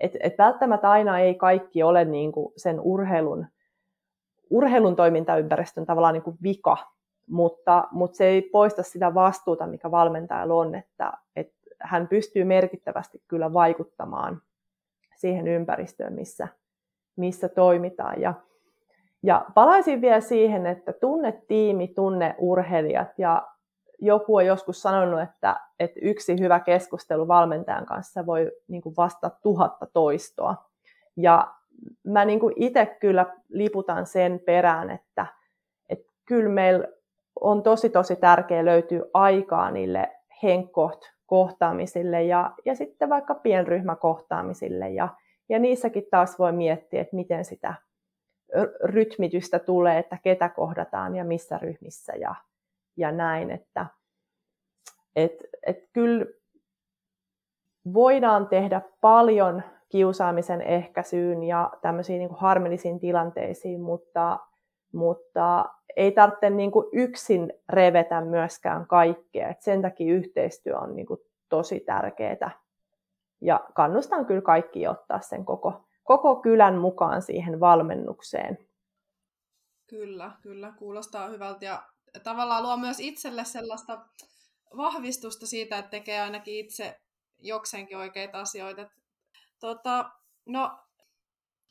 et, 0.00 0.16
et 0.20 0.38
välttämättä 0.38 0.90
aina 0.90 1.18
ei 1.18 1.34
kaikki 1.34 1.82
ole 1.82 2.04
niin 2.04 2.32
kuin 2.32 2.52
sen 2.56 2.80
urheilun 2.80 3.46
urheilun 4.50 4.96
toimintaympäristön 4.96 5.86
tavallaan 5.86 6.14
niin 6.14 6.22
kuin 6.22 6.36
vika, 6.42 6.76
mutta, 7.30 7.88
mutta 7.90 8.16
se 8.16 8.24
ei 8.24 8.42
poista 8.42 8.82
sitä 8.82 9.14
vastuuta, 9.14 9.66
mikä 9.66 9.90
valmentajalla 9.90 10.54
on, 10.54 10.74
että, 10.74 11.12
että 11.36 11.55
hän 11.80 12.08
pystyy 12.08 12.44
merkittävästi 12.44 13.22
kyllä 13.28 13.52
vaikuttamaan 13.52 14.42
siihen 15.16 15.48
ympäristöön, 15.48 16.12
missä, 16.12 16.48
missä 17.16 17.48
toimitaan. 17.48 18.20
Ja, 18.20 18.34
ja 19.22 19.46
palaisin 19.54 20.00
vielä 20.00 20.20
siihen, 20.20 20.66
että 20.66 20.92
tunne 20.92 21.42
tiimi, 21.48 21.88
tunne 21.88 22.34
urheilijat 22.38 23.18
ja 23.18 23.48
joku 23.98 24.36
on 24.36 24.46
joskus 24.46 24.82
sanonut, 24.82 25.20
että, 25.20 25.60
että 25.80 26.00
yksi 26.02 26.40
hyvä 26.40 26.60
keskustelu 26.60 27.28
valmentajan 27.28 27.86
kanssa 27.86 28.26
voi 28.26 28.52
niin 28.68 28.82
kuin 28.82 28.96
vastata 28.96 29.36
tuhatta 29.42 29.86
toistoa. 29.92 30.66
Ja 31.16 31.54
mä 32.04 32.24
niin 32.24 32.40
kuin 32.40 32.54
itse 32.56 32.86
kyllä 32.86 33.26
liputan 33.48 34.06
sen 34.06 34.40
perään, 34.46 34.90
että, 34.90 35.26
että 35.88 36.12
kyllä 36.24 36.50
meillä 36.50 36.88
on 37.40 37.62
tosi 37.62 37.90
tosi 37.90 38.16
tärkeää 38.16 38.64
löytyä 38.64 39.02
aikaa 39.14 39.70
niille 39.70 40.12
henkkoht 40.42 41.15
kohtaamisille 41.26 42.22
ja, 42.22 42.54
ja 42.64 42.74
sitten 42.74 43.08
vaikka 43.08 43.34
pienryhmäkohtaamisille. 43.34 44.90
Ja, 44.90 45.08
ja 45.48 45.58
niissäkin 45.58 46.04
taas 46.10 46.38
voi 46.38 46.52
miettiä, 46.52 47.00
että 47.00 47.16
miten 47.16 47.44
sitä 47.44 47.74
rytmitystä 48.84 49.58
tulee, 49.58 49.98
että 49.98 50.18
ketä 50.22 50.48
kohdataan 50.48 51.16
ja 51.16 51.24
missä 51.24 51.58
ryhmissä 51.58 52.12
ja, 52.12 52.34
ja 52.96 53.12
näin, 53.12 53.50
että 53.50 53.86
et, 55.16 55.32
et 55.66 55.78
kyllä 55.92 56.26
voidaan 57.94 58.48
tehdä 58.48 58.82
paljon 59.00 59.62
kiusaamisen 59.88 60.62
ehkäisyyn 60.62 61.42
ja 61.42 61.70
tämmöisiin 61.82 62.18
niin 62.18 62.34
harmillisiin 62.34 63.00
tilanteisiin, 63.00 63.80
mutta, 63.80 64.38
mutta 64.96 65.64
ei 65.96 66.12
tarvitse 66.12 66.50
niin 66.50 66.70
kuin 66.70 66.86
yksin 66.92 67.52
revetä 67.68 68.20
myöskään 68.20 68.86
kaikkea. 68.86 69.48
Et 69.48 69.62
sen 69.62 69.82
takia 69.82 70.14
yhteistyö 70.14 70.78
on 70.78 70.96
niin 70.96 71.06
kuin 71.06 71.20
tosi 71.48 71.80
tärkeää. 71.80 72.50
Ja 73.40 73.60
kannustan 73.74 74.26
kyllä 74.26 74.42
kaikki 74.42 74.88
ottaa 74.88 75.20
sen 75.20 75.44
koko, 75.44 75.84
koko 76.04 76.36
kylän 76.36 76.74
mukaan 76.78 77.22
siihen 77.22 77.60
valmennukseen. 77.60 78.58
Kyllä, 79.86 80.30
kyllä, 80.42 80.72
kuulostaa 80.78 81.28
hyvältä 81.28 81.64
ja 81.64 81.82
tavallaan 82.22 82.62
luo 82.62 82.76
myös 82.76 83.00
itselle 83.00 83.44
sellaista 83.44 84.06
vahvistusta 84.76 85.46
siitä, 85.46 85.78
että 85.78 85.90
tekee 85.90 86.20
ainakin 86.20 86.54
itse 86.54 87.00
jokseenkin 87.38 87.98
oikeita 87.98 88.40
asioita. 88.40 88.90
Tota, 89.60 90.10
no, 90.46 90.78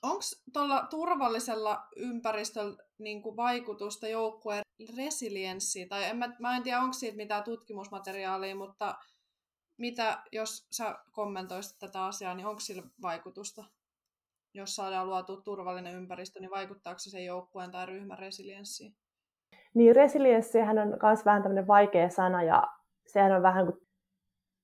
onko 0.06 0.22
tuolla 0.53 0.88
turvallisella 0.89 1.88
ympäristöllä 1.95 2.78
niin 2.97 3.22
kuin 3.22 3.36
vaikutusta 3.36 4.08
joukkueen 4.08 4.64
resilienssiin? 4.97 5.89
Tai 5.89 6.03
en, 6.03 6.18
mä, 6.18 6.36
mä 6.39 6.56
en 6.56 6.64
tiedä, 6.64 6.80
onko 6.80 6.93
siitä 6.93 7.18
mitään 7.18 7.43
tutkimusmateriaalia, 7.43 8.56
mutta 8.56 8.95
mitä, 9.78 10.24
jos 10.32 10.68
sä 10.72 10.95
kommentoisit 11.12 11.80
tätä 11.80 12.06
asiaa, 12.06 12.36
niin 12.36 12.47
onko 12.47 12.60
sillä 12.60 12.84
vaikutusta? 13.01 13.64
Jos 14.53 14.76
saadaan 14.76 15.10
luotua 15.10 15.41
turvallinen 15.41 15.95
ympäristö, 15.95 16.39
niin 16.39 16.51
vaikuttaako 16.51 16.99
se 16.99 17.10
sen 17.10 17.26
joukkueen 17.26 17.72
tai 17.72 17.86
ryhmän 17.86 18.20
resilienssiin? 18.20 18.95
Niin, 19.74 19.95
resilienssihän 19.95 20.80
on 20.80 20.97
myös 21.03 21.26
vähän 21.26 21.41
tämmöinen 21.41 21.68
vaikea 21.68 22.10
sana 22.10 22.43
ja 22.43 22.64
sehän 23.08 23.32
on 23.32 23.43
vähän 23.43 23.66
kuin 23.66 23.85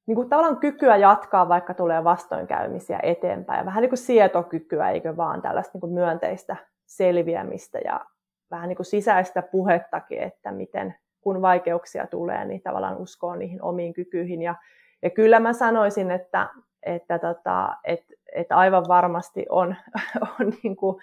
niin 0.06 0.16
kuin 0.16 0.30
tavallaan 0.30 0.58
kykyä 0.58 0.95
jatkaa, 0.97 1.49
vaikka 1.49 1.74
tulee 1.74 2.04
vastoinkäymisiä 2.04 2.99
eteenpäin. 3.04 3.66
Vähän 3.66 3.82
niin 3.82 3.89
kuin 3.89 3.97
sietokykyä, 3.97 4.89
eikö 4.89 5.18
vaan 5.18 5.41
tällaista 5.41 5.72
niin 5.74 5.82
kuin 5.82 5.93
myönteistä 5.93 6.56
selviämistä 6.86 7.80
ja 7.86 8.06
vähän 8.52 8.70
niin 8.70 8.78
kuin 8.78 8.86
sisäistä 8.86 9.41
puhettakin, 9.41 10.20
että 10.20 10.52
miten 10.52 10.95
kun 11.22 11.41
vaikeuksia 11.41 12.08
tulee, 12.08 12.45
niin 12.45 12.62
tavallaan 12.62 12.97
uskoo 12.97 13.36
niihin 13.36 13.64
omiin 13.64 13.93
kykyihin. 13.93 14.41
Ja, 14.41 14.56
ja 15.02 15.10
kyllä 15.10 15.39
mä 15.39 15.54
sanoisin, 15.54 16.12
että, 16.12 16.47
että, 16.84 17.20
tota, 17.20 17.76
että, 17.84 18.14
että 18.36 18.56
aivan 18.58 18.86
varmasti 18.88 19.45
on, 19.49 19.76
on, 20.39 20.54
niin 20.64 20.76
kuin, 20.76 21.02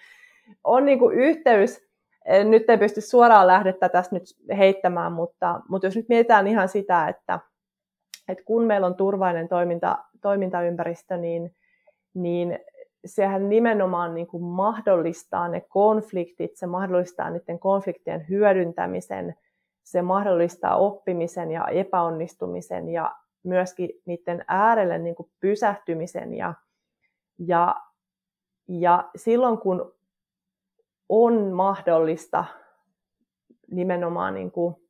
on 0.65 0.85
niin 0.85 0.99
kuin 0.99 1.19
yhteys 1.19 1.89
nyt 2.45 2.71
ei 2.71 2.79
pysty 2.79 3.01
suoraan 3.01 3.47
lähdettä 3.47 3.89
tästä 3.89 4.17
nyt 4.17 4.23
heittämään, 4.59 5.13
mutta, 5.13 5.61
mutta 5.69 5.87
jos 5.87 5.97
nyt 5.97 6.09
mietitään 6.09 6.47
ihan 6.47 6.69
sitä, 6.69 7.09
että, 7.09 7.41
että 8.29 8.45
kun 8.45 8.65
meillä 8.65 8.87
on 8.87 8.95
turvallinen 8.95 9.49
toiminta, 9.49 9.99
toimintaympäristö, 10.21 11.17
niin, 11.17 11.57
niin 12.15 12.59
sehän 13.05 13.49
nimenomaan 13.49 14.15
niin 14.15 14.27
kuin 14.27 14.43
mahdollistaa 14.43 15.49
ne 15.49 15.61
konfliktit, 15.61 16.57
se 16.57 16.67
mahdollistaa 16.67 17.31
niiden 17.31 17.59
konfliktien 17.59 18.27
hyödyntämisen, 18.29 19.35
se 19.85 20.03
mahdollistaa 20.03 20.77
oppimisen 20.77 21.51
ja 21.51 21.67
epäonnistumisen 21.69 22.89
ja 22.89 23.15
myöskin 23.43 23.91
niiden 24.05 24.45
äärelle 24.49 24.99
niin 24.99 25.15
kuin 25.15 25.31
pysähtymisen. 25.41 26.35
Ja, 26.35 26.55
ja, 27.39 27.77
ja 28.69 29.11
silloin 29.17 29.59
kun 29.59 29.93
on 31.09 31.53
mahdollista 31.53 32.45
nimenomaan 33.71 34.35
niin 34.35 34.51
kuin 34.51 34.88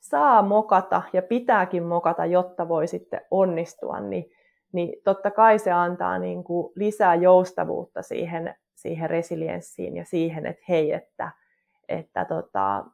saa 0.00 0.42
mokata 0.42 1.02
ja 1.12 1.22
pitääkin 1.22 1.82
mokata, 1.82 2.26
jotta 2.26 2.68
voi 2.68 2.86
sitten 2.86 3.20
onnistua, 3.30 4.00
niin, 4.00 4.30
niin 4.72 5.02
totta 5.04 5.30
kai 5.30 5.58
se 5.58 5.72
antaa 5.72 6.18
niin 6.18 6.44
kuin 6.44 6.72
lisää 6.76 7.14
joustavuutta 7.14 8.02
siihen, 8.02 8.54
siihen 8.74 9.10
resilienssiin 9.10 9.96
ja 9.96 10.04
siihen, 10.04 10.46
että 10.46 10.64
hei, 10.68 10.92
että, 10.92 11.30
että 11.88 12.24
tota, 12.24 12.84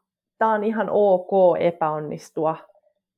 on 0.41 0.65
ihan 0.65 0.89
ok 0.91 1.31
epäonnistua 1.61 2.57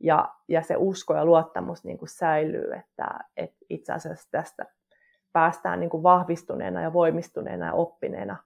ja, 0.00 0.28
ja 0.48 0.62
se 0.62 0.76
usko 0.76 1.14
ja 1.14 1.24
luottamus 1.24 1.84
niin 1.84 1.98
kuin 1.98 2.08
säilyy, 2.08 2.72
että, 2.72 3.18
että 3.36 3.56
itse 3.70 3.92
asiassa 3.92 4.28
tästä 4.30 4.66
päästään 5.32 5.80
niin 5.80 5.90
kuin 5.90 6.02
vahvistuneena 6.02 6.82
ja 6.82 6.92
voimistuneena 6.92 7.66
ja 7.66 7.72
oppineena 7.72 8.36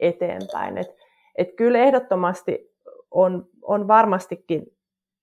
eteenpäin. 0.00 0.78
Et, 0.78 0.96
et 1.34 1.56
kyllä 1.56 1.78
ehdottomasti 1.78 2.74
on, 3.10 3.46
on 3.62 3.88
varmastikin 3.88 4.77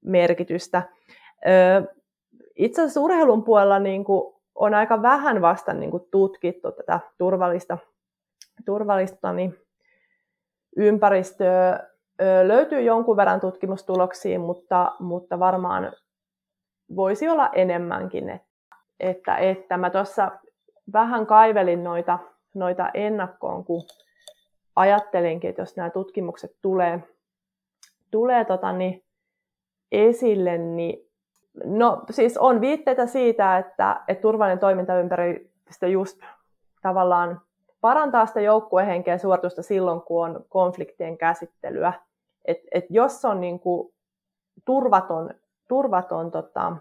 merkitystä. 0.05 0.83
Itse 2.55 2.81
asiassa 2.81 3.01
urheilun 3.01 3.43
puolella 3.43 3.79
niin 3.79 4.03
kuin 4.03 4.35
on 4.55 4.73
aika 4.73 5.01
vähän 5.01 5.41
vasta 5.41 5.73
niin 5.73 5.91
kuin 5.91 6.07
tutkittu 6.11 6.71
tätä 6.71 6.99
turvallista, 7.17 7.77
turvallista 8.65 9.33
niin 9.33 9.57
ympäristöä. 10.77 11.89
Löytyy 12.43 12.81
jonkun 12.81 13.17
verran 13.17 13.39
tutkimustuloksia, 13.39 14.39
mutta, 14.39 14.95
mutta 14.99 15.39
varmaan 15.39 15.93
voisi 16.95 17.29
olla 17.29 17.49
enemmänkin. 17.53 18.29
Että, 18.29 18.47
että, 18.99 19.37
että 19.37 19.77
mä 19.77 19.89
tuossa 19.89 20.31
vähän 20.93 21.25
kaivelin 21.25 21.83
noita, 21.83 22.19
noita 22.53 22.89
ennakkoon, 22.93 23.65
kun 23.65 23.83
ajattelinkin, 24.75 25.49
että 25.49 25.61
jos 25.61 25.75
nämä 25.75 25.89
tutkimukset 25.89 26.55
tulee, 26.61 27.03
tulee 28.11 28.45
tota, 28.45 28.71
niin 28.71 29.04
esille, 29.91 30.57
niin 30.57 31.09
no 31.63 32.03
siis 32.09 32.37
on 32.37 32.61
viitteitä 32.61 33.05
siitä, 33.05 33.57
että, 33.57 34.01
että 34.07 34.21
turvallinen 34.21 34.59
toimintaympäristö 34.59 35.87
just 35.87 36.21
tavallaan 36.81 37.41
parantaa 37.81 38.25
sitä 38.25 38.41
joukkuehenkeä 38.41 39.17
suoritusta 39.17 39.61
silloin, 39.61 40.01
kun 40.01 40.25
on 40.25 40.45
konfliktien 40.49 41.17
käsittelyä. 41.17 41.93
Et, 42.45 42.57
et 42.71 42.85
jos 42.89 43.25
on 43.25 43.41
niin 43.41 43.59
kuin 43.59 43.93
turvaton, 44.65 45.29
turvaton 45.67 46.31
tota, 46.31 46.77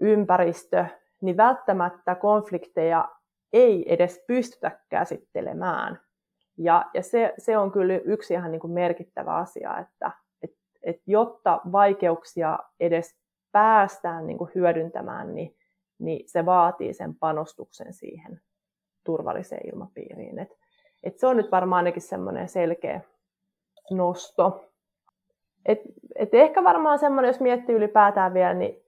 ympäristö, 0.00 0.84
niin 1.20 1.36
välttämättä 1.36 2.14
konflikteja 2.14 3.08
ei 3.52 3.94
edes 3.94 4.24
pystytä 4.26 4.78
käsittelemään. 4.88 6.00
Ja, 6.58 6.84
ja 6.94 7.02
se, 7.02 7.34
se 7.38 7.58
on 7.58 7.72
kyllä 7.72 7.94
yksi 7.94 8.34
ihan 8.34 8.50
niin 8.50 8.60
kuin 8.60 8.72
merkittävä 8.72 9.34
asia, 9.34 9.78
että 9.78 10.10
et, 10.84 10.96
et 10.96 11.02
jotta 11.06 11.60
vaikeuksia 11.72 12.58
edes 12.80 13.16
päästään 13.52 14.26
niin 14.26 14.38
kuin 14.38 14.50
hyödyntämään, 14.54 15.34
niin, 15.34 15.56
niin 15.98 16.28
se 16.28 16.46
vaatii 16.46 16.94
sen 16.94 17.14
panostuksen 17.14 17.92
siihen 17.92 18.40
turvalliseen 19.04 19.68
ilmapiiriin. 19.72 20.38
Et, 20.38 20.48
et 21.02 21.18
se 21.18 21.26
on 21.26 21.36
nyt 21.36 21.50
varmaan 21.50 21.78
ainakin 21.78 22.02
semmoinen 22.02 22.48
selkeä 22.48 23.00
nosto. 23.90 24.64
Et, 25.66 25.80
et 26.16 26.34
ehkä 26.34 26.64
varmaan 26.64 26.98
semmoinen, 26.98 27.28
jos 27.28 27.40
miettii 27.40 27.74
ylipäätään 27.74 28.34
vielä, 28.34 28.54
niin 28.54 28.82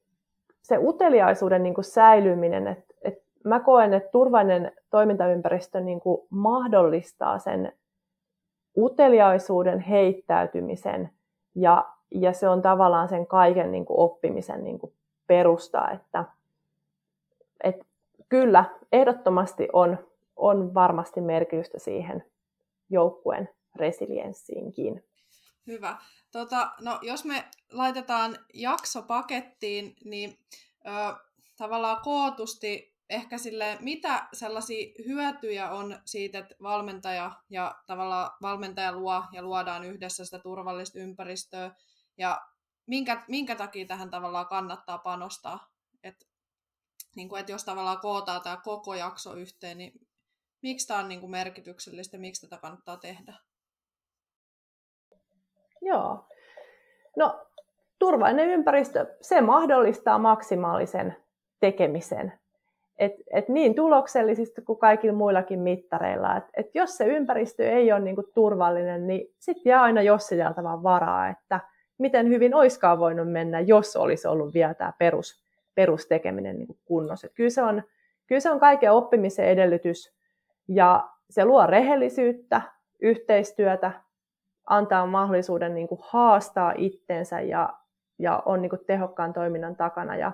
se 0.62 0.78
uteliaisuuden 0.78 1.62
niin 1.62 1.74
kuin 1.74 1.84
säilyminen, 1.84 2.66
että 3.02 3.24
mä 3.44 3.60
koen, 3.60 3.94
että 3.94 4.08
turvallinen 4.12 4.72
toimintaympäristö 4.90 5.80
niin 5.80 6.00
kuin 6.00 6.26
mahdollistaa 6.30 7.38
sen 7.38 7.72
uteliaisuuden 8.76 9.80
heittäytymisen 9.80 11.10
ja, 11.56 11.92
ja 12.10 12.32
se 12.32 12.48
on 12.48 12.62
tavallaan 12.62 13.08
sen 13.08 13.26
kaiken 13.26 13.72
niin 13.72 13.86
kuin 13.86 13.98
oppimisen 13.98 14.64
niin 14.64 14.78
kuin 14.78 14.92
perusta, 15.26 15.90
että, 15.90 16.24
että 17.64 17.84
kyllä, 18.28 18.64
ehdottomasti 18.92 19.68
on, 19.72 19.98
on 20.36 20.74
varmasti 20.74 21.20
merkitystä 21.20 21.78
siihen 21.78 22.24
joukkueen 22.90 23.48
resilienssiinkin. 23.76 25.04
Hyvä. 25.66 25.96
Tota, 26.32 26.70
no, 26.80 26.98
jos 27.02 27.24
me 27.24 27.44
laitetaan 27.72 28.36
jakso 28.54 29.02
pakettiin, 29.02 29.96
niin 30.04 30.38
ö, 30.86 30.90
tavallaan 31.56 32.00
kootusti 32.04 32.95
ehkä 33.10 33.38
sille, 33.38 33.78
mitä 33.80 34.28
sellaisia 34.32 34.92
hyötyjä 35.06 35.70
on 35.70 35.98
siitä, 36.04 36.38
että 36.38 36.54
valmentaja 36.62 37.30
ja 37.50 37.74
tavallaan 37.86 38.30
valmentaja 38.42 38.92
luo 38.92 39.24
ja 39.32 39.42
luodaan 39.42 39.84
yhdessä 39.84 40.24
sitä 40.24 40.38
turvallista 40.38 40.98
ympäristöä 40.98 41.70
ja 42.18 42.40
minkä, 42.86 43.24
minkä 43.28 43.56
takia 43.56 43.86
tähän 43.86 44.10
tavallaan 44.10 44.46
kannattaa 44.46 44.98
panostaa. 44.98 45.70
Et, 46.02 46.28
niin 47.16 47.28
kuin, 47.28 47.40
että 47.40 47.52
jos 47.52 47.64
tavallaan 47.64 48.00
kootaan 48.00 48.42
tämä 48.42 48.56
koko 48.56 48.94
jakso 48.94 49.34
yhteen, 49.34 49.78
niin 49.78 49.92
miksi 50.62 50.86
tämä 50.86 51.00
on 51.00 51.08
niin 51.08 51.20
kuin 51.20 51.30
merkityksellistä, 51.30 52.18
miksi 52.18 52.46
tätä 52.46 52.60
kannattaa 52.60 52.96
tehdä? 52.96 53.34
Joo. 55.82 56.28
No, 57.16 57.46
turvallinen 57.98 58.48
ympäristö, 58.48 59.16
se 59.20 59.40
mahdollistaa 59.40 60.18
maksimaalisen 60.18 61.16
tekemisen 61.60 62.40
et, 62.98 63.12
et 63.32 63.48
niin 63.48 63.74
tuloksellisesti 63.74 64.62
kuin 64.62 64.78
kaikilla 64.78 65.16
muillakin 65.16 65.60
mittareilla. 65.60 66.36
Et, 66.36 66.44
et 66.56 66.74
jos 66.74 66.96
se 66.96 67.04
ympäristö 67.04 67.70
ei 67.70 67.92
ole 67.92 68.00
niinku 68.00 68.22
turvallinen, 68.34 69.06
niin 69.06 69.34
sitten 69.38 69.70
jää 69.70 69.82
aina 69.82 70.02
jossidelta 70.02 70.62
vaan 70.62 70.82
varaa, 70.82 71.28
että 71.28 71.60
miten 71.98 72.28
hyvin 72.28 72.54
oiskaan 72.54 72.98
voinut 72.98 73.32
mennä, 73.32 73.60
jos 73.60 73.96
olisi 73.96 74.28
ollut 74.28 74.54
vielä 74.54 74.74
tämä 74.74 74.92
perus, 74.98 75.44
perustekeminen 75.74 76.58
niinku 76.58 76.76
kunnossa. 76.84 77.28
Kyllä, 77.28 77.50
se 77.50 77.62
on, 77.62 77.82
kyllä 78.26 78.40
se 78.40 78.50
on 78.50 78.60
kaiken 78.60 78.92
oppimisen 78.92 79.46
edellytys 79.46 80.16
ja 80.68 81.08
se 81.30 81.44
luo 81.44 81.66
rehellisyyttä, 81.66 82.62
yhteistyötä, 83.00 83.92
antaa 84.66 85.06
mahdollisuuden 85.06 85.74
niinku 85.74 85.98
haastaa 86.02 86.72
itsensä 86.76 87.40
ja, 87.40 87.72
ja 88.18 88.42
on 88.46 88.62
niinku 88.62 88.76
tehokkaan 88.76 89.32
toiminnan 89.32 89.76
takana. 89.76 90.16
Ja 90.16 90.32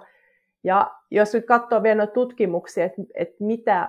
ja 0.65 0.91
jos 1.11 1.35
nyt 1.35 1.47
katsoo 1.47 1.83
vielä 1.83 1.99
noita 1.99 2.13
tutkimuksia, 2.13 2.85
että, 2.85 3.03
että 3.15 3.45
mitä 3.45 3.89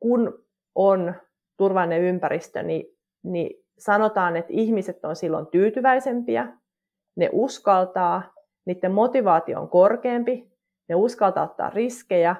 kun 0.00 0.44
on 0.74 1.14
turvallinen 1.56 2.02
ympäristö, 2.02 2.62
niin, 2.62 2.96
niin 3.22 3.64
sanotaan, 3.78 4.36
että 4.36 4.52
ihmiset 4.52 5.04
on 5.04 5.16
silloin 5.16 5.46
tyytyväisempiä, 5.46 6.48
ne 7.16 7.28
uskaltaa, 7.32 8.32
niiden 8.66 8.92
motivaatio 8.92 9.60
on 9.60 9.68
korkeampi, 9.68 10.50
ne 10.88 10.94
uskaltaa 10.94 11.44
ottaa 11.44 11.70
riskejä, 11.70 12.36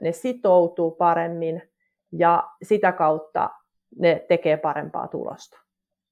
ne 0.00 0.12
sitoutuu 0.12 0.90
paremmin 0.90 1.62
ja 2.12 2.50
sitä 2.62 2.92
kautta 2.92 3.50
ne 3.98 4.24
tekee 4.28 4.56
parempaa 4.56 5.08
tulosta. 5.08 5.58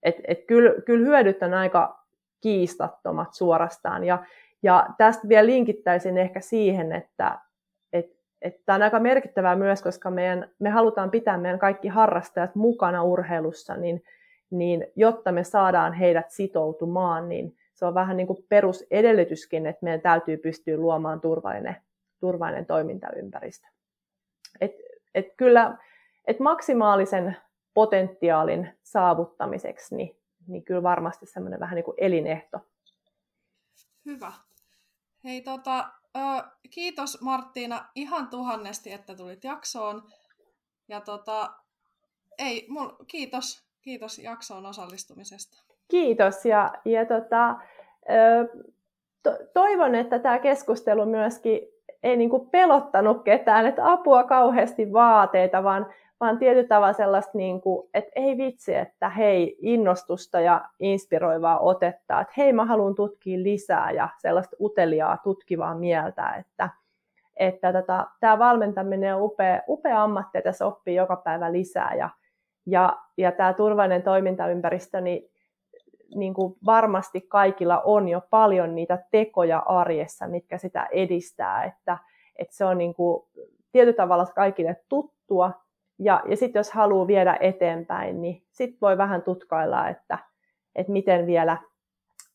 Et, 0.03 0.17
et 0.29 0.47
kyllä, 0.47 0.83
kyllä 0.87 1.07
hyödyt 1.07 1.43
on 1.43 1.55
aika 1.55 2.05
kiistattomat 2.41 3.35
suorastaan. 3.35 4.05
Ja, 4.05 4.25
ja 4.63 4.87
tästä 4.99 5.29
vielä 5.29 5.47
linkittäisin 5.47 6.19
ehkä 6.19 6.41
siihen, 6.41 6.93
että 6.93 7.39
että 8.43 8.63
tämä 8.67 8.77
on 8.77 8.83
aika 8.83 9.01
merkittävää 9.01 9.57
myös, 9.57 9.83
koska 9.83 10.11
meidän, 10.11 10.51
me 10.59 10.71
halutaan 10.71 11.11
pitää 11.11 11.39
meidän 11.39 11.59
kaikki 11.59 11.89
harrastajat 11.89 12.55
mukana 12.55 13.03
urheilussa, 13.03 13.77
niin, 13.77 14.05
niin 14.51 14.87
jotta 14.97 15.33
me 15.33 15.45
saadaan 15.45 15.93
heidät 15.93 16.31
sitoutumaan, 16.31 17.29
niin 17.29 17.57
se 17.75 17.87
on 17.87 17.95
vähän 17.95 18.17
niin 18.17 18.27
kuin 18.27 18.45
perusedellytyskin, 18.49 19.67
että 19.67 19.85
meidän 19.85 20.01
täytyy 20.01 20.37
pystyä 20.37 20.77
luomaan 20.77 21.21
turvallinen, 21.21 21.77
turvallinen 22.21 22.67
toimintaympäristö. 22.67 23.69
Et, 24.61 24.73
et 25.15 25.27
kyllä, 25.37 25.79
et 26.27 26.41
maksimaalisen 26.41 27.37
potentiaalin 27.75 28.69
saavuttamiseksi, 28.83 29.97
niin, 29.97 30.17
niin 30.47 30.65
kyllä 30.65 30.83
varmasti 30.83 31.27
semmoinen 31.27 31.61
vähän 31.61 31.75
niin 31.75 31.85
kuin 31.85 31.97
elinehto. 31.99 32.61
Hyvä. 34.07 34.33
Hei, 35.29 35.41
tota, 35.41 35.89
ö, 36.17 36.21
kiitos 36.71 37.21
Marttiina 37.21 37.85
ihan 37.95 38.29
tuhannesti, 38.29 38.93
että 38.93 39.15
tulit 39.15 39.45
jaksoon. 39.45 40.03
Ja 40.89 41.01
tota, 41.01 41.51
ei, 42.39 42.67
mul, 42.69 42.89
kiitos, 43.07 43.69
kiitos 43.83 44.19
jaksoon 44.19 44.67
osallistumisesta. 44.67 45.63
Kiitos 45.89 46.47
ja, 46.47 46.73
ja 46.85 47.07
tota, 47.07 47.57
to, 49.23 49.31
toivon, 49.55 49.95
että 49.95 50.19
tämä 50.19 50.39
keskustelu 50.39 51.07
myöskin 51.07 51.61
ei 52.03 52.17
niin 52.17 52.31
kuin 52.31 52.51
pelottanut 52.51 53.25
ketään, 53.25 53.67
että 53.67 53.93
apua 53.93 54.25
kauheasti 54.25 54.93
vaateita, 54.93 55.65
vaan, 55.65 55.87
vaan 56.21 56.39
tietyllä 56.39 56.69
tavalla 56.69 56.93
sellaista, 56.93 57.39
niin 57.39 57.61
kuin, 57.61 57.89
että 57.95 58.11
ei 58.17 58.37
vitsi, 58.37 58.75
että 58.75 59.09
hei, 59.09 59.57
innostusta 59.61 60.41
ja 60.41 60.69
inspiroivaa 60.81 61.59
otetta, 61.59 62.21
että 62.21 62.35
hei, 62.37 62.53
mä 62.53 62.65
haluan 62.65 62.95
tutkia 62.95 63.43
lisää 63.43 63.91
ja 63.91 64.09
sellaista 64.19 64.57
uteliaa, 64.61 65.17
tutkivaa 65.17 65.75
mieltä, 65.75 66.31
että, 66.31 66.71
että 67.37 67.73
tota, 67.73 68.07
tämä 68.21 68.39
valmentaminen 68.39 69.15
on 69.15 69.23
upea, 69.23 69.61
upea 69.69 70.03
ammatti, 70.03 70.43
tässä 70.43 70.67
oppii 70.67 70.95
joka 70.95 71.17
päivä 71.17 71.53
lisää 71.53 71.95
ja, 71.95 72.11
ja, 72.67 72.97
ja 73.17 73.33
tämä 73.33 73.53
turvallinen 73.53 74.03
toimintaympäristö, 74.03 75.01
niin 75.01 75.31
niin 76.15 76.35
kuin 76.35 76.57
varmasti 76.67 77.21
kaikilla 77.21 77.81
on 77.81 78.09
jo 78.09 78.23
paljon 78.31 78.75
niitä 78.75 78.99
tekoja 79.11 79.59
arjessa, 79.59 80.29
mitkä 80.29 80.59
sitä 80.59 80.89
edistää, 80.93 81.65
että, 81.65 81.99
että 82.37 82.57
se 82.57 82.65
on 82.65 82.79
niin 82.79 82.95
kuin 82.95 83.27
tietyllä 83.73 83.97
tavalla 83.97 84.27
kaikille 84.27 84.77
tuttua. 84.89 85.53
Ja, 85.99 86.23
ja 86.29 86.37
sitten 86.37 86.61
jos 86.61 86.73
haluaa 86.73 87.07
viedä 87.07 87.37
eteenpäin, 87.41 88.23
niin 88.23 88.43
sitten 88.51 88.79
voi 88.81 88.99
vähän 88.99 89.23
tutkailla, 89.23 89.89
että, 89.89 90.19
että 90.75 90.93
miten, 90.93 91.27
vielä, 91.27 91.59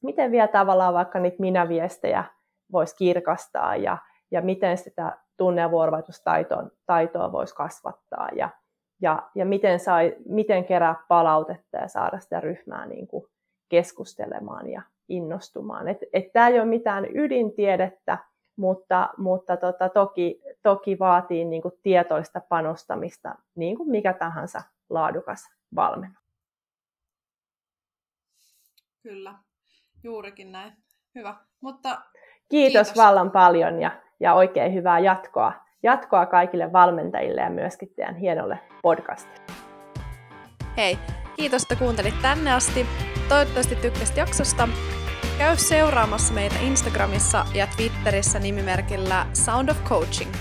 miten 0.04 0.32
vielä 0.32 0.48
tavallaan 0.48 0.94
vaikka 0.94 1.20
niitä 1.20 1.38
minäviestejä 1.40 2.24
voisi 2.72 2.96
kirkastaa 2.96 3.76
ja, 3.76 3.98
ja 4.32 4.42
miten 4.42 4.78
sitä 4.78 5.18
tunne- 5.38 5.62
ja 5.62 5.72
vuorovaikutustaitoa 5.72 6.64
taitoa 6.86 7.32
voisi 7.32 7.56
kasvattaa 7.56 8.30
ja, 8.36 8.50
ja, 9.02 9.30
ja 9.36 9.46
miten, 9.46 9.80
sai, 9.80 10.16
miten 10.26 10.66
kerää 10.66 10.96
palautetta 11.08 11.78
ja 11.78 11.88
saada 11.88 12.20
sitä 12.20 12.40
ryhmää 12.40 12.86
niin 12.86 13.08
kuin 13.08 13.26
keskustelemaan 13.70 14.70
ja 14.70 14.82
innostumaan. 15.10 15.86
Tämä 16.34 16.48
ei 16.48 16.60
ole 16.60 16.66
mitään 16.66 17.08
ydintiedettä, 17.16 18.18
mutta, 18.56 19.10
mutta 19.18 19.58
tota, 19.58 19.90
toki, 19.90 20.42
toki 20.62 21.00
vaatii 21.00 21.46
niin 21.46 21.62
kuin 21.62 21.74
tietoista 21.84 22.42
panostamista, 22.50 23.36
niin 23.56 23.78
kuin 23.78 23.90
mikä 23.90 24.14
tahansa 24.14 24.62
laadukas 24.90 25.50
valmennus. 25.76 26.24
Kyllä, 29.04 29.36
juurikin 30.04 30.52
näin. 30.52 30.74
Hyvä. 31.16 31.36
Mutta 31.62 32.02
kiitos, 32.50 32.88
kiitos. 32.88 32.98
vallan 32.98 33.32
paljon 33.32 33.82
ja, 33.82 33.92
ja 34.20 34.34
oikein 34.34 34.74
hyvää 34.74 35.00
jatkoa, 35.00 35.54
jatkoa 35.84 36.26
kaikille 36.26 36.74
valmentajille 36.74 37.42
ja 37.42 37.50
myöskin 37.50 37.94
teidän 37.96 38.16
hienolle 38.16 38.60
podcastille. 38.82 39.44
Hei, 40.78 40.98
kiitos, 41.36 41.64
että 41.64 41.76
kuuntelit 41.76 42.22
tänne 42.22 42.54
asti. 42.54 42.86
Toivottavasti 43.30 43.76
tykkäsit 43.76 44.18
jaksosta. 44.18 44.68
Käy 45.38 45.58
seuraamassa 45.58 46.34
meitä 46.34 46.56
Instagramissa 46.60 47.46
ja 47.54 47.68
Twitterissä 47.68 48.40
nimimerkillä 48.40 49.28
Sound 49.34 49.70
of 49.70 49.84
Coaching. 49.84 50.32